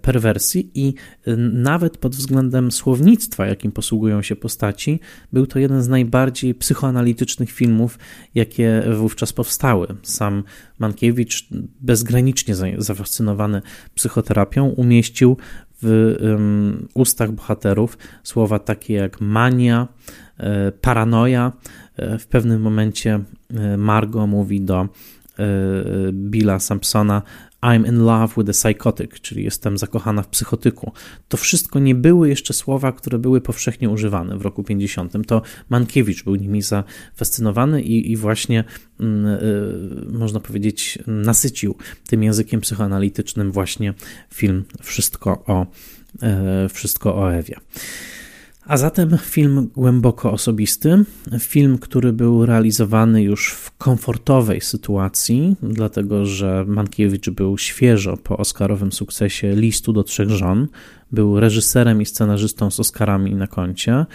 perwersji 0.03 0.71
i 0.75 0.95
e, 1.27 1.37
nawet 1.37 1.99
pod 1.99 2.17
względem 2.17 2.73
słownictwa, 2.73 3.47
jakim 3.47 3.73
posługują 3.73 4.23
się 4.23 4.37
postaci, 4.37 5.01
był 5.33 5.47
to 5.47 5.59
jeden 5.59 5.83
z 5.83 5.89
najbardziej 5.89 6.55
psychoanalitycznych 6.55 7.51
filmów, 7.51 7.99
jakie 8.35 8.83
wówczas 8.97 9.33
powstały. 9.33 9.87
Sam 10.03 10.45
Mankiewicz, 10.79 11.49
bezgranicznie 11.81 12.55
zafascynowany 12.79 13.63
psychoterapią, 13.95 14.67
umieścił 14.67 15.37
w 15.83 16.17
ustach 16.95 17.33
bohaterów 17.33 17.99
słowa 18.23 18.59
takie 18.59 18.95
jak 18.95 19.21
mania, 19.21 19.89
e, 20.39 20.73
paranoja. 20.73 21.53
W 22.19 22.27
pewnym 22.27 22.63
momencie 22.63 23.21
Margo 23.79 24.27
mówi 24.27 24.61
do 24.61 24.89
Billa 26.13 26.59
Sampsona, 26.59 27.23
I'm 27.63 27.89
in 27.89 28.05
love 28.05 28.35
with 28.37 28.51
a 28.51 28.53
psychotic, 28.53 29.11
czyli 29.21 29.45
jestem 29.45 29.79
zakochana 29.79 30.23
w 30.23 30.29
psychotyku. 30.29 30.93
To 31.29 31.37
wszystko 31.37 31.79
nie 31.79 31.95
były 31.95 32.29
jeszcze 32.29 32.55
słowa, 32.55 32.93
które 32.93 33.19
były 33.19 33.41
powszechnie 33.41 33.91
używane 33.91 34.39
w 34.39 34.43
roku 34.43 34.65
50. 34.65 35.27
To 35.27 35.43
Mankiewicz 35.69 36.25
był 36.25 36.35
nimi 36.35 36.63
zafascynowany 36.63 37.83
i, 37.83 38.13
i 38.13 38.17
właśnie 38.17 38.65
mm, 39.01 39.27
y, 39.27 40.13
można 40.13 40.41
powiedzieć 40.41 40.99
nasycił 41.07 41.75
tym 42.09 42.23
językiem 42.23 42.61
psychoanalitycznym 42.61 43.53
właśnie 43.53 43.95
film 44.35 44.65
Wszystko 44.83 45.45
o, 45.47 45.67
y, 46.65 46.69
wszystko 46.69 47.17
o 47.17 47.35
Ewie. 47.35 47.57
A 48.71 48.77
zatem 48.77 49.19
film 49.19 49.71
głęboko 49.75 50.33
osobisty, 50.33 51.05
film, 51.39 51.79
który 51.79 52.13
był 52.13 52.47
realizowany 52.47 53.23
już 53.23 53.53
w 53.53 53.77
komfortowej 53.77 54.61
sytuacji, 54.61 55.57
dlatego 55.63 56.27
że 56.27 56.65
Mankiewicz 56.69 57.31
był 57.31 57.59
świeżo 57.59 58.17
po 58.17 58.37
Oscarowym 58.37 58.93
sukcesie 58.93 59.55
Listu 59.57 59.93
do 59.93 60.05
trzech 60.05 60.31
żon, 60.31 60.69
był 61.13 61.41
reżyserem 61.41 62.03
i 62.03 62.07
scenarzystą 62.07 62.71
z 62.71 62.81
Oscarami 62.81 63.35
na 63.35 63.47
koncie. 63.47 64.07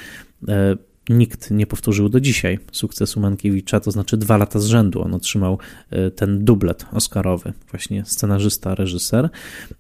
Nikt 1.10 1.52
nie 1.52 1.68
powtórzył 1.68 2.10
do 2.10 2.20
dzisiaj 2.20 2.60
sukcesu 2.72 3.20
Mankiewicza, 3.20 3.80
to 3.80 3.92
znaczy 3.92 4.18
dwa 4.18 4.38
lata 4.38 4.60
z 4.60 4.66
rzędu 4.66 5.02
on 5.02 5.14
otrzymał 5.14 5.58
e, 5.90 6.12
ten 6.12 6.46
dublet 6.46 6.86
oscarowy, 6.92 7.54
właśnie 7.72 8.06
scenarzysta, 8.06 8.76
reżyser. 8.76 9.30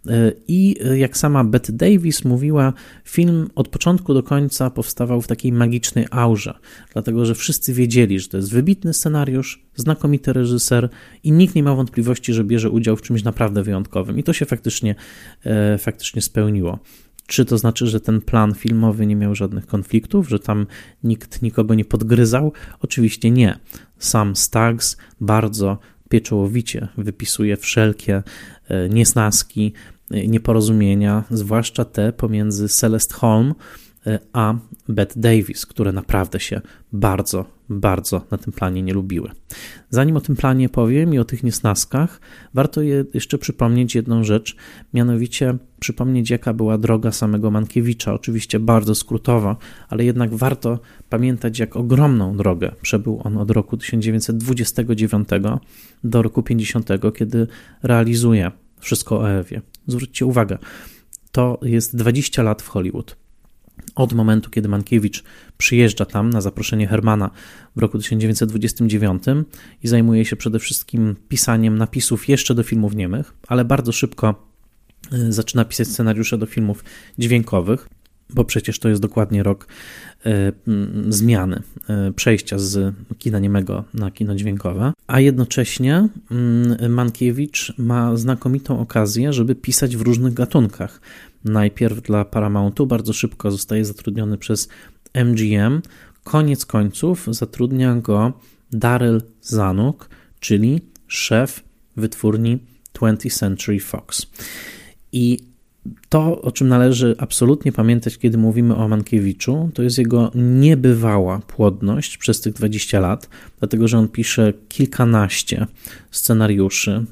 E, 0.07 0.32
I 0.47 0.76
e, 0.86 0.97
jak 0.97 1.17
sama 1.17 1.43
Bette 1.43 1.73
Davis 1.73 2.26
mówiła, 2.26 2.73
film 3.05 3.49
od 3.55 3.67
początku 3.67 4.13
do 4.13 4.23
końca 4.23 4.69
powstawał 4.69 5.21
w 5.21 5.28
takiej 5.28 5.51
magicznej 5.51 6.05
aurze, 6.11 6.53
dlatego 6.93 7.26
że 7.26 7.36
wszyscy 7.36 7.73
wiedzieli, 7.73 8.19
że 8.19 8.28
to 8.28 8.38
jest 8.38 8.51
wybitny 8.51 8.93
scenariusz, 8.93 9.65
znakomity 9.76 10.34
reżyser 10.34 10.89
i 11.23 11.32
nikt 11.32 11.55
nie 11.55 11.63
ma 11.63 11.76
wątpliwości, 11.76 12.34
że 12.34 12.43
bierze 12.43 12.69
udział 12.69 12.95
w 12.95 13.01
czymś 13.01 13.23
naprawdę 13.23 13.63
wyjątkowym. 13.63 14.19
I 14.19 14.23
to 14.23 14.34
się 14.34 14.45
faktycznie, 14.45 14.95
faktycznie 15.78 16.21
spełniło. 16.21 16.80
Czy 17.28 17.45
to 17.45 17.57
znaczy, 17.57 17.88
że 17.88 17.99
ten 17.99 18.21
plan 18.21 18.53
filmowy 18.53 19.05
nie 19.05 19.15
miał 19.15 19.36
żadnych 19.36 19.67
konfliktów, 19.67 20.30
że 20.30 20.39
tam 20.39 20.67
nikt 21.03 21.41
nikogo 21.41 21.73
nie 21.76 21.86
podgryzał? 21.86 22.53
Oczywiście 22.82 23.32
nie. 23.32 23.59
Sam 23.97 24.36
Staggs 24.36 24.97
bardzo 25.21 25.78
pieczołowicie 26.09 26.88
wypisuje 26.97 27.57
wszelkie 27.57 28.23
e, 28.67 28.89
niesnaski, 28.89 29.73
e, 30.11 30.28
nieporozumienia, 30.28 31.23
zwłaszcza 31.30 31.86
te 31.86 32.13
pomiędzy 32.13 32.69
Celeste 32.69 33.13
Holm 33.13 33.53
a 34.34 34.56
Bette 34.89 35.20
Davis, 35.20 35.66
które 35.66 35.91
naprawdę 35.91 36.39
się 36.39 36.62
bardzo, 36.93 37.45
bardzo 37.70 38.26
na 38.32 38.38
tym 38.38 38.53
planie 38.53 38.84
nie 38.84 38.93
lubiły. 38.93 39.32
Zanim 39.89 40.18
o 40.18 40.22
tym 40.22 40.36
planie 40.36 40.70
powiem 40.70 41.14
i 41.14 41.20
o 41.20 41.26
tych 41.26 41.43
niesnaskach, 41.43 42.22
warto 42.53 42.82
jeszcze 43.14 43.38
przypomnieć 43.38 43.95
jedną 43.95 44.24
rzecz, 44.24 44.56
mianowicie 44.93 45.58
przypomnieć, 45.80 46.30
jaka 46.30 46.53
była 46.53 46.78
droga 46.78 47.12
samego 47.12 47.51
Mankiewicza. 47.51 48.14
Oczywiście 48.14 48.60
bardzo 48.60 48.95
skrótowa, 48.95 49.58
ale 49.89 50.06
jednak 50.06 50.34
warto 50.34 50.80
pamiętać, 51.10 51.60
jak 51.60 51.76
ogromną 51.76 52.38
drogę 52.38 52.72
przebył 52.82 53.22
on 53.24 53.38
od 53.38 53.51
roku 53.51 53.78
1929 53.78 55.30
do 56.03 56.22
roku 56.22 56.43
50, 56.43 56.89
kiedy 57.16 57.47
realizuje 57.84 58.51
wszystko 58.80 59.20
o 59.20 59.32
Ewie. 59.32 59.62
Zwróćcie 59.88 60.26
uwagę, 60.26 60.58
to 61.32 61.60
jest 61.62 61.95
20 61.95 62.43
lat 62.43 62.62
w 62.62 62.68
Hollywood 62.68 63.24
od 63.96 64.14
momentu, 64.14 64.50
kiedy 64.50 64.70
Mankiewicz 64.70 65.24
przyjeżdża 65.58 66.06
tam 66.06 66.30
na 66.30 66.41
zaproszenie 66.41 66.88
Hermana 66.88 67.30
w 67.76 67.80
roku 67.80 67.98
1929 67.98 69.24
i 69.84 69.88
zajmuje 69.88 70.26
się 70.26 70.36
przede 70.36 70.60
wszystkim 70.60 71.16
pisaniem 71.30 71.78
napisów 71.78 72.30
jeszcze 72.30 72.56
do 72.56 72.64
filmów 72.64 72.96
niemych, 72.96 73.34
ale 73.48 73.66
bardzo 73.66 73.91
szybko 73.91 74.48
y, 75.14 75.34
zaczyna 75.34 75.66
pisać 75.66 75.88
scenariusze 75.88 76.38
do 76.38 76.46
filmów 76.46 76.84
dźwiękowych, 77.20 77.89
bo 78.30 78.46
przecież 78.46 78.80
to 78.80 78.89
jest 78.89 79.02
dokładnie 79.02 79.43
rok 79.43 79.68
mm, 80.24 81.14
zmiany, 81.14 81.62
y, 82.10 82.14
przejścia 82.14 82.60
z 82.60 82.96
kina 83.18 83.39
niemego 83.39 83.84
na 83.93 84.12
kino 84.12 84.36
dźwiękowe, 84.36 84.93
a 85.08 85.20
jednocześnie 85.20 86.10
Mankiewicz 86.89 87.74
ma 87.78 88.16
znakomitą 88.16 88.80
okazję, 88.80 89.34
żeby 89.34 89.56
pisać 89.56 89.98
w 89.98 90.02
różnych 90.02 90.34
gatunkach 90.34 91.02
najpierw 91.46 92.02
dla 92.02 92.26
Paramountu, 92.26 92.88
bardzo 92.88 93.14
szybko 93.14 93.52
zostaje 93.52 93.86
zatrudniony 93.86 94.38
przez 94.38 94.70
MGM. 95.14 95.82
Koniec 96.24 96.66
końców 96.66 97.28
zatrudnia 97.30 97.96
go 97.96 98.34
Daryl 98.72 99.22
Zanuck, 99.41 100.10
czyli 100.39 100.82
szef 101.08 101.64
wytwórni 101.98 102.60
20th 102.93 103.39
Century 103.39 103.80
Fox. 103.80 104.26
I 105.12 105.39
to, 106.10 106.41
o 106.41 106.52
czym 106.52 106.68
należy 106.68 107.16
absolutnie 107.18 107.72
pamiętać, 107.72 108.18
kiedy 108.18 108.38
mówimy 108.38 108.76
o 108.76 108.88
Mankiewiczu, 108.88 109.70
to 109.74 109.84
jest 109.84 109.98
jego 109.98 110.32
niebywała 110.36 111.39
płodność 111.39 112.18
przez 112.18 112.41
tych 112.41 112.54
20 112.54 113.00
lat, 113.00 113.30
dlatego 113.60 113.88
że 113.88 113.98
on 113.98 114.08
pisze 114.08 114.54
kilkanaście 114.68 115.68
scenariuszy 116.12 117.06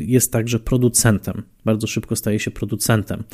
jest 0.00 0.32
także 0.32 0.58
producentem. 0.58 1.42
Bardzo 1.64 1.86
szybko 1.86 2.16
staje 2.16 2.38
się 2.38 2.50
producentem 2.50 3.24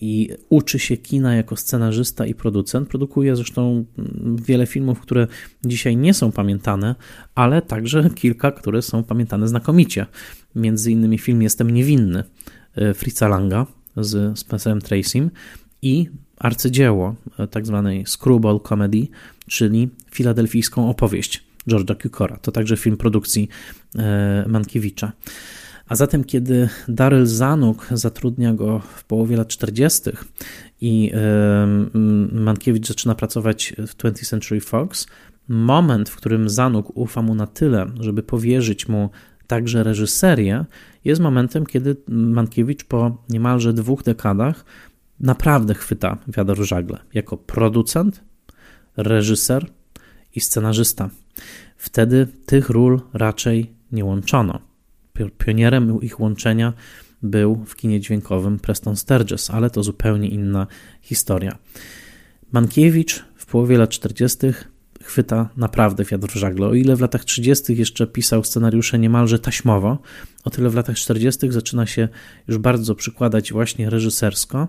i 0.00 0.28
uczy 0.48 0.78
się 0.78 0.96
kina 0.96 1.34
jako 1.34 1.56
scenarzysta 1.56 2.26
i 2.26 2.34
producent. 2.34 2.88
Produkuje 2.88 3.36
zresztą 3.36 3.84
wiele 4.46 4.66
filmów, 4.66 5.00
które 5.00 5.26
dzisiaj 5.64 5.96
nie 5.96 6.14
są 6.14 6.32
pamiętane, 6.32 6.94
ale 7.34 7.62
także 7.62 8.10
kilka, 8.14 8.52
które 8.52 8.82
są 8.82 9.04
pamiętane 9.04 9.48
znakomicie. 9.48 10.06
Między 10.54 10.92
innymi 10.92 11.18
film 11.18 11.42
Jestem 11.42 11.70
niewinny 11.70 12.24
e, 12.74 12.94
Fritza 12.94 13.28
Langa 13.28 13.66
z 13.96 14.38
Spencerem 14.38 14.80
Tracym 14.80 15.30
i 15.82 16.08
arcydzieło 16.38 17.14
e, 17.38 17.46
tak 17.46 17.66
zwanej 17.66 18.06
screwball 18.06 18.60
comedy, 18.60 19.08
czyli 19.46 19.88
filadelfijską 20.10 20.90
opowieść 20.90 21.44
George'a 21.68 22.02
Cukora. 22.02 22.36
To 22.36 22.52
także 22.52 22.76
film 22.76 22.96
produkcji 22.96 23.48
e, 23.98 24.44
Mankiewicza. 24.48 25.12
A 25.88 25.96
zatem, 25.96 26.24
kiedy 26.24 26.68
Daryl 26.88 27.26
Zanuk 27.26 27.86
zatrudnia 27.90 28.54
go 28.54 28.78
w 28.78 29.04
połowie 29.04 29.36
lat 29.36 29.48
40. 29.48 30.00
i 30.80 31.12
Mankiewicz 32.32 32.88
zaczyna 32.88 33.14
pracować 33.14 33.74
w 33.78 33.96
20th 33.96 34.28
Century 34.28 34.60
Fox, 34.60 35.06
moment, 35.48 36.08
w 36.08 36.16
którym 36.16 36.48
Zanuk 36.48 36.96
ufa 36.96 37.22
mu 37.22 37.34
na 37.34 37.46
tyle, 37.46 37.86
żeby 38.00 38.22
powierzyć 38.22 38.88
mu 38.88 39.10
także 39.46 39.82
reżyserię, 39.82 40.64
jest 41.04 41.20
momentem, 41.20 41.66
kiedy 41.66 41.96
Mankiewicz 42.08 42.84
po 42.84 43.22
niemalże 43.28 43.72
dwóch 43.72 44.02
dekadach 44.02 44.64
naprawdę 45.20 45.74
chwyta 45.74 46.18
wiadro 46.28 46.54
w 46.54 46.62
żagle 46.62 46.98
jako 47.14 47.36
producent, 47.36 48.24
reżyser 48.96 49.66
i 50.34 50.40
scenarzysta. 50.40 51.10
Wtedy 51.76 52.26
tych 52.46 52.70
ról 52.70 53.00
raczej 53.12 53.74
nie 53.92 54.04
łączono. 54.04 54.73
Pionierem 55.38 56.00
ich 56.02 56.20
łączenia 56.20 56.72
był 57.22 57.64
w 57.66 57.76
kinie 57.76 58.00
dźwiękowym 58.00 58.58
Preston 58.58 58.96
Sturges, 58.96 59.50
ale 59.50 59.70
to 59.70 59.82
zupełnie 59.82 60.28
inna 60.28 60.66
historia. 61.02 61.58
Mankiewicz 62.52 63.24
w 63.36 63.46
połowie 63.46 63.78
lat 63.78 63.90
40. 63.90 64.38
chwyta 65.02 65.48
naprawdę 65.56 66.04
wiatr 66.04 66.28
w 66.28 66.34
żagle. 66.34 66.66
O 66.66 66.74
ile 66.74 66.96
w 66.96 67.00
latach 67.00 67.24
30. 67.24 67.76
jeszcze 67.76 68.06
pisał 68.06 68.44
scenariusze 68.44 68.98
niemalże 68.98 69.38
taśmowo, 69.38 69.98
o 70.44 70.50
tyle 70.50 70.70
w 70.70 70.74
latach 70.74 70.96
40. 70.96 71.52
zaczyna 71.52 71.86
się 71.86 72.08
już 72.48 72.58
bardzo 72.58 72.94
przykładać 72.94 73.52
właśnie 73.52 73.90
reżysersko 73.90 74.68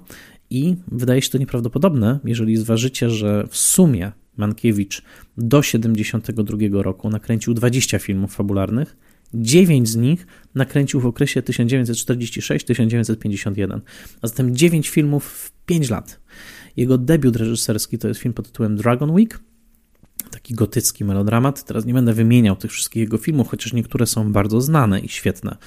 i 0.49 0.75
wydaje 0.87 1.21
się 1.21 1.29
to 1.29 1.37
nieprawdopodobne, 1.37 2.19
jeżeli 2.23 2.57
zważycie, 2.57 3.09
że 3.09 3.47
w 3.49 3.57
sumie 3.57 4.11
Mankiewicz 4.37 5.01
do 5.37 5.61
72 5.61 6.57
roku 6.83 7.09
nakręcił 7.09 7.53
20 7.53 7.99
filmów 7.99 8.35
fabularnych, 8.35 8.97
Dziewięć 9.34 9.89
z 9.89 9.95
nich 9.95 10.28
nakręcił 10.55 10.99
w 10.99 11.05
okresie 11.05 11.41
1946-1951, 11.41 13.82
a 14.21 14.28
zatem 14.28 14.55
dziewięć 14.55 14.89
filmów 14.89 15.26
w 15.26 15.51
5 15.65 15.89
lat. 15.89 16.19
Jego 16.78 16.97
debiut 16.97 17.36
reżyserski 17.36 17.97
to 17.97 18.07
jest 18.07 18.19
film 18.19 18.34
pod 18.34 18.45
tytułem 18.45 18.76
Dragon 18.76 19.11
Week, 19.11 19.39
taki 20.32 20.53
gotycki 20.53 21.05
melodramat. 21.05 21.63
Teraz 21.63 21.86
nie 21.86 21.93
będę 21.93 22.13
wymieniał 22.13 22.55
tych 22.55 22.71
wszystkich 22.71 22.99
jego 22.99 23.17
filmów, 23.17 23.47
chociaż 23.47 23.73
niektóre 23.73 24.05
są 24.05 24.32
bardzo 24.32 24.61
znane 24.61 24.99
i 24.99 25.09
świetne, 25.09 25.57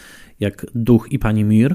jak 0.40 0.66
Duch 0.74 1.06
i 1.10 1.18
Pani 1.18 1.44
Mir, 1.44 1.74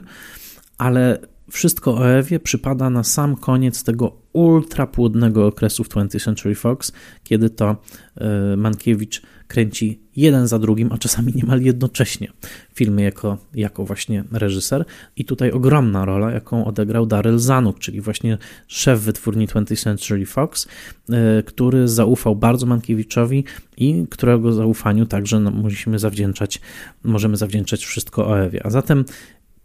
ale 0.78 1.20
wszystko 1.54 1.96
o 1.96 2.10
Ewie 2.10 2.40
przypada 2.40 2.90
na 2.90 3.04
sam 3.04 3.36
koniec 3.36 3.84
tego 3.84 4.18
ultrapłodnego 4.34 5.48
okresu 5.48 5.84
w 5.84 5.90
20th 5.90 6.24
Century 6.24 6.56
Fox, 6.56 6.92
kiedy 7.24 7.50
to 7.50 7.76
e, 8.16 8.56
Mankiewicz 8.58 9.22
kręci 9.48 10.00
jeden 10.16 10.48
za 10.48 10.60
drugim, 10.60 10.92
a 10.92 10.98
czasami 10.98 11.34
niemal 11.36 11.62
jednocześnie 11.62 12.28
filmy 12.74 13.02
jako, 13.02 13.38
jako 13.54 13.86
właśnie 13.86 14.24
reżyser. 14.32 14.86
I 15.16 15.26
tutaj 15.26 15.52
ogromna 15.52 16.06
rola, 16.06 16.32
jaką 16.32 16.66
odegrał 16.66 17.06
Daryl 17.06 17.40
Zanuck, 17.40 17.80
czyli 17.80 18.02
właśnie 18.02 18.38
szef 18.68 19.00
wytwórni 19.00 19.48
20th 19.48 19.84
Century 19.84 20.26
Fox, 20.26 20.68
e, 21.10 21.44
który 21.44 21.88
zaufał 21.88 22.36
bardzo 22.36 22.66
Mankiewiczowi 22.66 23.44
i 23.78 24.06
którego 24.10 24.54
zaufaniu 24.54 25.06
także 25.06 25.40
no, 25.40 25.52
musimy 25.52 26.00
zawdzięczać, 26.00 26.62
możemy 27.04 27.38
zawdzięczać 27.38 27.86
wszystko 27.86 28.28
o 28.28 28.40
Ewie. 28.40 28.66
A 28.66 28.70
zatem 28.70 29.06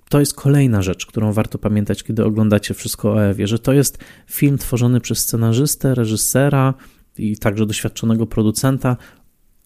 to 0.08 0.20
jest 0.20 0.34
kolejna 0.34 0.82
rzecz, 0.82 1.06
którą 1.06 1.32
warto 1.32 1.58
pamiętać, 1.58 2.02
kiedy 2.02 2.24
oglądacie 2.24 2.74
wszystko 2.74 3.12
o 3.12 3.24
Ewie, 3.24 3.46
że 3.46 3.58
to 3.58 3.72
jest 3.72 3.98
film 4.26 4.58
tworzony 4.58 5.00
przez 5.00 5.18
scenarzystę, 5.18 5.94
reżysera 5.94 6.74
i 7.18 7.38
także 7.38 7.66
doświadczonego 7.66 8.26
producenta, 8.26 8.96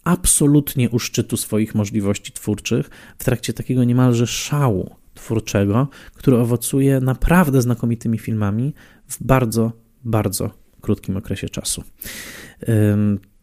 absolutnie 0.05 0.91
u 0.91 0.99
szczytu 0.99 1.37
swoich 1.37 1.75
możliwości 1.75 2.33
twórczych, 2.33 2.91
w 3.19 3.25
trakcie 3.25 3.53
takiego 3.53 3.85
niemalże 3.85 4.27
szału 4.27 4.97
twórczego, 5.15 5.89
który 6.15 6.37
owocuje 6.37 7.01
naprawdę 7.01 7.63
znakomitymi 7.63 8.19
filmami 8.19 8.75
w 9.09 9.25
bardzo, 9.25 9.73
bardzo 10.05 10.51
krótkim 10.81 11.17
okresie 11.17 11.49
czasu. 11.49 11.85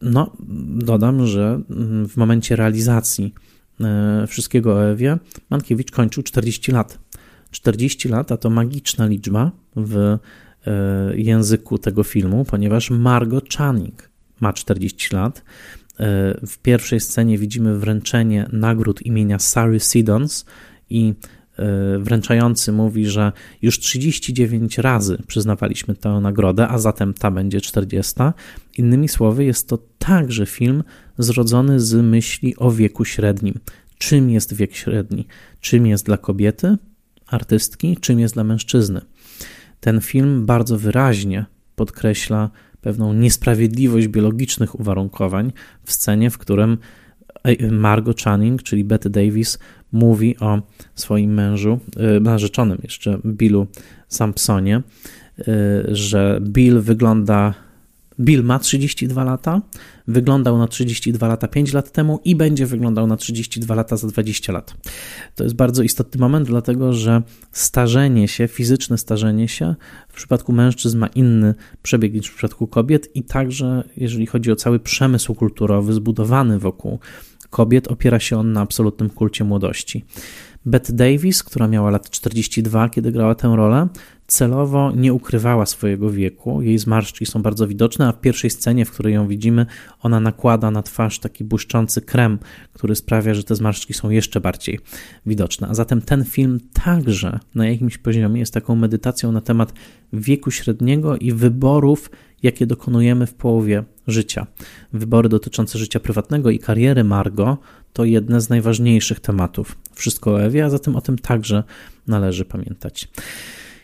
No, 0.02 0.32
dodam, 0.78 1.28
że 1.28 1.62
w 2.10 2.18
momencie 2.18 2.56
realizacji 2.56 3.34
wszystkiego 4.28 4.74
o 4.74 4.86
Ewie, 4.86 5.18
Mankiewicz 5.50 5.92
kończył 5.92 6.24
40 6.24 6.72
lat. 6.72 7.00
40 7.52 8.10
lat, 8.10 8.32
a 8.32 8.38
to 8.38 8.50
magiczna 8.50 9.08
liczba 9.08 9.52
w 9.76 10.18
języku 11.16 11.78
tego 11.78 12.04
filmu, 12.04 12.46
ponieważ 12.46 12.90
Margot 12.90 13.50
Channing 13.50 14.10
ma 14.40 14.54
40 14.54 15.16
lat. 15.16 15.44
W 16.48 16.58
pierwszej 16.64 17.00
scenie 17.00 17.38
widzimy 17.38 17.80
wręczenie 17.80 18.50
nagród 18.52 19.02
imienia 19.02 19.40
Sary 19.40 19.80
Sidons 19.80 20.46
i 20.90 21.14
E, 21.60 22.00
wręczający 22.00 22.72
mówi, 22.72 23.06
że 23.06 23.32
już 23.62 23.80
39 23.80 24.78
razy 24.78 25.18
przyznawaliśmy 25.28 25.96
tę 25.96 26.10
nagrodę, 26.10 26.68
a 26.68 26.78
zatem 26.78 27.14
ta 27.14 27.32
będzie 27.32 27.62
40. 27.62 28.14
Innymi 28.78 29.10
słowy, 29.10 29.46
jest 29.46 29.70
to 29.70 29.80
także 29.98 30.46
film 30.46 30.84
zrodzony 31.20 31.80
z 31.80 31.94
myśli 31.94 32.56
o 32.58 32.72
wieku 32.72 33.06
średnim. 33.06 33.60
Czym 33.98 34.30
jest 34.30 34.54
wiek 34.54 34.76
średni? 34.76 35.28
Czym 35.62 35.88
jest 35.88 36.06
dla 36.06 36.18
kobiety, 36.18 36.78
artystki, 37.28 37.98
czym 37.98 38.20
jest 38.20 38.34
dla 38.34 38.44
mężczyzny? 38.44 39.02
Ten 39.80 40.02
film 40.02 40.46
bardzo 40.46 40.78
wyraźnie 40.78 41.46
podkreśla 41.76 42.50
pewną 42.82 43.14
niesprawiedliwość 43.14 44.08
biologicznych 44.08 44.80
uwarunkowań 44.80 45.52
w 45.84 45.94
scenie, 45.94 46.30
w 46.30 46.38
którym 46.38 46.78
Margot 47.72 48.22
Channing, 48.22 48.64
czyli 48.64 48.84
Betty 48.84 49.10
Davis, 49.10 49.60
mówi 49.92 50.38
o 50.38 50.62
swoim 50.96 51.34
mężu, 51.34 51.80
y, 52.18 52.20
narzeczonym 52.20 52.78
jeszcze 52.84 53.20
Billu 53.26 53.68
Sampsonie, 54.08 54.82
y, 55.40 55.44
że 55.88 56.40
Bill 56.42 56.82
wygląda. 56.82 57.54
Bill 58.20 58.44
ma 58.44 58.60
32 58.60 59.24
lata, 59.24 59.62
wyglądał 60.10 60.58
na 60.58 60.68
32 60.68 61.28
lata 61.28 61.48
5 61.48 61.74
lat 61.74 61.92
temu 61.92 62.20
i 62.26 62.36
będzie 62.36 62.66
wyglądał 62.66 63.08
na 63.08 63.18
32 63.18 63.76
lata 63.76 63.98
za 63.98 64.08
20 64.08 64.54
lat. 64.54 64.74
To 65.36 65.44
jest 65.44 65.56
bardzo 65.56 65.84
istotny 65.84 66.20
moment, 66.20 66.48
dlatego 66.48 66.94
że 66.94 67.22
starzenie 67.52 68.28
się, 68.28 68.48
fizyczne 68.48 68.98
starzenie 68.98 69.48
się 69.48 69.76
w 70.10 70.14
przypadku 70.14 70.54
mężczyzn 70.54 70.98
ma 70.98 71.08
inny 71.08 71.56
przebieg 71.84 72.14
niż 72.14 72.28
w 72.28 72.36
przypadku 72.36 72.68
kobiet 72.68 73.16
i 73.16 73.24
także 73.24 73.84
jeżeli 73.98 74.26
chodzi 74.26 74.52
o 74.52 74.56
cały 74.56 74.80
przemysł 74.80 75.36
kulturowy 75.36 75.94
zbudowany 75.94 76.60
wokół 76.60 77.00
kobiet 77.50 77.88
opiera 77.88 78.20
się 78.20 78.38
on 78.38 78.54
na 78.54 78.62
absolutnym 78.62 79.10
kulcie 79.10 79.44
młodości. 79.44 80.06
Bette 80.66 80.94
Davis, 80.94 81.44
która 81.44 81.68
miała 81.68 81.90
lat 81.90 82.10
42, 82.10 82.90
kiedy 82.90 83.12
grała 83.12 83.36
tę 83.36 83.56
rolę, 83.56 83.88
celowo 84.30 84.92
nie 84.92 85.14
ukrywała 85.14 85.66
swojego 85.66 86.12
wieku. 86.12 86.62
Jej 86.62 86.78
zmarszczki 86.78 87.26
są 87.26 87.42
bardzo 87.42 87.68
widoczne, 87.68 88.08
a 88.08 88.12
w 88.12 88.22
pierwszej 88.22 88.50
scenie, 88.50 88.86
w 88.86 88.92
której 88.92 89.14
ją 89.14 89.28
widzimy, 89.28 89.66
ona 90.02 90.20
nakłada 90.20 90.72
na 90.72 90.84
twarz 90.84 91.20
taki 91.20 91.44
błyszczący 91.44 92.02
krem, 92.02 92.40
który 92.74 92.96
sprawia, 92.96 93.34
że 93.34 93.44
te 93.44 93.56
zmarszczki 93.56 93.94
są 93.94 94.10
jeszcze 94.10 94.42
bardziej 94.42 94.80
widoczne. 95.26 95.68
A 95.68 95.74
zatem 95.74 96.02
ten 96.02 96.26
film 96.26 96.60
także 96.74 97.40
na 97.56 97.68
jakimś 97.68 97.98
poziomie 97.98 98.40
jest 98.40 98.54
taką 98.54 98.76
medytacją 98.76 99.32
na 99.32 99.42
temat 99.42 99.74
wieku 100.14 100.52
średniego 100.52 101.18
i 101.18 101.32
wyborów, 101.32 102.10
jakie 102.44 102.66
dokonujemy 102.66 103.28
w 103.28 103.34
połowie 103.34 103.84
życia. 104.08 104.48
Wybory 104.94 105.30
dotyczące 105.30 105.80
życia 105.80 106.00
prywatnego 106.00 106.50
i 106.50 106.60
kariery 106.60 107.04
Margo 107.04 107.58
to 107.94 108.06
jedne 108.06 108.42
z 108.42 108.50
najważniejszych 108.50 109.20
tematów. 109.20 109.78
Wszystko 109.94 110.32
o 110.32 110.44
Ewie, 110.44 110.66
a 110.66 110.70
zatem 110.70 110.96
o 110.96 111.02
tym 111.02 111.18
także 111.18 111.64
należy 112.08 112.46
pamiętać. 112.46 113.08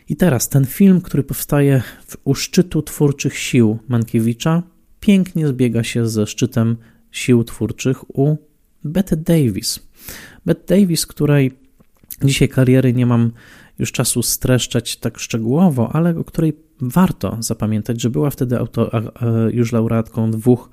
I 0.08 0.16
teraz 0.16 0.48
ten 0.48 0.64
film, 0.64 1.00
który 1.00 1.22
powstaje 1.22 1.82
u 2.24 2.34
szczytu 2.34 2.82
twórczych 2.82 3.38
sił 3.38 3.78
Mankiewicza, 3.88 4.62
pięknie 5.00 5.48
zbiega 5.48 5.84
się 5.84 6.08
ze 6.08 6.26
szczytem 6.26 6.76
sił 7.10 7.44
twórczych 7.44 8.18
u 8.18 8.36
Betty 8.84 9.16
Davis. 9.16 9.80
Betty 10.46 10.74
Davis, 10.80 11.06
której 11.06 11.58
dzisiaj 12.24 12.48
kariery 12.48 12.92
nie 12.92 13.06
mam 13.06 13.32
już 13.78 13.92
czasu 13.92 14.22
streszczać 14.22 14.96
tak 14.96 15.18
szczegółowo, 15.18 15.90
ale 15.92 16.18
o 16.18 16.24
której 16.24 16.52
warto 16.80 17.36
zapamiętać, 17.40 18.00
że 18.00 18.10
była 18.10 18.30
wtedy 18.30 18.58
auto, 18.58 18.90
już 19.52 19.72
laureatką 19.72 20.30
dwóch 20.30 20.70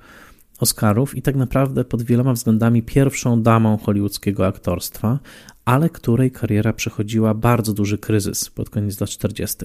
Oscarów 0.60 1.16
i 1.16 1.22
tak 1.22 1.36
naprawdę 1.36 1.84
pod 1.84 2.02
wieloma 2.02 2.32
względami 2.32 2.82
pierwszą 2.82 3.42
damą 3.42 3.78
hollywoodzkiego 3.78 4.46
aktorstwa, 4.46 5.18
ale 5.64 5.90
której 5.90 6.30
kariera 6.30 6.72
przechodziła 6.72 7.34
bardzo 7.34 7.72
duży 7.72 7.98
kryzys 7.98 8.50
pod 8.50 8.70
koniec 8.70 9.00
lat 9.00 9.10
40. 9.10 9.56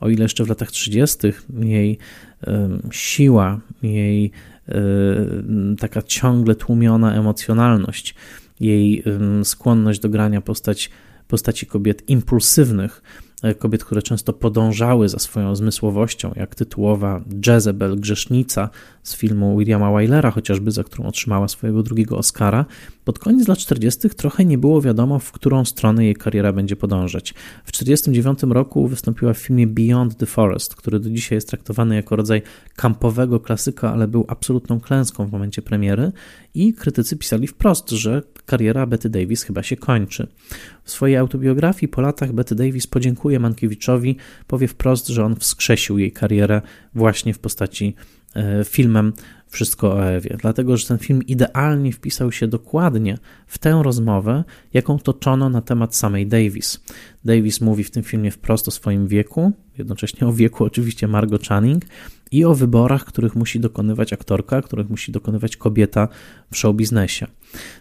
O 0.00 0.08
ile 0.08 0.22
jeszcze 0.22 0.44
w 0.44 0.48
latach 0.48 0.70
30. 0.70 1.18
jej 1.60 1.98
siła, 2.90 3.60
jej 3.82 4.30
taka 5.78 6.02
ciągle 6.02 6.54
tłumiona 6.54 7.14
emocjonalność, 7.14 8.14
jej 8.60 9.04
skłonność 9.44 10.00
do 10.00 10.08
grania 10.08 10.40
postać, 10.40 10.90
postaci 11.28 11.66
kobiet 11.66 12.08
impulsywnych 12.08 13.02
E, 13.44 13.54
kobiet, 13.54 13.84
które 13.84 14.02
często 14.02 14.32
podążały 14.32 15.08
za 15.08 15.18
swoją 15.18 15.56
zmysłowością, 15.56 16.32
jak 16.36 16.54
tytułowa 16.54 17.20
Jezebel, 17.46 18.00
grzesznica 18.00 18.70
z 19.02 19.16
filmu 19.16 19.58
Williama 19.58 19.92
Wylera, 19.92 20.30
chociażby 20.30 20.70
za 20.70 20.84
którą 20.84 21.04
otrzymała 21.04 21.48
swojego 21.48 21.82
drugiego 21.82 22.18
Oscara, 22.18 22.64
pod 23.04 23.18
koniec 23.18 23.48
lat 23.48 23.58
40. 23.58 24.10
trochę 24.10 24.44
nie 24.44 24.58
było 24.58 24.82
wiadomo, 24.82 25.18
w 25.18 25.32
którą 25.32 25.64
stronę 25.64 26.04
jej 26.04 26.14
kariera 26.14 26.52
będzie 26.52 26.76
podążać. 26.76 27.34
W 27.64 27.72
1949 27.72 28.54
roku 28.54 28.88
wystąpiła 28.88 29.32
w 29.32 29.38
filmie 29.38 29.66
Beyond 29.66 30.16
the 30.16 30.26
Forest, 30.26 30.74
który 30.74 31.00
do 31.00 31.10
dzisiaj 31.10 31.36
jest 31.36 31.48
traktowany 31.48 31.94
jako 31.94 32.16
rodzaj 32.16 32.42
kampowego 32.76 33.40
klasyka, 33.40 33.92
ale 33.92 34.08
był 34.08 34.24
absolutną 34.28 34.80
klęską 34.80 35.26
w 35.26 35.32
momencie 35.32 35.62
premiery 35.62 36.12
i 36.54 36.74
krytycy 36.74 37.16
pisali 37.16 37.46
wprost, 37.46 37.90
że 37.90 38.22
kariera 38.46 38.86
Betty 38.86 39.08
Davis 39.08 39.42
chyba 39.42 39.62
się 39.62 39.76
kończy. 39.76 40.26
W 40.84 40.90
swojej 40.90 41.16
autobiografii 41.16 41.88
po 41.88 42.00
latach 42.00 42.32
Betty 42.32 42.54
Davis 42.54 42.86
podziękuje 42.86 43.40
Mankiewiczowi, 43.40 44.16
powie 44.46 44.68
wprost, 44.68 45.08
że 45.08 45.24
on 45.24 45.36
wskrzesił 45.36 45.98
jej 45.98 46.12
karierę 46.12 46.62
właśnie 46.94 47.34
w 47.34 47.38
postaci 47.38 47.94
filmem 48.64 49.12
Wszystko 49.54 49.92
o 49.92 50.04
Ewie, 50.04 50.36
dlatego 50.40 50.76
że 50.76 50.86
ten 50.86 50.98
film 50.98 51.22
idealnie 51.22 51.92
wpisał 51.92 52.32
się 52.32 52.48
dokładnie 52.48 53.18
w 53.46 53.58
tę 53.58 53.80
rozmowę, 53.84 54.44
jaką 54.72 54.98
toczono 54.98 55.48
na 55.48 55.60
temat 55.60 55.96
samej 55.96 56.26
Davis. 56.26 56.80
Davis 57.24 57.60
mówi 57.60 57.84
w 57.84 57.90
tym 57.90 58.02
filmie 58.02 58.30
wprost 58.30 58.68
o 58.68 58.70
swoim 58.70 59.06
wieku, 59.06 59.52
jednocześnie 59.78 60.26
o 60.26 60.32
wieku 60.32 60.64
oczywiście 60.64 61.08
Margot 61.08 61.48
Channing 61.48 61.84
i 62.30 62.44
o 62.44 62.54
wyborach, 62.54 63.04
których 63.04 63.36
musi 63.36 63.60
dokonywać 63.60 64.12
aktorka, 64.12 64.62
których 64.62 64.90
musi 64.90 65.12
dokonywać 65.12 65.56
kobieta 65.56 66.08
w 66.52 66.56
showbiznesie. 66.56 67.26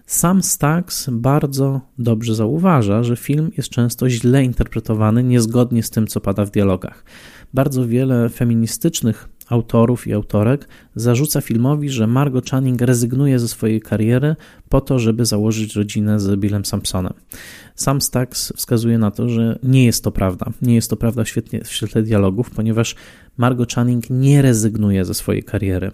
Sam 0.05 0.43
Stax 0.43 1.09
bardzo 1.11 1.81
dobrze 1.97 2.35
zauważa, 2.35 3.03
że 3.03 3.15
film 3.15 3.51
jest 3.57 3.69
często 3.69 4.09
źle 4.09 4.43
interpretowany, 4.43 5.23
niezgodnie 5.23 5.83
z 5.83 5.89
tym, 5.89 6.07
co 6.07 6.21
pada 6.21 6.45
w 6.45 6.51
dialogach. 6.51 7.03
Bardzo 7.53 7.87
wiele 7.87 8.29
feministycznych 8.29 9.29
autorów 9.53 10.07
i 10.07 10.13
autorek 10.13 10.67
zarzuca 10.95 11.41
filmowi, 11.41 11.89
że 11.89 12.07
Margot 12.07 12.49
Channing 12.49 12.81
rezygnuje 12.81 13.39
ze 13.39 13.47
swojej 13.47 13.81
kariery 13.81 14.35
po 14.69 14.81
to, 14.81 14.99
żeby 14.99 15.25
założyć 15.25 15.75
rodzinę 15.75 16.19
z 16.19 16.39
Billem 16.39 16.65
Sampsonem. 16.65 17.13
Sam 17.75 18.01
Stax 18.01 18.53
wskazuje 18.55 18.97
na 18.97 19.11
to, 19.11 19.29
że 19.29 19.59
nie 19.63 19.85
jest 19.85 20.03
to 20.03 20.11
prawda. 20.11 20.45
Nie 20.61 20.75
jest 20.75 20.89
to 20.89 20.97
prawda 20.97 21.23
w, 21.23 21.29
świetnie, 21.29 21.61
w 21.63 21.71
świetle 21.71 22.03
dialogów, 22.03 22.49
ponieważ 22.49 22.95
Margot 23.37 23.73
Channing 23.73 24.09
nie 24.09 24.41
rezygnuje 24.41 25.05
ze 25.05 25.13
swojej 25.13 25.43
kariery. 25.43 25.91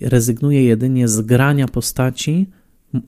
Rezygnuje 0.00 0.64
jedynie 0.64 1.08
z 1.08 1.20
grania 1.20 1.68
postaci 1.68 2.46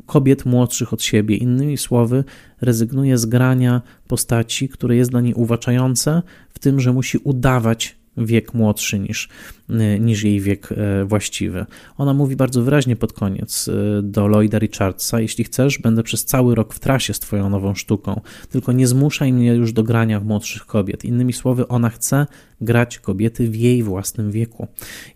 kobiet 0.07 0.45
młodszych 0.45 0.93
od 0.93 1.03
siebie. 1.03 1.37
Innymi 1.37 1.77
słowy, 1.77 2.25
rezygnuje 2.61 3.19
z 3.19 3.27
grania 3.27 3.83
postaci, 4.09 4.69
które 4.69 4.97
jest 4.97 5.11
dla 5.11 5.21
niej 5.21 5.35
uwaczające, 5.35 6.23
w 6.49 6.59
tym, 6.59 6.81
że 6.81 6.93
musi 6.93 7.19
udawać 7.19 8.02
wiek 8.17 8.55
młodszy 8.55 8.99
niż, 8.99 9.29
y, 9.71 10.01
niż 10.01 10.25
jej 10.25 10.41
wiek 10.41 10.69
e, 10.73 11.05
właściwy. 11.05 11.67
Ona 11.97 12.15
mówi 12.15 12.37
bardzo 12.37 12.63
wyraźnie 12.63 12.97
pod 12.97 13.13
koniec 13.13 13.69
y, 13.69 14.01
do 14.03 14.27
Lloyda 14.27 14.59
Richardsa: 14.59 15.21
Jeśli 15.21 15.45
chcesz, 15.45 15.79
będę 15.79 16.03
przez 16.03 16.25
cały 16.25 16.55
rok 16.55 16.75
w 16.75 16.79
trasie 16.79 17.15
z 17.15 17.21
Twoją 17.21 17.51
nową 17.51 17.75
sztuką, 17.75 18.21
tylko 18.51 18.73
nie 18.73 18.87
zmuszaj 18.87 19.33
mnie 19.33 19.55
już 19.55 19.73
do 19.73 19.83
grania 19.83 20.21
w 20.21 20.25
młodszych 20.25 20.67
kobiet. 20.67 21.05
Innymi 21.05 21.33
słowy, 21.33 21.69
ona 21.69 21.91
chce 21.91 22.27
grać 22.61 22.99
kobiety 22.99 23.49
w 23.49 23.57
jej 23.57 23.83
własnym 23.83 24.31
wieku. 24.31 24.69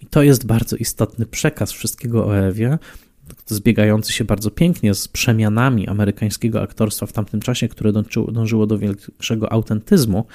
I 0.02 0.06
to 0.06 0.22
jest 0.22 0.46
bardzo 0.46 0.76
istotny 0.76 1.26
przekaz 1.26 1.72
wszystkiego 1.72 2.26
o 2.26 2.38
Ewie, 2.38 2.78
zbiegający 3.46 4.12
się 4.12 4.24
bardzo 4.24 4.50
pięknie 4.50 4.94
z 4.94 5.08
przemianami 5.08 5.88
amerykańskiego 5.88 6.62
aktorstwa 6.62 7.06
w 7.06 7.12
tamtym 7.12 7.40
czasie, 7.40 7.68
które 7.68 7.92
dążyło 8.32 8.66
do 8.66 8.78
większego 8.78 9.52
autentyzmu 9.52 10.26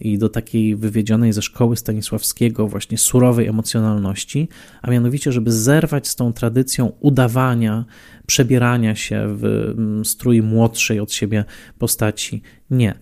i 0.00 0.18
do 0.18 0.28
takiej 0.28 0.76
wywiedzionej 0.76 1.32
ze 1.32 1.42
szkoły 1.42 1.76
Stanisławskiego 1.76 2.68
właśnie 2.68 2.98
surowej 2.98 3.46
emocjonalności, 3.46 4.48
a 4.82 4.90
mianowicie, 4.90 5.32
żeby 5.32 5.52
zerwać 5.52 6.08
z 6.08 6.16
tą 6.16 6.32
tradycją 6.32 6.92
udawania, 7.00 7.84
przebierania 8.26 8.94
się 8.94 9.36
w 9.36 9.44
mm, 9.44 10.04
strój 10.04 10.42
młodszej 10.42 11.00
od 11.00 11.12
siebie 11.12 11.44
postaci. 11.78 12.42
Nie 12.70 12.94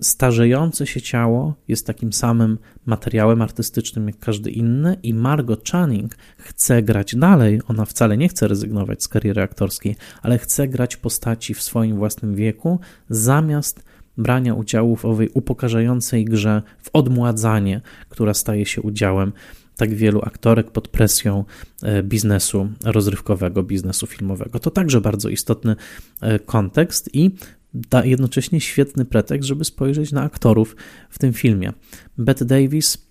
starzejące 0.00 0.86
się 0.86 1.00
ciało 1.00 1.54
jest 1.68 1.86
takim 1.86 2.12
samym 2.12 2.58
materiałem 2.86 3.42
artystycznym 3.42 4.06
jak 4.06 4.18
każdy 4.18 4.50
inny 4.50 4.96
i 5.02 5.14
Margot 5.14 5.70
Channing 5.70 6.16
chce 6.36 6.82
grać 6.82 7.16
dalej. 7.16 7.60
Ona 7.68 7.84
wcale 7.84 8.16
nie 8.16 8.28
chce 8.28 8.48
rezygnować 8.48 9.02
z 9.02 9.08
kariery 9.08 9.42
aktorskiej, 9.42 9.96
ale 10.22 10.38
chce 10.38 10.68
grać 10.68 10.96
postaci 10.96 11.54
w 11.54 11.62
swoim 11.62 11.96
własnym 11.96 12.34
wieku 12.34 12.80
zamiast 13.10 13.82
brania 14.16 14.54
udziału 14.54 14.96
w 14.96 15.04
owej 15.04 15.28
upokarzającej 15.34 16.24
grze, 16.24 16.62
w 16.82 16.90
odmładzanie, 16.92 17.80
która 18.08 18.34
staje 18.34 18.66
się 18.66 18.82
udziałem 18.82 19.32
tak 19.76 19.94
wielu 19.94 20.20
aktorek 20.22 20.70
pod 20.70 20.88
presją 20.88 21.44
e, 21.82 22.02
biznesu 22.02 22.68
rozrywkowego, 22.84 23.62
biznesu 23.62 24.06
filmowego. 24.06 24.58
To 24.58 24.70
także 24.70 25.00
bardzo 25.00 25.28
istotny 25.28 25.76
e, 26.20 26.38
kontekst 26.38 27.10
i 27.12 27.30
da 27.74 28.04
jednocześnie 28.04 28.60
świetny 28.60 29.04
pretekst, 29.04 29.48
żeby 29.48 29.64
spojrzeć 29.64 30.12
na 30.12 30.22
aktorów 30.22 30.76
w 31.10 31.18
tym 31.18 31.32
filmie. 31.32 31.72
Bette 32.18 32.44
Davis, 32.44 33.08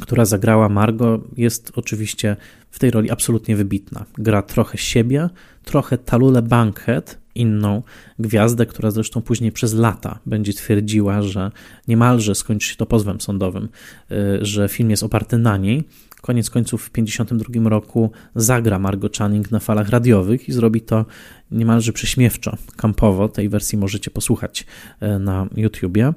która 0.00 0.24
zagrała 0.24 0.68
Margo, 0.68 1.24
jest 1.36 1.72
oczywiście 1.74 2.36
w 2.70 2.78
tej 2.78 2.90
roli 2.90 3.10
absolutnie 3.10 3.56
wybitna. 3.56 4.04
Gra 4.18 4.42
trochę 4.42 4.78
siebie, 4.78 5.28
trochę 5.64 5.98
Talule 5.98 6.42
Bankhead, 6.42 7.18
inną 7.34 7.82
gwiazdę, 8.18 8.66
która 8.66 8.90
zresztą 8.90 9.22
później 9.22 9.52
przez 9.52 9.74
lata 9.74 10.18
będzie 10.26 10.52
twierdziła, 10.52 11.22
że 11.22 11.50
niemalże 11.88 12.34
skończy 12.34 12.68
się 12.68 12.76
to 12.76 12.86
pozwem 12.86 13.20
sądowym, 13.20 13.68
y, 14.12 14.16
że 14.42 14.68
film 14.68 14.90
jest 14.90 15.02
oparty 15.02 15.38
na 15.38 15.56
niej. 15.56 15.84
Koniec 16.20 16.50
końców 16.50 16.84
w 16.84 16.90
1952 16.90 17.70
roku 17.70 18.10
zagra 18.34 18.78
Margot 18.78 19.16
Channing 19.16 19.50
na 19.50 19.58
falach 19.58 19.88
radiowych 19.88 20.48
i 20.48 20.52
zrobi 20.52 20.80
to 20.80 21.04
niemalże 21.50 21.92
prześmiewczo, 21.92 22.56
kampowo. 22.76 23.28
Tej 23.28 23.48
wersji 23.48 23.78
możecie 23.78 24.10
posłuchać 24.10 24.66
e, 25.00 25.18
na 25.18 25.46
YouTubie, 25.56 26.12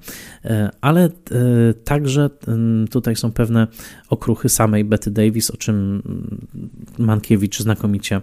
e, 0.45 0.69
ale 0.81 1.05
e, 1.05 1.09
także 1.83 2.29
tutaj 2.91 3.15
są 3.15 3.31
pewne 3.31 3.67
okruchy 4.09 4.49
samej 4.49 4.85
Betty 4.85 5.11
Davis, 5.11 5.51
o 5.51 5.57
czym 5.57 6.01
Mankiewicz 6.99 7.59
znakomicie, 7.59 8.21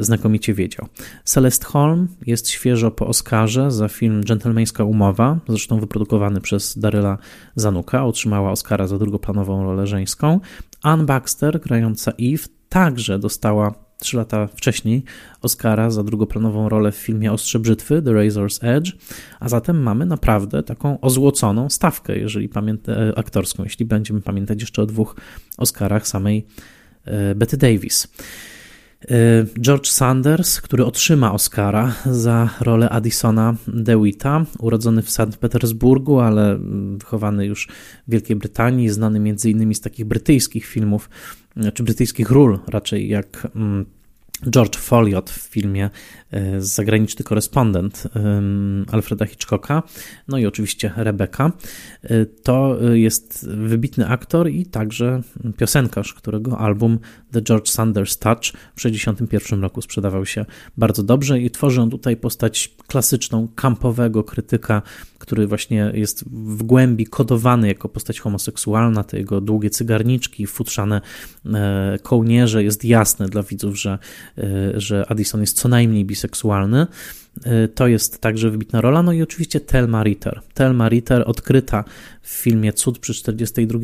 znakomicie 0.00 0.54
wiedział. 0.54 0.86
Celeste 1.24 1.66
Holm 1.66 2.08
jest 2.26 2.48
świeżo 2.48 2.90
po 2.90 3.06
Oscarze 3.06 3.70
za 3.70 3.88
film 3.88 4.24
Dżentelmeńska 4.24 4.84
Umowa, 4.84 5.38
zresztą 5.48 5.80
wyprodukowany 5.80 6.40
przez 6.40 6.78
Daryla 6.78 7.18
Zanuka, 7.54 8.04
otrzymała 8.04 8.50
Oscara 8.50 8.86
za 8.86 8.98
drugoplanową 8.98 9.64
rolę 9.64 9.86
żeńską. 9.86 10.40
Anne 10.82 11.04
Baxter, 11.04 11.60
grająca 11.60 12.12
Eve, 12.12 12.48
także 12.68 13.18
dostała 13.18 13.86
trzy 13.98 14.16
lata 14.16 14.46
wcześniej 14.46 15.04
Oscara 15.42 15.90
za 15.90 16.02
drugoplanową 16.02 16.68
rolę 16.68 16.92
w 16.92 16.96
filmie 16.96 17.32
Ostrze 17.32 17.58
Brzytwy, 17.58 18.02
The 18.02 18.10
Razor's 18.10 18.58
Edge, 18.62 18.92
a 19.40 19.48
zatem 19.48 19.82
mamy 19.82 20.06
naprawdę 20.06 20.62
taką 20.62 21.00
ozłoconą 21.00 21.70
stawkę, 21.70 22.18
jeżeli 22.18 22.48
pamięta, 22.48 22.92
e, 22.92 23.18
aktorską, 23.18 23.64
jeśli 23.64 23.84
będziemy 23.84 24.20
pamiętać 24.20 24.60
jeszcze 24.60 24.82
o 24.82 24.86
dwóch 24.86 25.16
Oscarach 25.58 26.08
samej 26.08 26.38
e, 26.38 26.75
Betty 27.36 27.56
Davis. 27.56 28.08
E, 29.08 29.46
George 29.60 29.88
Sanders, 29.88 30.60
który 30.60 30.84
otrzyma 30.84 31.32
Oscara 31.32 31.94
za 32.06 32.50
rolę 32.60 32.88
Addisona 32.88 33.54
DeWitta, 33.68 34.44
urodzony 34.58 35.02
w 35.02 35.10
Sankt 35.10 35.36
Petersburgu, 35.36 36.20
ale 36.20 36.58
wychowany 36.98 37.46
już 37.46 37.68
w 38.08 38.10
Wielkiej 38.10 38.36
Brytanii, 38.36 38.88
znany 38.88 39.18
m.in. 39.18 39.74
z 39.74 39.80
takich 39.80 40.04
brytyjskich 40.06 40.66
filmów 40.66 41.10
czy 41.74 41.82
brytyjskich 41.82 42.30
ról 42.30 42.58
raczej 42.68 43.08
jak 43.08 43.48
mm, 43.56 43.86
George 44.50 44.76
Folliot 44.76 45.30
w 45.30 45.38
filmie 45.38 45.84
e, 45.84 46.25
Zagraniczny 46.58 47.24
korespondent 47.24 48.02
Alfreda 48.92 49.26
Hitchcocka, 49.26 49.82
no 50.28 50.38
i 50.38 50.46
oczywiście 50.46 50.92
Rebecca. 50.96 51.52
E, 52.02 52.26
to 52.26 52.78
jest 52.92 53.48
wybitny 53.48 54.08
aktor 54.08 54.50
i 54.50 54.66
także 54.66 55.22
piosenkarz, 55.56 56.14
którego 56.14 56.58
album 56.58 56.98
The 57.32 57.42
George 57.42 57.68
Sanders 57.68 58.18
Touch 58.18 58.44
w 58.44 58.82
1961 58.82 59.62
roku 59.62 59.82
sprzedawał 59.82 60.26
się 60.26 60.44
bardzo 60.76 61.02
dobrze 61.02 61.40
i 61.40 61.50
tworzy 61.50 61.80
on 61.80 61.90
tutaj 61.90 62.16
postać 62.16 62.74
klasyczną, 62.86 63.48
kampowego 63.54 64.24
krytyka, 64.24 64.82
który 65.18 65.46
właśnie 65.46 65.90
jest 65.94 66.24
w 66.28 66.62
głębi 66.62 67.06
kodowany 67.06 67.68
jako 67.68 67.88
postać 67.88 68.20
homoseksualna, 68.20 69.04
te 69.04 69.18
jego 69.18 69.40
długie 69.40 69.70
cygarniczki, 69.70 70.46
futrzane 70.46 71.00
e, 71.46 71.98
kołnierze, 72.02 72.64
jest 72.64 72.84
jasne 72.84 73.28
dla 73.28 73.42
widzów, 73.42 73.78
że 73.78 73.98
że 74.74 75.06
Addison 75.08 75.40
jest 75.40 75.56
co 75.56 75.68
najmniej 75.68 76.04
biseksualny. 76.04 76.25
Y, 77.46 77.68
to 77.68 77.86
jest 77.86 78.20
także 78.20 78.50
wybitna 78.50 78.80
rola. 78.80 79.02
No 79.02 79.12
i 79.12 79.22
oczywiście 79.22 79.60
Telma 79.60 80.02
Ritter. 80.02 80.40
Telma 80.54 80.88
Ritter 80.88 81.22
odkryta 81.26 81.84
w 82.22 82.28
filmie 82.28 82.72
Cud 82.72 82.98
przy 82.98 83.14
42 83.14 83.78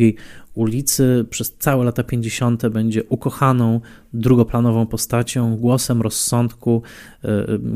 ulicy 0.55 1.25
przez 1.31 1.55
całe 1.59 1.85
lata 1.85 2.03
50. 2.05 2.69
będzie 2.69 3.05
ukochaną, 3.05 3.81
drugoplanową 4.13 4.87
postacią, 4.87 5.57
głosem 5.57 6.03
rozsądku, 6.03 6.83
y, 7.25 7.29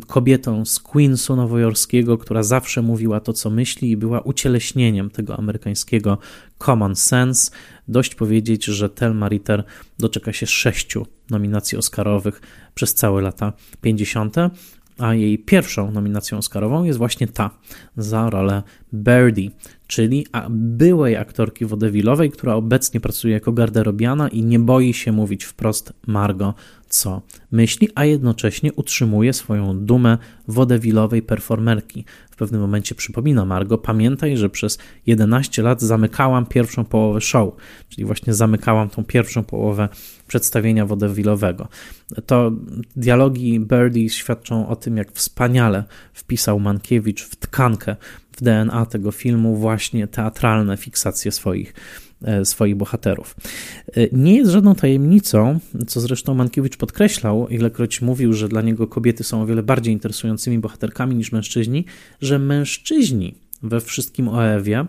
kobietą 0.06 0.64
z 0.64 0.80
Queensu 0.80 1.36
nowojorskiego, 1.36 2.18
która 2.18 2.42
zawsze 2.42 2.82
mówiła 2.82 3.20
to, 3.20 3.32
co 3.32 3.50
myśli 3.50 3.90
i 3.90 3.96
była 3.96 4.20
ucieleśnieniem 4.20 5.10
tego 5.10 5.36
amerykańskiego 5.36 6.18
common 6.58 6.96
sense. 6.96 7.50
Dość 7.88 8.14
powiedzieć, 8.14 8.64
że 8.64 8.88
Telma 8.88 9.28
Ritter 9.28 9.64
doczeka 9.98 10.32
się 10.32 10.46
sześciu 10.46 11.06
nominacji 11.30 11.78
Oscarowych 11.78 12.40
przez 12.74 12.94
całe 12.94 13.22
lata 13.22 13.52
50., 13.80 14.36
a 14.98 15.14
jej 15.14 15.38
pierwszą 15.38 15.90
nominacją 15.90 16.38
Oscarową 16.38 16.84
jest 16.84 16.98
właśnie 16.98 17.26
ta 17.26 17.50
za 17.96 18.30
rolę 18.30 18.62
Birdie, 18.94 19.50
czyli 19.86 20.26
byłej 20.50 21.16
aktorki 21.16 21.66
wodewilowej, 21.66 22.30
która 22.30 22.54
obecnie 22.54 23.00
pracuje 23.00 23.34
jako 23.34 23.52
garderobiana 23.52 24.28
i 24.28 24.42
nie 24.42 24.58
boi 24.58 24.94
się 24.94 25.12
mówić 25.12 25.44
wprost 25.44 25.92
Margot, 26.06 26.54
co 26.88 27.22
myśli, 27.52 27.88
a 27.94 28.04
jednocześnie 28.04 28.72
utrzymuje 28.72 29.32
swoją 29.32 29.78
dumę 29.78 30.18
wodewilowej 30.48 31.22
performerki. 31.22 32.04
W 32.30 32.36
pewnym 32.36 32.60
momencie 32.60 32.94
przypomina 32.94 33.44
Margo, 33.44 33.78
pamiętaj, 33.78 34.36
że 34.36 34.50
przez 34.50 34.78
11 35.06 35.62
lat 35.62 35.80
zamykałam 35.80 36.46
pierwszą 36.46 36.84
połowę 36.84 37.20
show, 37.20 37.54
czyli 37.88 38.04
właśnie 38.04 38.34
zamykałam 38.34 38.90
tą 38.90 39.04
pierwszą 39.04 39.44
połowę 39.44 39.88
przedstawienia 40.26 40.86
wodewilowego. 40.86 41.68
To 42.26 42.52
dialogi 42.96 43.60
Birdie 43.60 44.10
świadczą 44.10 44.68
o 44.68 44.76
tym, 44.76 44.96
jak 44.96 45.12
wspaniale 45.12 45.84
wpisał 46.12 46.60
Mankiewicz 46.60 47.22
w 47.22 47.36
tkankę, 47.36 47.96
w 48.32 48.42
DNA 48.42 48.86
tego 48.86 49.12
filmu 49.12 49.56
właśnie 49.56 50.06
teatralne 50.06 50.76
fiksacje 50.76 51.32
swoich 51.32 51.74
swoich 52.44 52.76
bohaterów. 52.76 53.36
E, 53.96 54.08
nie 54.12 54.34
jest 54.34 54.50
żadną 54.50 54.74
tajemnicą, 54.74 55.58
co 55.86 56.00
zresztą 56.00 56.34
Mankiewicz 56.34 56.76
podkreślał, 56.76 57.48
ilekroć 57.48 58.02
mówił, 58.02 58.32
że 58.32 58.48
dla 58.48 58.62
niego 58.62 58.86
kobiety 58.86 59.24
są 59.24 59.42
o 59.42 59.46
wiele 59.46 59.62
bardziej 59.62 59.94
interesującymi 59.94 60.58
bohaterkami 60.58 61.16
niż 61.16 61.32
mężczyźni, 61.32 61.84
że 62.20 62.38
mężczyźni 62.38 63.34
we 63.62 63.80
wszystkim 63.80 64.28
o 64.28 64.46
Ewie, 64.46 64.86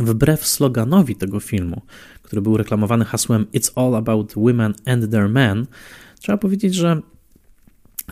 wbrew 0.00 0.46
sloganowi 0.46 1.16
tego 1.16 1.40
filmu, 1.40 1.82
który 2.22 2.42
był 2.42 2.56
reklamowany 2.56 3.04
hasłem 3.04 3.46
It's 3.54 3.70
all 3.74 3.94
about 3.94 4.34
women 4.36 4.74
and 4.86 5.10
their 5.10 5.28
men, 5.28 5.66
trzeba 6.20 6.38
powiedzieć, 6.38 6.74
że 6.74 7.00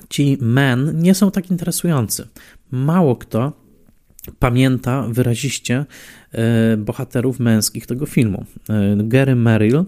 ci 0.09 0.39
men 0.41 1.03
nie 1.03 1.15
są 1.15 1.31
tak 1.31 1.51
interesujący. 1.51 2.29
Mało 2.71 3.17
kto 3.17 3.66
pamięta 4.39 5.07
wyraziście 5.09 5.85
e, 6.33 6.77
bohaterów 6.77 7.41
męskich 7.41 7.87
tego 7.87 8.07
filmu. 8.07 8.45
E, 8.69 8.97
Gary 8.97 9.35
Merrill, 9.35 9.85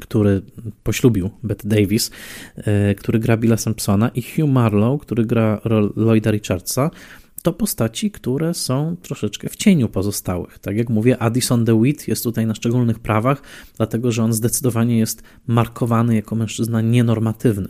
który 0.00 0.42
poślubił 0.82 1.30
Bette 1.42 1.68
Davis, 1.68 2.10
e, 2.56 2.94
który 2.94 3.18
gra 3.18 3.36
Billa 3.36 3.56
Simpsona 3.56 4.08
i 4.08 4.22
Hugh 4.22 4.50
Marlowe, 4.50 4.98
który 4.98 5.24
gra 5.24 5.60
Lloyda 5.96 6.30
Richardsa, 6.30 6.90
to 7.46 7.52
postaci, 7.52 8.10
które 8.10 8.54
są 8.54 8.96
troszeczkę 9.02 9.48
w 9.48 9.56
cieniu 9.56 9.88
pozostałych. 9.88 10.58
Tak 10.58 10.76
jak 10.76 10.88
mówię, 10.88 11.18
Addison 11.18 11.64
DeWitt 11.64 12.08
jest 12.08 12.24
tutaj 12.24 12.46
na 12.46 12.54
szczególnych 12.54 12.98
prawach, 12.98 13.42
dlatego 13.76 14.12
że 14.12 14.24
on 14.24 14.32
zdecydowanie 14.32 14.98
jest 14.98 15.22
markowany 15.46 16.14
jako 16.14 16.36
mężczyzna 16.36 16.80
nienormatywny. 16.80 17.68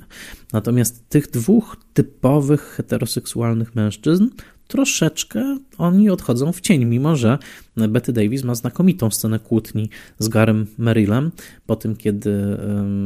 Natomiast 0.53 1.09
tych 1.09 1.31
dwóch 1.31 1.77
typowych 1.95 2.63
heteroseksualnych 2.63 3.75
mężczyzn 3.75 4.27
troszeczkę 4.69 5.59
oni 5.79 6.11
odchodzą 6.11 6.53
w 6.53 6.61
cień, 6.61 6.85
mimo 6.85 7.17
że 7.17 7.39
Betty 7.77 8.13
Davis 8.13 8.45
ma 8.45 8.55
znakomitą 8.55 9.11
scenę 9.11 9.39
kłótni 9.39 9.91
z 10.19 10.29
Garem 10.29 10.67
Merrillem 10.79 11.31
po 11.67 11.77
tym, 11.77 11.97
kiedy 11.97 12.59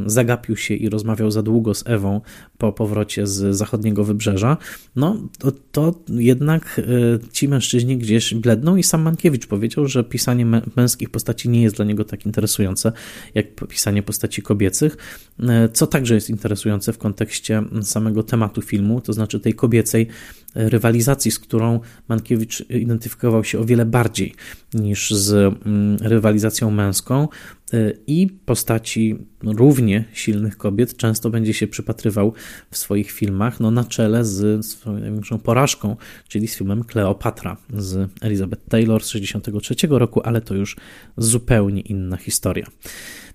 zagapił 0.05 0.57
się 0.57 0.73
i 0.73 0.89
rozmawiał 0.89 1.31
za 1.31 1.43
długo 1.43 1.73
z 1.73 1.83
Ewą 1.87 2.21
po 2.57 2.73
powrocie 2.73 3.27
z 3.27 3.55
zachodniego 3.55 4.03
wybrzeża. 4.03 4.57
No, 4.95 5.17
to, 5.39 5.51
to 5.71 5.95
jednak 6.09 6.79
e, 6.79 7.29
ci 7.31 7.47
mężczyźni 7.47 7.97
gdzieś 7.97 8.33
bledną 8.33 8.75
i 8.75 8.83
sam 8.83 9.01
Mankiewicz 9.01 9.47
powiedział, 9.47 9.87
że 9.87 10.03
pisanie 10.03 10.45
męskich 10.75 11.09
postaci 11.09 11.49
nie 11.49 11.61
jest 11.61 11.75
dla 11.75 11.85
niego 11.85 12.05
tak 12.05 12.25
interesujące, 12.25 12.91
jak 13.35 13.55
pisanie 13.67 14.03
postaci 14.03 14.41
kobiecych, 14.41 14.97
e, 15.39 15.69
co 15.69 15.87
także 15.87 16.15
jest 16.15 16.29
interesujące 16.29 16.93
w 16.93 16.97
kontekście 16.97 17.63
samego 17.81 18.23
tematu 18.23 18.61
filmu, 18.61 19.01
to 19.01 19.13
znaczy 19.13 19.39
tej 19.39 19.53
kobiecej 19.53 20.07
rywalizacji, 20.55 21.31
z 21.31 21.39
którą 21.39 21.79
Mankiewicz 22.07 22.69
identyfikował 22.69 23.43
się 23.43 23.59
o 23.59 23.65
wiele 23.65 23.85
bardziej 23.85 24.33
niż 24.73 25.11
z 25.11 25.33
mm, 25.65 25.97
rywalizacją 26.01 26.71
męską 26.71 27.27
y, 27.73 27.97
i 28.07 28.27
postaci 28.45 29.17
równie 29.43 30.05
silnych 30.13 30.57
kobiet 30.57 30.97
często 30.97 31.29
będzie 31.29 31.53
się 31.53 31.67
przypatrywał 31.67 32.33
w 32.71 32.77
swoich 32.77 33.11
filmach 33.11 33.59
no, 33.59 33.71
na 33.71 33.83
czele 33.83 34.25
z 34.25 34.65
swoją 34.65 34.99
największą 34.99 35.39
porażką, 35.39 35.95
czyli 36.27 36.47
z 36.47 36.55
filmem 36.55 36.83
Kleopatra 36.83 37.57
z 37.73 38.09
Elizabeth 38.21 38.65
Taylor 38.69 39.03
z 39.03 39.07
1963 39.07 39.87
roku, 39.89 40.21
ale 40.23 40.41
to 40.41 40.55
już 40.55 40.75
zupełnie 41.17 41.81
inna 41.81 42.17
historia. 42.17 42.67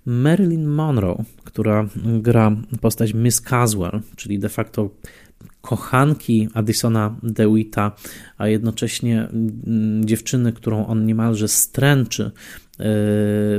Marilyn 0.07 0.67
Monroe, 0.67 1.25
która 1.45 1.89
gra 1.97 2.57
postać 2.81 3.15
Miss 3.15 3.41
Caswell, 3.41 4.01
czyli 4.17 4.39
de 4.39 4.49
facto 4.49 4.91
kochanki 5.61 6.49
Addisona 6.55 7.17
DeWitta, 7.23 7.93
a 8.39 8.49
jednocześnie 8.49 9.29
mm, 9.29 10.05
dziewczyny, 10.05 10.53
którą 10.53 10.87
on 10.87 11.07
niemalże 11.07 11.49
stręczy 11.49 12.31
e, 12.81 12.85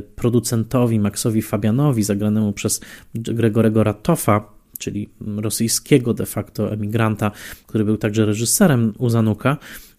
producentowi 0.02 1.00
Maxowi 1.00 1.42
Fabianowi, 1.42 2.04
zagranemu 2.04 2.54
przez 2.54 2.82
Gregorego 3.16 3.84
Ratofa, 3.84 4.58
czyli 4.78 5.10
rosyjskiego 5.38 6.14
de 6.14 6.26
facto 6.26 6.74
emigranta, 6.74 7.32
który 7.68 7.86
był 7.86 7.98
także 7.98 8.26
reżyserem 8.26 8.94
u 8.98 9.10
Zanuka. 9.10 9.58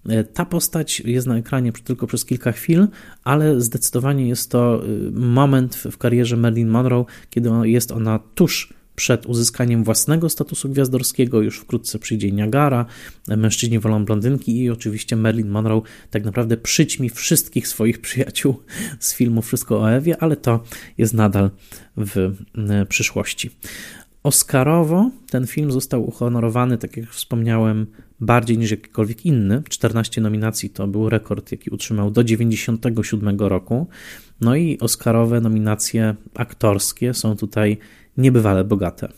E, 0.08 0.24
ta 0.24 0.46
postać 0.46 1.00
jest 1.00 1.26
na 1.26 1.36
ekranie 1.36 1.72
tylko 1.72 2.06
przez 2.06 2.24
kilka 2.24 2.52
chwil, 2.52 2.88
ale 3.24 3.60
zdecydowanie 3.60 4.28
jest 4.28 4.50
to 4.50 4.82
e, 4.84 4.86
moment 5.12 5.76
w 5.76 5.98
karierze 5.98 6.36
Marilyn 6.36 6.68
Monroe, 6.68 7.04
kiedy 7.30 7.50
jest 7.64 7.92
ona 7.92 8.18
tuż 8.34 8.77
przed 8.98 9.26
uzyskaniem 9.26 9.84
własnego 9.84 10.28
statusu 10.28 10.68
gwiazdorskiego. 10.68 11.42
Już 11.42 11.58
wkrótce 11.58 11.98
przyjdzie 11.98 12.32
Niagara, 12.32 12.86
Mężczyźni 13.28 13.78
wolą 13.78 14.04
blondynki 14.04 14.62
i 14.62 14.70
oczywiście 14.70 15.16
Marilyn 15.16 15.48
Monroe 15.48 15.82
tak 16.10 16.24
naprawdę 16.24 16.56
przyćmi 16.56 17.10
wszystkich 17.10 17.68
swoich 17.68 18.00
przyjaciół 18.06 18.62
z 18.98 19.14
filmu 19.14 19.42
Wszystko 19.42 19.80
o 19.80 19.92
Ewie, 19.92 20.22
ale 20.22 20.36
to 20.36 20.62
jest 20.98 21.14
nadal 21.14 21.50
w 21.96 22.16
e, 22.18 22.86
przyszłości. 22.86 23.50
Oscarowo 24.22 25.10
ten 25.30 25.46
film 25.46 25.72
został 25.72 26.08
uhonorowany, 26.08 26.78
tak 26.78 26.96
jak 26.96 27.10
wspomniałem, 27.10 27.86
bardziej 28.20 28.58
niż 28.58 28.70
jakikolwiek 28.70 29.26
inny. 29.26 29.62
14 29.68 30.20
nominacji 30.20 30.70
to 30.70 30.86
był 30.86 31.08
rekord, 31.08 31.52
jaki 31.52 31.70
utrzymał 31.70 32.10
do 32.10 32.22
1997 32.22 33.38
roku. 33.38 33.86
No 34.40 34.56
i 34.56 34.78
Oscarowe 34.78 35.40
nominacje 35.40 36.14
aktorskie 36.34 37.14
są 37.14 37.36
tutaj 37.36 37.78
niebywale 38.16 38.64
bogate. 38.64 39.08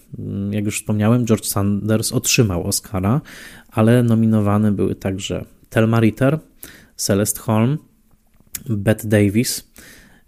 Jak 0.50 0.64
już 0.64 0.80
wspomniałem, 0.80 1.26
George 1.26 1.46
Sanders 1.46 2.12
otrzymał 2.12 2.66
Oscara, 2.66 3.20
ale 3.70 4.02
nominowane 4.02 4.72
były 4.72 4.94
także 4.94 5.44
Thelma 5.70 6.00
Ritter, 6.00 6.38
Celeste 6.96 7.40
Holm, 7.40 7.78
Bette 8.68 9.08
Davis 9.08 9.70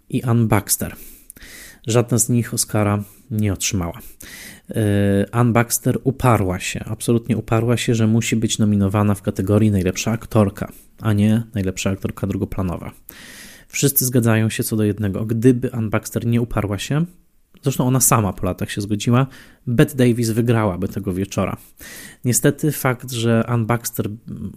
i 0.09 0.23
Ann 0.23 0.47
Baxter. 0.47 0.95
Żadna 1.87 2.17
z 2.17 2.29
nich 2.29 2.53
Oscara 2.53 3.03
nie 3.31 3.53
otrzymała. 3.53 3.99
E, 4.69 5.25
Ann 5.31 5.53
Baxter 5.53 5.99
uparła 6.03 6.59
się, 6.59 6.79
absolutnie 6.85 7.37
uparła 7.37 7.77
się, 7.77 7.95
że 7.95 8.07
musi 8.07 8.35
być 8.35 8.59
nominowana 8.59 9.15
w 9.15 9.21
kategorii 9.21 9.71
najlepsza 9.71 10.11
aktorka, 10.11 10.71
a 11.01 11.13
nie 11.13 11.43
najlepsza 11.53 11.89
aktorka 11.89 12.27
drugoplanowa. 12.27 12.91
Wszyscy 13.73 14.05
zgadzają 14.05 14.49
się 14.49 14.63
co 14.63 14.75
do 14.75 14.83
jednego. 14.83 15.25
Gdyby 15.25 15.73
Ann 15.73 15.89
Baxter 15.89 16.25
nie 16.25 16.41
uparła 16.41 16.79
się, 16.79 17.05
Zresztą 17.63 17.87
ona 17.87 17.99
sama 17.99 18.33
po 18.33 18.45
latach 18.45 18.71
się 18.71 18.81
zgodziła. 18.81 19.27
Bette 19.67 19.95
Davis 19.95 20.29
wygrałaby 20.29 20.87
tego 20.87 21.13
wieczora. 21.13 21.57
Niestety 22.25 22.71
fakt, 22.71 23.11
że 23.11 23.43
Ann 23.47 23.65
Baxter 23.65 24.09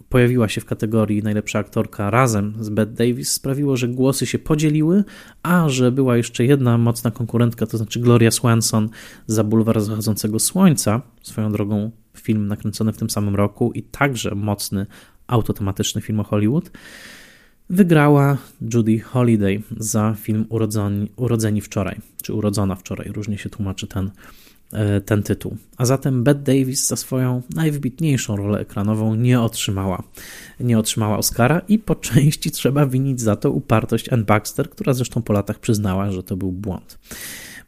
pojawiła 0.09 0.47
się 0.47 0.61
w 0.61 0.65
kategorii 0.65 1.23
najlepsza 1.23 1.59
aktorka 1.59 2.09
razem 2.09 2.53
z 2.59 2.69
Bette 2.69 2.91
Davis 2.91 3.31
sprawiło, 3.31 3.77
że 3.77 3.87
głosy 3.87 4.25
się 4.25 4.39
podzieliły, 4.39 5.03
a 5.43 5.69
że 5.69 5.91
była 5.91 6.17
jeszcze 6.17 6.45
jedna 6.45 6.77
mocna 6.77 7.11
konkurentka, 7.11 7.65
to 7.65 7.77
znaczy 7.77 7.99
Gloria 7.99 8.31
Swanson 8.31 8.89
za 9.27 9.43
Bulwar 9.43 9.81
Zachodzącego 9.81 10.39
Słońca, 10.39 11.01
swoją 11.21 11.51
drogą 11.51 11.91
film 12.17 12.47
nakręcony 12.47 12.93
w 12.93 12.97
tym 12.97 13.09
samym 13.09 13.35
roku 13.35 13.71
i 13.71 13.83
także 13.83 14.35
mocny 14.35 14.85
autotematyczny 15.27 16.01
film 16.01 16.19
o 16.19 16.23
Hollywood, 16.23 16.71
wygrała 17.69 18.37
Judy 18.73 18.99
Holiday 18.99 19.61
za 19.77 20.15
film 20.19 20.45
Urodzeni, 20.49 21.09
Urodzeni 21.15 21.61
wczoraj, 21.61 21.99
czy 22.23 22.33
Urodzona 22.33 22.75
wczoraj, 22.75 23.11
różnie 23.11 23.37
się 23.37 23.49
tłumaczy 23.49 23.87
ten, 23.87 24.11
e, 24.73 25.01
ten 25.01 25.23
tytuł. 25.23 25.57
A 25.77 25.85
zatem 25.85 26.23
Bette 26.23 26.53
Davis 26.53 26.87
za 26.87 26.95
swoją 26.95 27.41
najwybitniejszą 27.55 28.35
rolę 28.35 28.59
ekranową 28.59 29.15
nie 29.15 29.41
otrzymała, 29.41 30.03
nie 30.59 30.79
otrzymała 30.79 31.17
Oscara 31.17 31.61
i 31.67 31.79
po 31.79 31.95
części 31.95 32.51
trzeba 32.51 32.85
winić 32.85 33.21
za 33.21 33.35
to 33.35 33.51
upartość 33.51 34.09
Ann 34.09 34.25
Baxter, 34.25 34.69
która 34.69 34.93
zresztą 34.93 35.21
po 35.21 35.33
latach 35.33 35.59
przyznała, 35.59 36.11
że 36.11 36.23
to 36.23 36.37
był 36.37 36.51
błąd. 36.51 36.99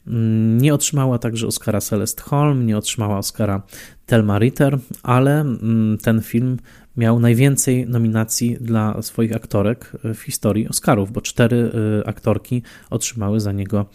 Mm, 0.07 0.61
nie 0.61 0.73
otrzymała 0.73 1.19
także 1.19 1.47
Oscara 1.47 1.81
Celeste 1.81 2.21
Holm, 2.21 2.65
nie 2.65 2.77
otrzymała 2.77 3.17
Oscara 3.17 3.61
Thelma 4.05 4.39
Ritter, 4.39 4.79
ale 5.03 5.41
mm, 5.41 5.97
ten 5.97 6.21
film 6.21 6.57
miał 6.99 7.19
najwięcej 7.19 7.87
nominacji 7.87 8.57
dla 8.61 9.01
swoich 9.01 9.35
aktorek 9.35 9.91
w 10.03 10.19
historii 10.19 10.67
Oscarów, 10.67 11.11
bo 11.11 11.21
cztery 11.21 11.71
y, 12.01 12.07
aktorki 12.07 12.63
otrzymały 12.89 13.39
za 13.39 13.51
niego 13.51 13.85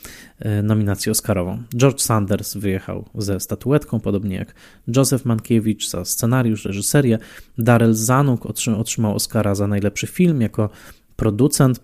y, 0.40 0.62
nominację 0.62 1.12
Oscarową. 1.12 1.62
George 1.76 2.00
Sanders 2.00 2.56
wyjechał 2.56 3.04
ze 3.14 3.40
statuetką, 3.40 4.00
podobnie 4.00 4.36
jak 4.36 4.54
Joseph 4.96 5.24
Mankiewicz 5.24 5.88
za 5.88 6.04
scenariusz, 6.04 6.64
reżyserię. 6.64 7.18
Darrell 7.58 7.94
Zanuk 7.94 8.46
otrzymał 8.76 9.14
Oscara 9.14 9.54
za 9.54 9.66
najlepszy 9.66 10.06
film 10.06 10.40
jako 10.40 10.70
producent 11.16 11.80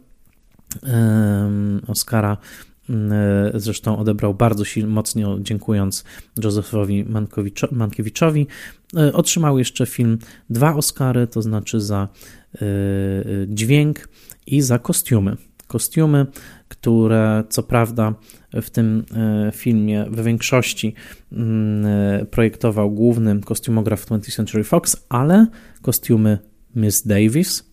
Oscara 1.86 2.32
E, 2.32 2.69
zresztą 3.55 3.99
odebrał 3.99 4.34
bardzo 4.34 4.64
silnie, 4.64 4.91
mocno 4.91 5.41
dziękując 5.41 6.05
Josephowi 6.45 7.05
Mankiewiczowi. 7.72 8.47
E, 8.97 9.12
otrzymał 9.12 9.59
jeszcze 9.59 9.86
film 9.86 10.18
dwa 10.51 10.74
Oscary, 10.74 11.26
to 11.26 11.43
znaczy 11.43 11.80
za 11.80 12.09
e, 12.55 12.59
dźwięk 13.47 14.09
i 14.47 14.62
za 14.62 14.78
kostiumy. 14.78 15.36
Kostiumy, 15.66 16.26
które 16.68 17.45
co 17.49 17.62
prawda 17.62 18.14
w 18.53 18.70
tym 18.70 19.05
filmie 19.53 20.07
w 20.11 20.24
większości 20.24 20.95
projektował 22.30 22.91
główny 22.91 23.41
kostiumograf 23.41 24.07
20th 24.07 24.36
Century 24.36 24.64
Fox, 24.64 24.97
ale 25.09 25.47
kostiumy 25.82 26.38
Miss 26.76 27.07
Davis 27.07 27.70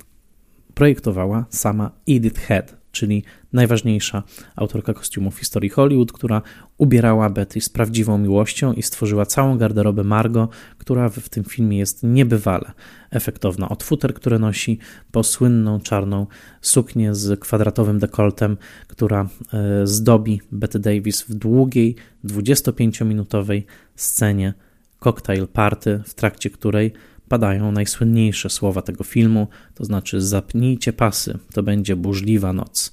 projektowała 0.73 1.45
sama 1.49 1.91
Edith 2.07 2.39
Head 2.39 2.76
czyli 2.97 3.23
najważniejsza 3.53 4.23
autorka 4.55 4.93
kostiumów 4.93 5.35
w 5.35 5.39
historii 5.39 5.69
Hollywood, 5.69 6.11
która 6.11 6.41
ubierała 6.77 7.29
Betty 7.29 7.61
z 7.61 7.69
prawdziwą 7.69 8.17
miłością 8.17 8.73
i 8.73 8.83
stworzyła 8.83 9.25
całą 9.25 9.57
garderobę 9.57 10.03
Margo, 10.03 10.49
która 10.77 11.09
w 11.09 11.29
tym 11.29 11.43
filmie 11.43 11.77
jest 11.77 12.03
niebywale 12.03 12.71
efektowna. 13.11 13.69
Od 13.69 13.83
futer, 13.83 14.13
które 14.13 14.39
nosi, 14.39 14.79
po 15.11 15.23
słynną 15.23 15.79
czarną 15.79 16.27
suknię 16.61 17.15
z 17.15 17.39
kwadratowym 17.39 17.99
dekoltem, 17.99 18.57
która 18.87 19.29
e, 19.53 19.87
zdobi 19.87 20.41
Betty 20.51 20.79
Davis 20.79 21.21
w 21.21 21.33
długiej, 21.33 21.95
25-minutowej 22.25 23.63
scenie 23.95 24.53
cocktail 24.99 25.47
party, 25.47 26.01
w 26.05 26.13
trakcie 26.13 26.49
której 26.49 26.93
padają 27.29 27.71
najsłynniejsze 27.71 28.49
słowa 28.49 28.81
tego 28.81 29.03
filmu, 29.03 29.47
to 29.75 29.85
znaczy 29.85 30.21
zapnijcie 30.21 30.93
pasy, 30.93 31.37
to 31.53 31.63
będzie 31.63 31.95
burzliwa 31.95 32.53
noc. 32.53 32.91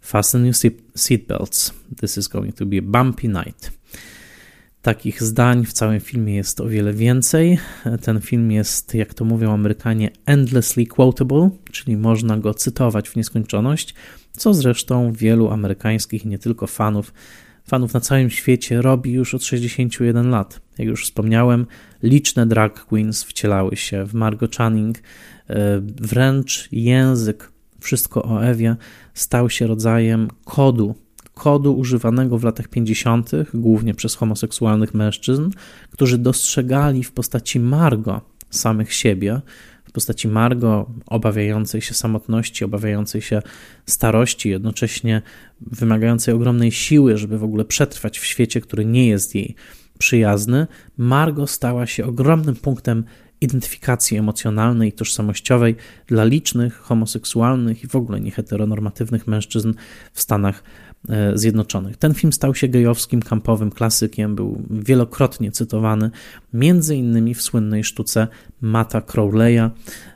Fasten 0.00 0.46
your 0.46 0.54
seatbelts, 0.96 1.74
this 2.00 2.16
is 2.16 2.28
going 2.28 2.54
to 2.54 2.66
be 2.66 2.78
a 2.78 2.82
bumpy 2.82 3.28
night. 3.28 3.72
Takich 4.82 5.22
zdań 5.22 5.64
w 5.64 5.72
całym 5.72 6.00
filmie 6.00 6.34
jest 6.34 6.60
o 6.60 6.68
wiele 6.68 6.92
więcej. 6.92 7.58
Ten 8.02 8.20
film 8.20 8.52
jest, 8.52 8.94
jak 8.94 9.14
to 9.14 9.24
mówią 9.24 9.52
Amerykanie, 9.52 10.10
endlessly 10.26 10.86
quotable, 10.86 11.50
czyli 11.72 11.96
można 11.96 12.36
go 12.36 12.54
cytować 12.54 13.08
w 13.08 13.16
nieskończoność, 13.16 13.94
co 14.36 14.54
zresztą 14.54 15.12
wielu 15.12 15.50
amerykańskich, 15.50 16.24
nie 16.24 16.38
tylko 16.38 16.66
fanów, 16.66 17.12
fanów 17.72 17.94
na 17.94 18.00
całym 18.00 18.30
świecie 18.30 18.82
robi 18.82 19.12
już 19.12 19.34
od 19.34 19.44
61 19.44 20.30
lat. 20.30 20.60
Jak 20.78 20.88
już 20.88 21.04
wspomniałem, 21.04 21.66
liczne 22.02 22.46
drag 22.46 22.84
queens 22.84 23.24
wcielały 23.24 23.76
się 23.76 24.04
w 24.04 24.14
Margot 24.14 24.56
Channing, 24.56 24.98
e, 24.98 25.02
wręcz 25.80 26.68
język 26.72 27.52
Wszystko 27.80 28.22
o 28.22 28.44
Ewie 28.44 28.76
stał 29.14 29.50
się 29.50 29.66
rodzajem 29.66 30.28
kodu, 30.44 30.94
kodu 31.34 31.74
używanego 31.74 32.38
w 32.38 32.44
latach 32.44 32.68
50., 32.68 33.30
głównie 33.54 33.94
przez 33.94 34.14
homoseksualnych 34.14 34.94
mężczyzn, 34.94 35.50
którzy 35.90 36.18
dostrzegali 36.18 37.04
w 37.04 37.12
postaci 37.12 37.60
Margo 37.60 38.20
samych 38.50 38.92
siebie, 38.94 39.40
w 39.92 39.94
postaci 39.94 40.28
Margo, 40.28 40.90
obawiającej 41.06 41.80
się 41.80 41.94
samotności, 41.94 42.64
obawiającej 42.64 43.22
się 43.22 43.42
starości, 43.86 44.48
jednocześnie 44.50 45.22
wymagającej 45.60 46.34
ogromnej 46.34 46.72
siły, 46.72 47.18
żeby 47.18 47.38
w 47.38 47.44
ogóle 47.44 47.64
przetrwać 47.64 48.18
w 48.18 48.24
świecie, 48.24 48.60
który 48.60 48.84
nie 48.84 49.08
jest 49.08 49.34
jej 49.34 49.54
przyjazny. 49.98 50.66
Margo 50.96 51.46
stała 51.46 51.86
się 51.86 52.06
ogromnym 52.06 52.56
punktem 52.56 53.04
identyfikacji 53.40 54.18
emocjonalnej 54.18 54.88
i 54.88 54.92
tożsamościowej 54.92 55.76
dla 56.06 56.24
licznych 56.24 56.76
homoseksualnych 56.76 57.84
i 57.84 57.86
w 57.86 57.96
ogóle 57.96 58.20
nieheteronormatywnych 58.20 59.26
mężczyzn 59.26 59.72
w 60.12 60.20
Stanach 60.20 60.62
Zjednoczonych. 61.34 61.96
Ten 61.96 62.14
film 62.14 62.32
stał 62.32 62.54
się 62.54 62.68
gejowskim, 62.68 63.22
kampowym 63.22 63.70
klasykiem, 63.70 64.34
był 64.34 64.62
wielokrotnie 64.70 65.52
cytowany, 65.52 66.10
między 66.52 66.96
innymi 66.96 67.34
w 67.34 67.42
słynnej 67.42 67.84
sztuce 67.84 68.28
Mata 68.60 69.00
Crowleya, 69.00 69.70
E, 69.88 69.94
e, 69.94 70.08
e, 70.08 70.11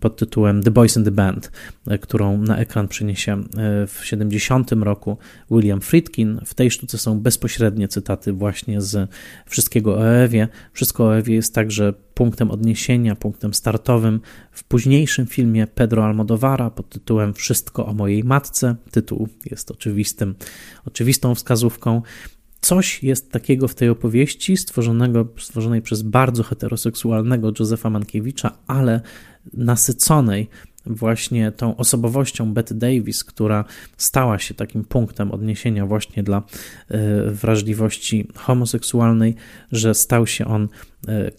pod 0.00 0.16
tytułem 0.16 0.62
The 0.62 0.70
Boys 0.70 0.96
in 0.96 1.04
the 1.04 1.10
Band, 1.10 1.52
którą 2.00 2.38
na 2.38 2.58
ekran 2.58 2.88
przyniesie 2.88 3.42
w 3.86 4.00
70 4.04 4.72
roku 4.72 5.18
William 5.50 5.80
Friedkin. 5.80 6.40
W 6.44 6.54
tej 6.54 6.70
sztuce 6.70 6.98
są 6.98 7.20
bezpośrednie 7.20 7.88
cytaty 7.88 8.32
właśnie 8.32 8.80
z 8.80 9.10
wszystkiego 9.46 9.94
o 9.94 10.08
Ewie. 10.08 10.48
Wszystko 10.72 11.04
o 11.04 11.16
Ewie 11.16 11.34
jest 11.34 11.54
także 11.54 11.94
punktem 12.14 12.50
odniesienia, 12.50 13.16
punktem 13.16 13.54
startowym 13.54 14.20
w 14.52 14.64
późniejszym 14.64 15.26
filmie 15.26 15.66
Pedro 15.66 16.04
Almodovara 16.04 16.70
pod 16.70 16.88
tytułem 16.88 17.34
Wszystko 17.34 17.86
o 17.86 17.94
mojej 17.94 18.24
matce. 18.24 18.76
Tytuł 18.90 19.28
jest 19.50 19.70
oczywistym, 19.70 20.34
oczywistą 20.86 21.34
wskazówką 21.34 22.02
coś 22.64 23.02
jest 23.02 23.32
takiego 23.32 23.68
w 23.68 23.74
tej 23.74 23.88
opowieści 23.88 24.56
stworzonego, 24.56 25.26
stworzonej 25.38 25.82
przez 25.82 26.02
bardzo 26.02 26.42
heteroseksualnego 26.42 27.52
Józefa 27.58 27.90
Mankiewicza, 27.90 28.58
ale 28.66 29.00
nasyconej 29.54 30.48
właśnie 30.86 31.52
tą 31.52 31.76
osobowością 31.76 32.54
Betty 32.54 32.74
Davis, 32.74 33.24
która 33.24 33.64
stała 33.96 34.38
się 34.38 34.54
takim 34.54 34.84
punktem 34.84 35.32
odniesienia 35.32 35.86
właśnie 35.86 36.22
dla 36.22 36.42
e, 36.88 37.30
wrażliwości 37.30 38.28
homoseksualnej, 38.34 39.34
że 39.72 39.94
stał 39.94 40.26
się 40.26 40.44
on 40.46 40.68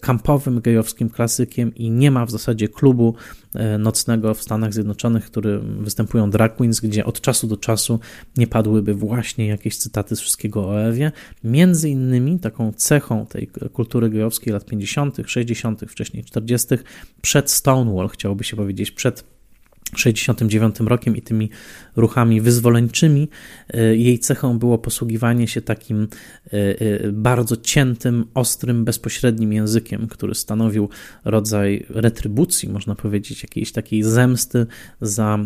kampowym 0.00 0.60
gejowskim 0.60 1.10
klasykiem 1.10 1.74
i 1.74 1.90
nie 1.90 2.10
ma 2.10 2.26
w 2.26 2.30
zasadzie 2.30 2.68
klubu 2.68 3.14
e, 3.54 3.78
nocnego 3.78 4.34
w 4.34 4.42
Stanach 4.42 4.72
Zjednoczonych, 4.74 5.26
w 5.26 5.30
którym 5.30 5.84
występują 5.84 6.30
drag 6.30 6.56
queens, 6.56 6.80
gdzie 6.80 7.04
od 7.04 7.20
czasu 7.20 7.46
do 7.46 7.56
czasu 7.56 8.00
nie 8.36 8.46
padłyby 8.46 8.94
właśnie 8.94 9.46
jakieś 9.46 9.76
cytaty 9.76 10.16
z 10.16 10.20
wszystkiego 10.20 10.68
o 10.68 10.80
Ewie. 10.80 11.12
Między 11.44 11.90
innymi 11.90 12.38
taką 12.38 12.72
cechą 12.72 13.26
tej 13.26 13.48
kultury 13.72 14.10
gejowskiej 14.10 14.52
lat 14.52 14.64
50., 14.64 15.16
60., 15.26 15.80
wcześniej 15.88 16.24
40., 16.24 16.68
przed 17.22 17.50
Stonewall, 17.50 18.08
chciałoby 18.08 18.44
się 18.44 18.56
powiedzieć, 18.56 18.90
przed 18.90 19.24
69 19.94 20.80
rokiem 20.80 21.16
i 21.16 21.22
tymi 21.22 21.50
ruchami 21.96 22.40
wyzwoleńczymi. 22.40 23.28
E, 23.74 23.96
jej 23.96 24.18
cechą 24.18 24.58
było 24.58 24.78
posługiwanie 24.78 25.48
się 25.48 25.62
takim 25.62 26.02
e, 26.02 26.50
e, 26.52 27.12
bardzo 27.12 27.56
ciętym, 27.56 28.24
ostrym, 28.34 28.84
bezpośrednim 28.84 29.52
językiem, 29.52 30.06
który 30.08 30.34
stanowił 30.34 30.88
rodzaj 31.24 31.86
retrybucji, 31.88 32.68
można 32.68 32.94
powiedzieć, 32.94 33.42
jakiejś 33.42 33.72
takiej 33.72 34.02
zemsty 34.02 34.66
za 35.00 35.38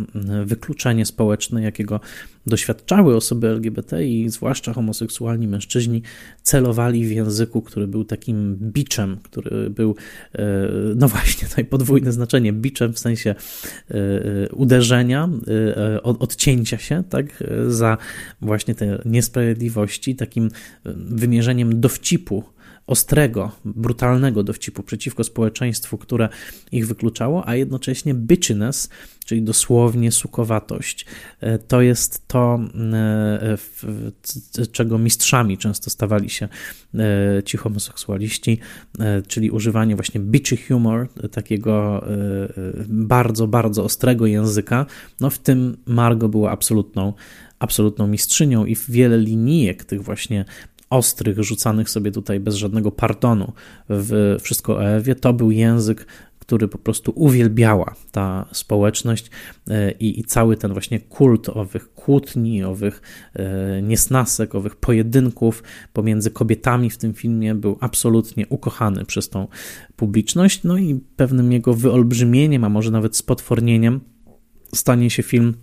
wykluczenie 0.45 1.07
społeczne, 1.07 1.63
jakiego 1.63 2.01
doświadczały 2.47 3.17
osoby 3.17 3.49
LGBT 3.49 4.07
i 4.07 4.29
zwłaszcza 4.29 4.73
homoseksualni 4.73 5.49
mężczyźni 5.49 6.03
celowali 6.43 7.07
w 7.07 7.11
języku, 7.11 7.63
który 7.63 7.87
był 7.87 8.05
takim 8.05 8.57
biczem, 8.61 9.17
który 9.23 9.71
był, 9.71 9.97
no 10.97 11.09
właśnie, 11.09 11.49
tutaj 11.49 11.65
podwójne 11.65 12.13
znaczenie, 12.13 12.53
biczem 12.53 12.93
w 12.93 12.99
sensie 12.99 13.35
uderzenia, 14.53 15.29
od 16.03 16.37
odcięcia 16.41 16.79
się 16.79 17.05
tak, 17.11 17.45
za 17.69 17.99
właśnie 18.41 18.75
te 18.75 19.03
niesprawiedliwości, 19.05 20.17
takim 20.17 20.51
wymierzeniem 20.85 21.81
dowcipu 21.81 22.45
ostrego, 22.87 23.51
brutalnego 23.65 24.43
dowcipu 24.43 24.83
przeciwko 24.83 25.25
społeczeństwu, 25.25 25.99
które 25.99 26.29
ich 26.73 26.87
wykluczało, 26.87 27.49
a 27.49 27.57
jednocześnie 27.57 28.15
bitchiness, 28.15 28.89
czyli 29.31 29.43
dosłownie 29.43 30.13
sukowatość. 30.13 31.07
E, 31.41 31.59
to 31.59 31.81
jest 31.81 32.29
to, 32.29 32.61
e, 32.93 34.67
czego 34.73 34.99
mistrzami 34.99 35.59
często 35.59 35.91
stawali 35.91 36.31
się 36.31 36.49
e, 36.95 37.43
ci 37.43 37.57
homoseksualiści, 37.57 38.59
czyli 39.27 39.51
używanie 39.51 39.97
właśnie 39.97 40.21
bitchy 40.21 40.57
humor, 40.57 41.09
takiego 41.31 42.05
bardzo, 42.89 43.47
bardzo 43.47 43.85
ostrego 43.85 44.27
języka. 44.27 44.87
No 45.21 45.31
w 45.31 45.39
tym 45.39 45.77
Margo 45.87 46.29
była 46.29 46.51
absolutną 46.51 47.13
absolutną 47.61 48.07
mistrzynią 48.07 48.65
i 48.65 48.77
wiele 48.89 49.19
linijek 49.19 49.85
tych 49.85 50.03
właśnie 50.03 50.45
ostrych, 50.91 51.43
rzucanych 51.43 51.91
sobie 51.91 52.11
tutaj 52.11 52.41
bez 52.41 52.55
żadnego 52.55 52.93
pardonu 52.93 53.53
w 53.89 54.37
wszystko 54.41 54.77
o 54.77 54.85
Ewie, 54.85 55.15
to 55.15 55.33
był 55.33 55.51
język, 55.51 56.07
który 56.39 56.69
po 56.69 56.79
prostu 56.79 57.13
uwielbiała 57.15 57.95
ta 58.13 58.47
społeczność 58.53 59.31
e, 59.69 59.91
i, 59.91 60.21
i 60.21 60.25
cały 60.25 60.57
ten 60.57 60.73
właśnie 60.73 61.01
kult 61.01 61.49
owych 61.49 61.95
kłótni, 61.95 62.65
owych 62.65 63.03
e, 63.35 63.83
niesnasek, 63.83 64.55
owych 64.55 64.77
pojedynków 64.77 65.63
pomiędzy 65.93 66.31
kobietami 66.31 66.91
w 66.91 66.99
tym 66.99 67.15
filmie 67.15 67.55
był 67.55 67.79
absolutnie 67.81 68.47
ukochany 68.47 69.05
przez 69.05 69.29
tą 69.29 69.49
publiczność. 69.97 70.65
No 70.65 70.79
i 70.79 71.01
pewnym 71.17 71.53
jego 71.53 71.75
wyolbrzymieniem, 71.75 72.65
a 72.65 72.69
może 72.69 72.91
nawet 72.91 73.17
spotwornieniem 73.17 74.01
stanie 74.75 75.11
się 75.11 75.23
film 75.23 75.55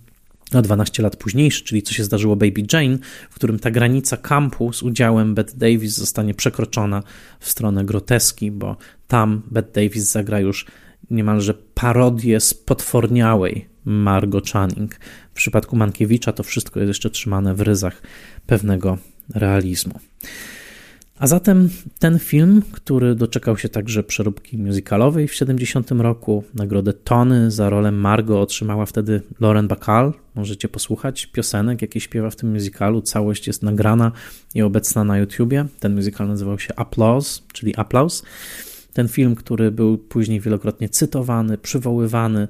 a 0.52 0.62
12 0.62 1.02
lat 1.02 1.16
późniejszy, 1.16 1.64
czyli 1.64 1.82
co 1.82 1.94
się 1.94 2.04
zdarzyło 2.04 2.36
Baby 2.36 2.62
Jane, 2.72 2.98
w 3.30 3.34
którym 3.34 3.58
ta 3.58 3.70
granica 3.70 4.16
kampu 4.16 4.72
z 4.72 4.82
udziałem 4.82 5.34
Bette 5.34 5.56
Davis 5.56 5.96
zostanie 5.96 6.34
przekroczona 6.34 7.02
w 7.40 7.50
stronę 7.50 7.84
groteski, 7.84 8.50
bo 8.50 8.76
tam 9.08 9.42
Bette 9.50 9.82
Davis 9.82 10.04
zagra 10.04 10.40
już 10.40 10.66
niemalże 11.10 11.54
parodię 11.54 12.40
spotworniałej 12.40 13.68
Margot 13.84 14.50
Channing. 14.50 14.94
W 15.32 15.34
przypadku 15.34 15.76
Mankiewicza 15.76 16.32
to 16.32 16.42
wszystko 16.42 16.80
jest 16.80 16.88
jeszcze 16.88 17.10
trzymane 17.10 17.54
w 17.54 17.60
ryzach 17.60 18.02
pewnego 18.46 18.98
realizmu. 19.34 20.00
A 21.18 21.26
zatem 21.26 21.68
ten 21.98 22.18
film, 22.18 22.62
który 22.72 23.14
doczekał 23.14 23.56
się 23.56 23.68
także 23.68 24.02
przeróbki 24.02 24.58
musicalowej 24.58 25.28
w 25.28 25.34
70 25.34 25.90
roku, 25.90 26.44
nagrodę 26.54 26.92
Tony 26.92 27.50
za 27.50 27.70
rolę 27.70 27.92
Margo 27.92 28.40
otrzymała 28.40 28.86
wtedy 28.86 29.22
Lauren 29.40 29.68
Bacall. 29.68 30.12
Możecie 30.34 30.68
posłuchać 30.68 31.26
piosenek, 31.26 31.82
jakie 31.82 32.00
śpiewa 32.00 32.30
w 32.30 32.36
tym 32.36 32.52
musicalu. 32.52 33.02
Całość 33.02 33.46
jest 33.46 33.62
nagrana 33.62 34.12
i 34.54 34.62
obecna 34.62 35.04
na 35.04 35.18
YouTubie. 35.18 35.66
Ten 35.80 35.94
musical 35.94 36.28
nazywał 36.28 36.58
się 36.58 36.74
Applause, 36.76 37.42
czyli 37.52 37.76
Aplauz. 37.76 38.22
Ten 38.92 39.08
film, 39.08 39.34
który 39.34 39.70
był 39.70 39.98
później 39.98 40.40
wielokrotnie 40.40 40.88
cytowany, 40.88 41.58
przywoływany, 41.58 42.48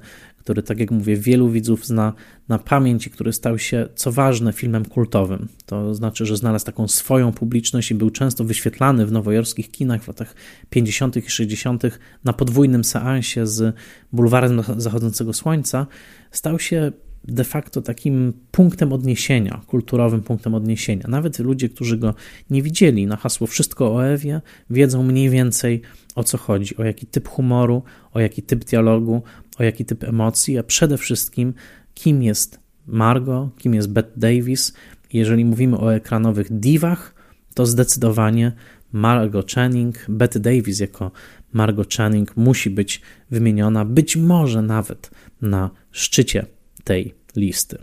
który, 0.49 0.63
tak 0.63 0.79
jak 0.79 0.91
mówię, 0.91 1.15
wielu 1.17 1.49
widzów 1.49 1.85
zna 1.85 2.13
na 2.47 2.59
pamięć 2.59 3.07
i 3.07 3.09
który 3.09 3.33
stał 3.33 3.59
się, 3.59 3.87
co 3.95 4.11
ważne, 4.11 4.53
filmem 4.53 4.85
kultowym. 4.85 5.47
To 5.65 5.95
znaczy, 5.95 6.25
że 6.25 6.37
znalazł 6.37 6.65
taką 6.65 6.87
swoją 6.87 7.31
publiczność 7.31 7.91
i 7.91 7.95
był 7.95 8.09
często 8.09 8.43
wyświetlany 8.43 9.05
w 9.05 9.11
nowojorskich 9.11 9.71
kinach 9.71 10.03
w 10.03 10.07
latach 10.07 10.35
50. 10.69 11.17
i 11.17 11.29
60. 11.29 11.83
na 12.23 12.33
podwójnym 12.33 12.83
seansie 12.83 13.47
z 13.47 13.75
bulwarem 14.11 14.63
zachodzącego 14.77 15.33
słońca. 15.33 15.87
Stał 16.31 16.59
się 16.59 16.91
de 17.23 17.43
facto 17.43 17.81
takim 17.81 18.33
punktem 18.51 18.93
odniesienia, 18.93 19.61
kulturowym 19.67 20.21
punktem 20.21 20.55
odniesienia. 20.55 21.05
Nawet 21.07 21.39
ludzie, 21.39 21.69
którzy 21.69 21.97
go 21.97 22.13
nie 22.49 22.61
widzieli 22.61 23.07
na 23.07 23.15
hasło 23.15 23.47
Wszystko 23.47 23.95
o 23.95 24.07
Ewie, 24.07 24.41
wiedzą 24.69 25.03
mniej 25.03 25.29
więcej 25.29 25.81
o 26.15 26.23
co 26.23 26.37
chodzi, 26.37 26.77
o 26.77 26.83
jaki 26.83 27.05
typ 27.05 27.27
humoru, 27.27 27.83
o 28.13 28.19
jaki 28.19 28.43
typ 28.43 28.65
dialogu, 28.65 29.21
o 29.59 29.63
jaki 29.63 29.85
typ 29.85 30.03
emocji, 30.03 30.57
a 30.57 30.63
przede 30.63 30.97
wszystkim 30.97 31.53
kim 31.93 32.23
jest 32.23 32.59
Margot, 32.87 33.57
kim 33.57 33.73
jest 33.73 33.89
Bette 33.89 34.19
Davis. 34.19 34.73
Jeżeli 35.13 35.45
mówimy 35.45 35.77
o 35.77 35.93
ekranowych 35.93 36.59
diwach, 36.59 37.13
to 37.53 37.65
zdecydowanie 37.65 38.51
Margot 38.91 39.51
Channing, 39.51 40.05
Bette 40.09 40.39
Davis 40.39 40.79
jako 40.79 41.11
Margot 41.53 41.93
Channing 41.93 42.37
musi 42.37 42.69
być 42.69 43.01
wymieniona, 43.31 43.85
być 43.85 44.15
może 44.15 44.61
nawet 44.61 45.11
na 45.41 45.69
szczycie 45.91 46.45
tej 46.83 47.13
listy. 47.35 47.77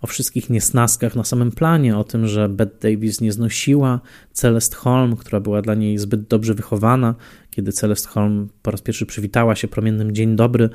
O 0.00 0.06
wszystkich 0.06 0.50
niesnaskach 0.50 1.16
na 1.16 1.24
samym 1.24 1.52
planie, 1.52 1.96
o 1.96 2.04
tym, 2.04 2.26
że 2.26 2.48
Bette 2.48 2.90
Davis 2.90 3.20
nie 3.20 3.32
znosiła 3.32 4.00
Celeste 4.32 4.76
Holm, 4.76 5.16
która 5.16 5.40
była 5.40 5.62
dla 5.62 5.74
niej 5.74 5.98
zbyt 5.98 6.22
dobrze 6.22 6.54
wychowana. 6.54 7.14
Kiedy 7.50 7.72
Celeste 7.72 8.08
Holm 8.08 8.48
po 8.62 8.70
raz 8.70 8.80
pierwszy 8.80 9.06
przywitała 9.06 9.54
się 9.54 9.68
promiennym 9.68 10.14
dzień 10.14 10.36
dobry, 10.36 10.70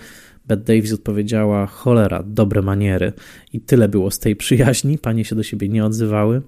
Bette 0.50 0.64
Davis 0.64 0.94
odpowiedziała: 0.94 1.66
cholera, 1.66 2.24
dobre 2.24 2.62
maniery. 2.62 3.14
I 3.54 3.62
tyle 3.62 3.90
było 3.90 4.12
z 4.12 4.20
tej 4.20 4.36
przyjaźni, 4.36 4.98
panie 4.98 5.26
się 5.26 5.36
do 5.36 5.44
siebie 5.44 5.70
nie 5.70 5.86
odzywały. 5.86 6.42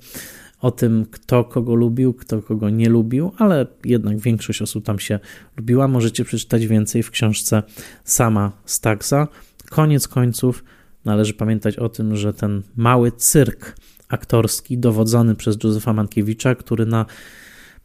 O 0.61 0.71
tym, 0.71 1.05
kto 1.11 1.43
kogo 1.43 1.75
lubił, 1.75 2.13
kto 2.13 2.41
kogo 2.41 2.69
nie 2.69 2.89
lubił, 2.89 3.31
ale 3.37 3.67
jednak 3.85 4.19
większość 4.19 4.61
osób 4.61 4.85
tam 4.85 4.99
się 4.99 5.19
lubiła. 5.57 5.87
Możecie 5.87 6.25
przeczytać 6.25 6.67
więcej 6.67 7.03
w 7.03 7.11
książce 7.11 7.63
sama 8.03 8.51
Staxa. 8.65 9.27
Koniec 9.69 10.07
końców 10.07 10.63
należy 11.05 11.33
pamiętać 11.33 11.77
o 11.77 11.89
tym, 11.89 12.15
że 12.15 12.33
ten 12.33 12.61
mały 12.75 13.11
cyrk 13.11 13.75
aktorski 14.07 14.77
dowodzony 14.77 15.35
przez 15.35 15.63
Józefa 15.63 15.93
Mankiewicza, 15.93 16.55
który 16.55 16.85
na 16.85 17.05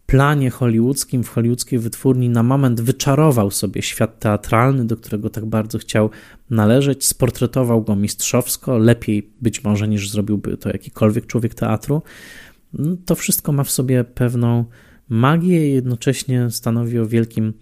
planie 0.07 0.50
hollywoodzkim, 0.50 1.24
w 1.24 1.28
hollywoodzkiej 1.28 1.78
wytwórni 1.78 2.28
na 2.28 2.42
moment 2.42 2.80
wyczarował 2.80 3.50
sobie 3.50 3.82
świat 3.82 4.18
teatralny, 4.18 4.84
do 4.84 4.96
którego 4.96 5.30
tak 5.30 5.46
bardzo 5.46 5.78
chciał 5.78 6.11
należeć, 6.50 7.04
sportretował 7.04 7.82
go 7.82 7.96
mistrzowsko, 7.96 8.78
lepiej 8.78 9.30
być 9.40 9.64
może 9.64 9.88
niż 9.88 10.11
zrobiłby 10.11 10.57
to 10.57 10.68
jakikolwiek 10.68 11.26
człowiek 11.26 11.54
teatru. 11.54 12.02
No, 12.72 12.96
to 13.07 13.14
wszystko 13.14 13.52
ma 13.52 13.64
w 13.64 13.70
sobie 13.70 14.04
pewną 14.04 14.64
magię 15.09 15.70
i 15.70 15.74
jednocześnie 15.74 16.50
stanowi 16.50 16.98
o 16.98 17.07
wielkim 17.07 17.52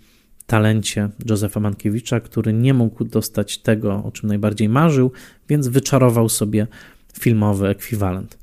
talencie 0.46 1.08
Józefa 1.28 1.60
Mankiewicza, 1.60 2.20
który 2.20 2.52
nie 2.52 2.74
mógł 2.74 3.04
dostać 3.04 3.58
tego, 3.58 4.04
o 4.04 4.12
czym 4.12 4.28
najbardziej 4.28 4.68
marzył, 4.68 5.12
więc 5.48 5.68
wyczarował 5.68 6.28
sobie 6.28 6.66
filmowy 7.20 7.68
ekwiwalent. 7.68 8.38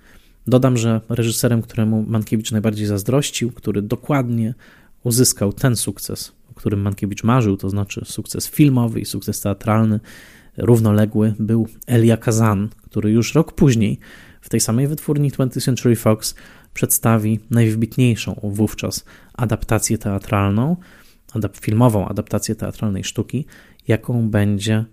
Dodam, 0.48 0.78
że 0.78 1.02
reżyserem, 1.10 1.62
któremu 1.62 2.06
Mankiewicz 2.08 2.52
najbardziej 2.52 2.88
zazdrościł, 2.88 3.52
który 3.52 3.82
dokładnie 3.82 4.54
uzyskał 5.04 5.54
ten 5.54 5.76
sukces, 5.76 6.34
o 6.52 6.54
którym 6.54 6.82
Mankiewicz 6.82 7.24
marzył, 7.24 7.58
to 7.58 7.70
znaczy 7.70 8.02
sukces 8.06 8.50
filmowy 8.50 9.00
i 9.00 9.06
sukces 9.06 9.42
teatralny, 9.42 10.00
równoległy, 10.58 11.34
był 11.40 11.68
Elia 11.88 12.18
Kazan, 12.18 12.70
który 12.82 13.12
już 13.12 13.36
rok 13.36 13.54
później 13.54 14.00
w 14.42 14.50
tej 14.50 14.60
samej 14.60 14.88
wytwórni 14.88 15.32
20th 15.32 15.66
Century 15.66 15.96
Fox 15.96 16.36
przedstawi 16.74 17.40
najwybitniejszą 17.50 18.40
wówczas 18.44 19.06
adaptację 19.34 19.98
teatralną, 19.98 20.76
adap 21.34 21.58
filmową 21.58 22.08
adaptację 22.08 22.56
teatralnej 22.56 23.04
sztuki, 23.04 23.46
jaką 23.88 24.30
będzie 24.30 24.86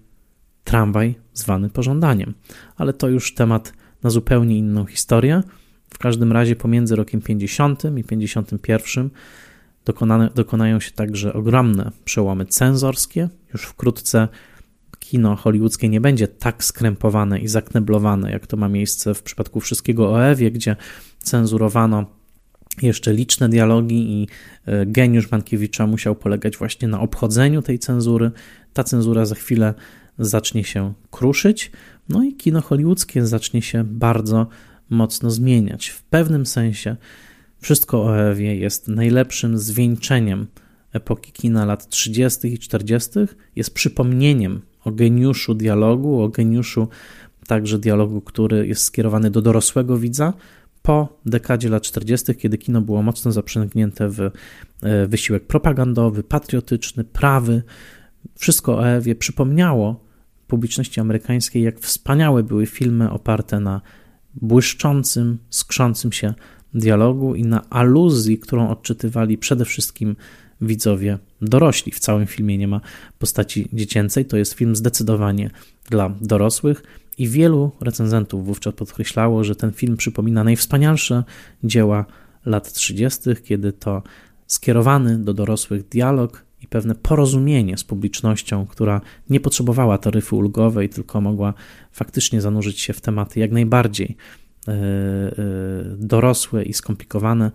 tramwaj 0.65 1.15
zwany 1.35 1.71
pożądaniem. 1.71 2.35
Ale 2.77 2.93
to 2.93 3.09
już 3.09 3.35
temat 3.35 3.73
na 4.03 4.11
zupełnie 4.11 4.59
inną 4.59 4.87
historię. 4.87 5.43
W 5.91 5.99
każdym 5.99 6.33
razie 6.33 6.57
pomiędzy 6.57 6.97
rokiem 6.97 7.21
50 7.21 7.83
i 7.97 8.05
51 8.05 9.11
dokonane, 9.85 10.31
dokonają 10.35 10.81
się 10.81 10.91
także 10.91 11.33
ogromne 11.33 11.91
przełomy 12.05 12.47
cenzorskie. 12.47 13.29
Już 13.53 13.63
wkrótce 13.63 14.29
kino 14.99 15.37
hollywoodzkie 15.37 15.89
nie 15.89 16.01
będzie 16.01 16.29
tak 16.29 16.65
skrępowane 16.65 17.39
i 17.39 17.49
zakneblowane, 17.49 18.31
jak 18.31 18.47
to 18.47 18.57
ma 18.57 18.69
miejsce 18.69 19.15
w 19.15 19.23
przypadku 19.23 19.61
wszystkiego 19.61 20.13
o 20.13 20.25
Ewie, 20.25 20.51
gdzie 20.51 20.77
cenzurowano 21.19 22.07
jeszcze 22.83 23.13
liczne 23.13 23.49
dialogi 23.49 24.13
i 24.13 24.29
e, 24.67 24.87
geniusz 24.87 25.31
Mankiewicza 25.31 25.87
musiał 25.87 26.15
polegać 26.15 26.57
właśnie 26.57 26.89
na 26.89 27.01
obchodzeniu 27.01 27.63
tej 27.63 27.79
cenzury. 27.79 28.31
Ta 28.73 28.85
cenzura 28.85 29.25
za 29.25 29.35
chwilę 29.35 29.75
zacznie 30.19 30.65
się 30.65 30.93
kruszyć, 31.11 31.71
no 32.09 32.25
i 32.25 32.35
kino 32.35 32.61
hollywoodzkie 32.61 33.27
zacznie 33.27 33.63
się 33.63 33.85
bardzo 33.85 34.47
mocno 34.91 35.31
zmieniać. 35.31 35.89
W 35.89 36.03
pewnym 36.03 36.47
sensie 36.47 36.97
wszystko 37.61 38.05
o 38.05 38.19
Ewie 38.19 38.57
jest 38.57 38.89
najlepszym 38.89 39.59
zwieńczeniem 39.59 40.47
epoki 40.93 41.33
kina 41.33 41.65
lat 41.65 41.89
30. 41.89 42.55
i 42.55 42.59
40., 42.59 43.11
jest 43.57 43.75
przypomnieniem 43.75 44.61
o 44.85 44.93
geniuszu 44.93 45.55
dialogu, 45.55 46.23
o 46.23 46.29
geniuszu 46.29 46.89
także 47.47 47.79
dialogu, 47.79 48.21
który 48.21 48.67
jest 48.67 48.83
skierowany 48.83 49.31
do 49.31 49.43
dorosłego 49.43 49.99
widza, 49.99 50.33
po 50.83 51.21
dekadzie 51.27 51.69
lat 51.69 51.83
40., 51.83 52.35
kiedy 52.35 52.59
kino 52.59 52.81
było 52.81 53.03
mocno 53.03 53.33
zaprzęgnięte 53.33 54.09
w 54.09 54.21
e, 54.21 55.07
wysiłek 55.07 55.47
propagandowy, 55.47 56.23
patriotyczny, 56.23 57.05
prawy. 57.05 57.63
Wszystko 58.35 58.79
o 58.79 58.89
Ewie 58.89 59.15
przypomniało 59.15 60.08
publiczności 60.49 61.01
amerykańskiej, 61.01 61.63
jak 61.63 61.81
wspaniałe 61.81 62.43
były 62.43 62.67
filmy 62.67 63.11
oparte 63.11 63.61
na 63.61 63.81
błyszczącym, 64.35 65.39
skrzącym 65.51 66.13
się 66.13 66.35
dialogu 66.75 67.35
i 67.35 67.43
na 67.43 67.71
aluzji, 67.71 68.39
którą 68.39 68.69
odczytywali 68.69 69.39
przede 69.39 69.65
wszystkim 69.65 70.17
widzowie 70.61 71.19
dorośli. 71.43 71.93
W 71.93 71.99
całym 71.99 72.27
filmie 72.27 72.59
nie 72.59 72.69
ma 72.69 72.81
postaci 73.19 73.69
dziecięcej, 73.73 74.25
to 74.25 74.37
jest 74.37 74.53
film 74.53 74.77
zdecydowanie 74.77 75.51
dla 75.91 76.15
dorosłych 76.21 76.83
i 77.19 77.29
wielu 77.29 77.71
recenzentów 77.81 78.47
wówczas 78.47 78.75
podkreślało, 78.75 79.45
że 79.45 79.57
ten 79.57 79.73
film 79.73 79.97
przypomina 79.97 80.45
najwspanialsze 80.45 81.25
dzieła 81.65 82.05
lat 82.47 82.73
30., 82.73 83.21
kiedy 83.45 83.73
to 83.73 84.03
skierowany 84.47 85.19
do 85.19 85.35
dorosłych 85.35 85.89
dialog 85.89 86.45
i 86.63 86.67
pewne 86.67 86.95
porozumienie 86.95 87.79
z 87.79 87.85
publicznością, 87.85 88.67
która 88.67 89.01
nie 89.31 89.41
potrzebowała 89.41 89.99
taryfy 89.99 90.37
ulgowej, 90.37 90.89
tylko 90.89 91.21
mogła 91.21 91.55
faktycznie 91.93 92.41
zanurzyć 92.41 92.81
się 92.81 92.93
w 92.93 93.01
tematy 93.01 93.41
jak 93.41 93.53
najbardziej 93.53 94.17
e, 94.69 94.73
e, 94.73 94.77
dorosłe 95.99 96.63
i 96.63 96.73
skomplikowane, 96.73 97.51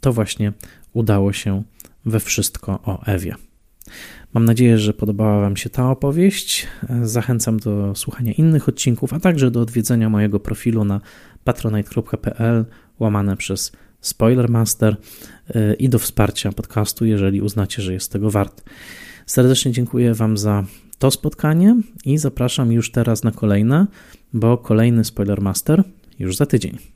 to 0.00 0.12
właśnie 0.12 0.52
udało 0.92 1.32
się 1.32 1.62
we 2.04 2.20
wszystko 2.20 2.80
o 2.84 3.06
Ewie. 3.06 3.34
Mam 4.34 4.44
nadzieję, 4.44 4.78
że 4.78 4.92
podobała 4.92 5.40
Wam 5.40 5.56
się 5.56 5.70
ta 5.70 5.90
opowieść. 5.90 6.66
Zachęcam 7.02 7.60
do 7.60 7.94
słuchania 7.94 8.32
innych 8.32 8.68
odcinków, 8.68 9.12
a 9.12 9.20
także 9.20 9.50
do 9.50 9.60
odwiedzenia 9.60 10.10
mojego 10.10 10.40
profilu 10.40 10.84
na 10.84 11.00
patronite.pl 11.44 12.64
łamane 12.98 13.36
przez 13.36 13.72
Spoilermaster 14.04 14.96
y, 15.50 15.74
i 15.74 15.88
do 15.88 15.98
wsparcia 15.98 16.52
podcastu, 16.52 17.04
jeżeli 17.04 17.40
uznacie, 17.40 17.82
że 17.82 17.92
jest 17.92 18.12
tego 18.12 18.30
wart. 18.30 18.62
Serdecznie 19.26 19.72
dziękuję 19.72 20.14
Wam 20.14 20.38
za 20.38 20.64
to 20.98 21.10
spotkanie 21.10 21.76
i 22.04 22.18
zapraszam 22.18 22.72
już 22.72 22.90
teraz 22.90 23.24
na 23.24 23.30
kolejne, 23.30 23.86
bo 24.32 24.58
kolejny 24.58 25.04
Spoilermaster 25.04 25.84
już 26.18 26.36
za 26.36 26.46
tydzień. 26.46 26.93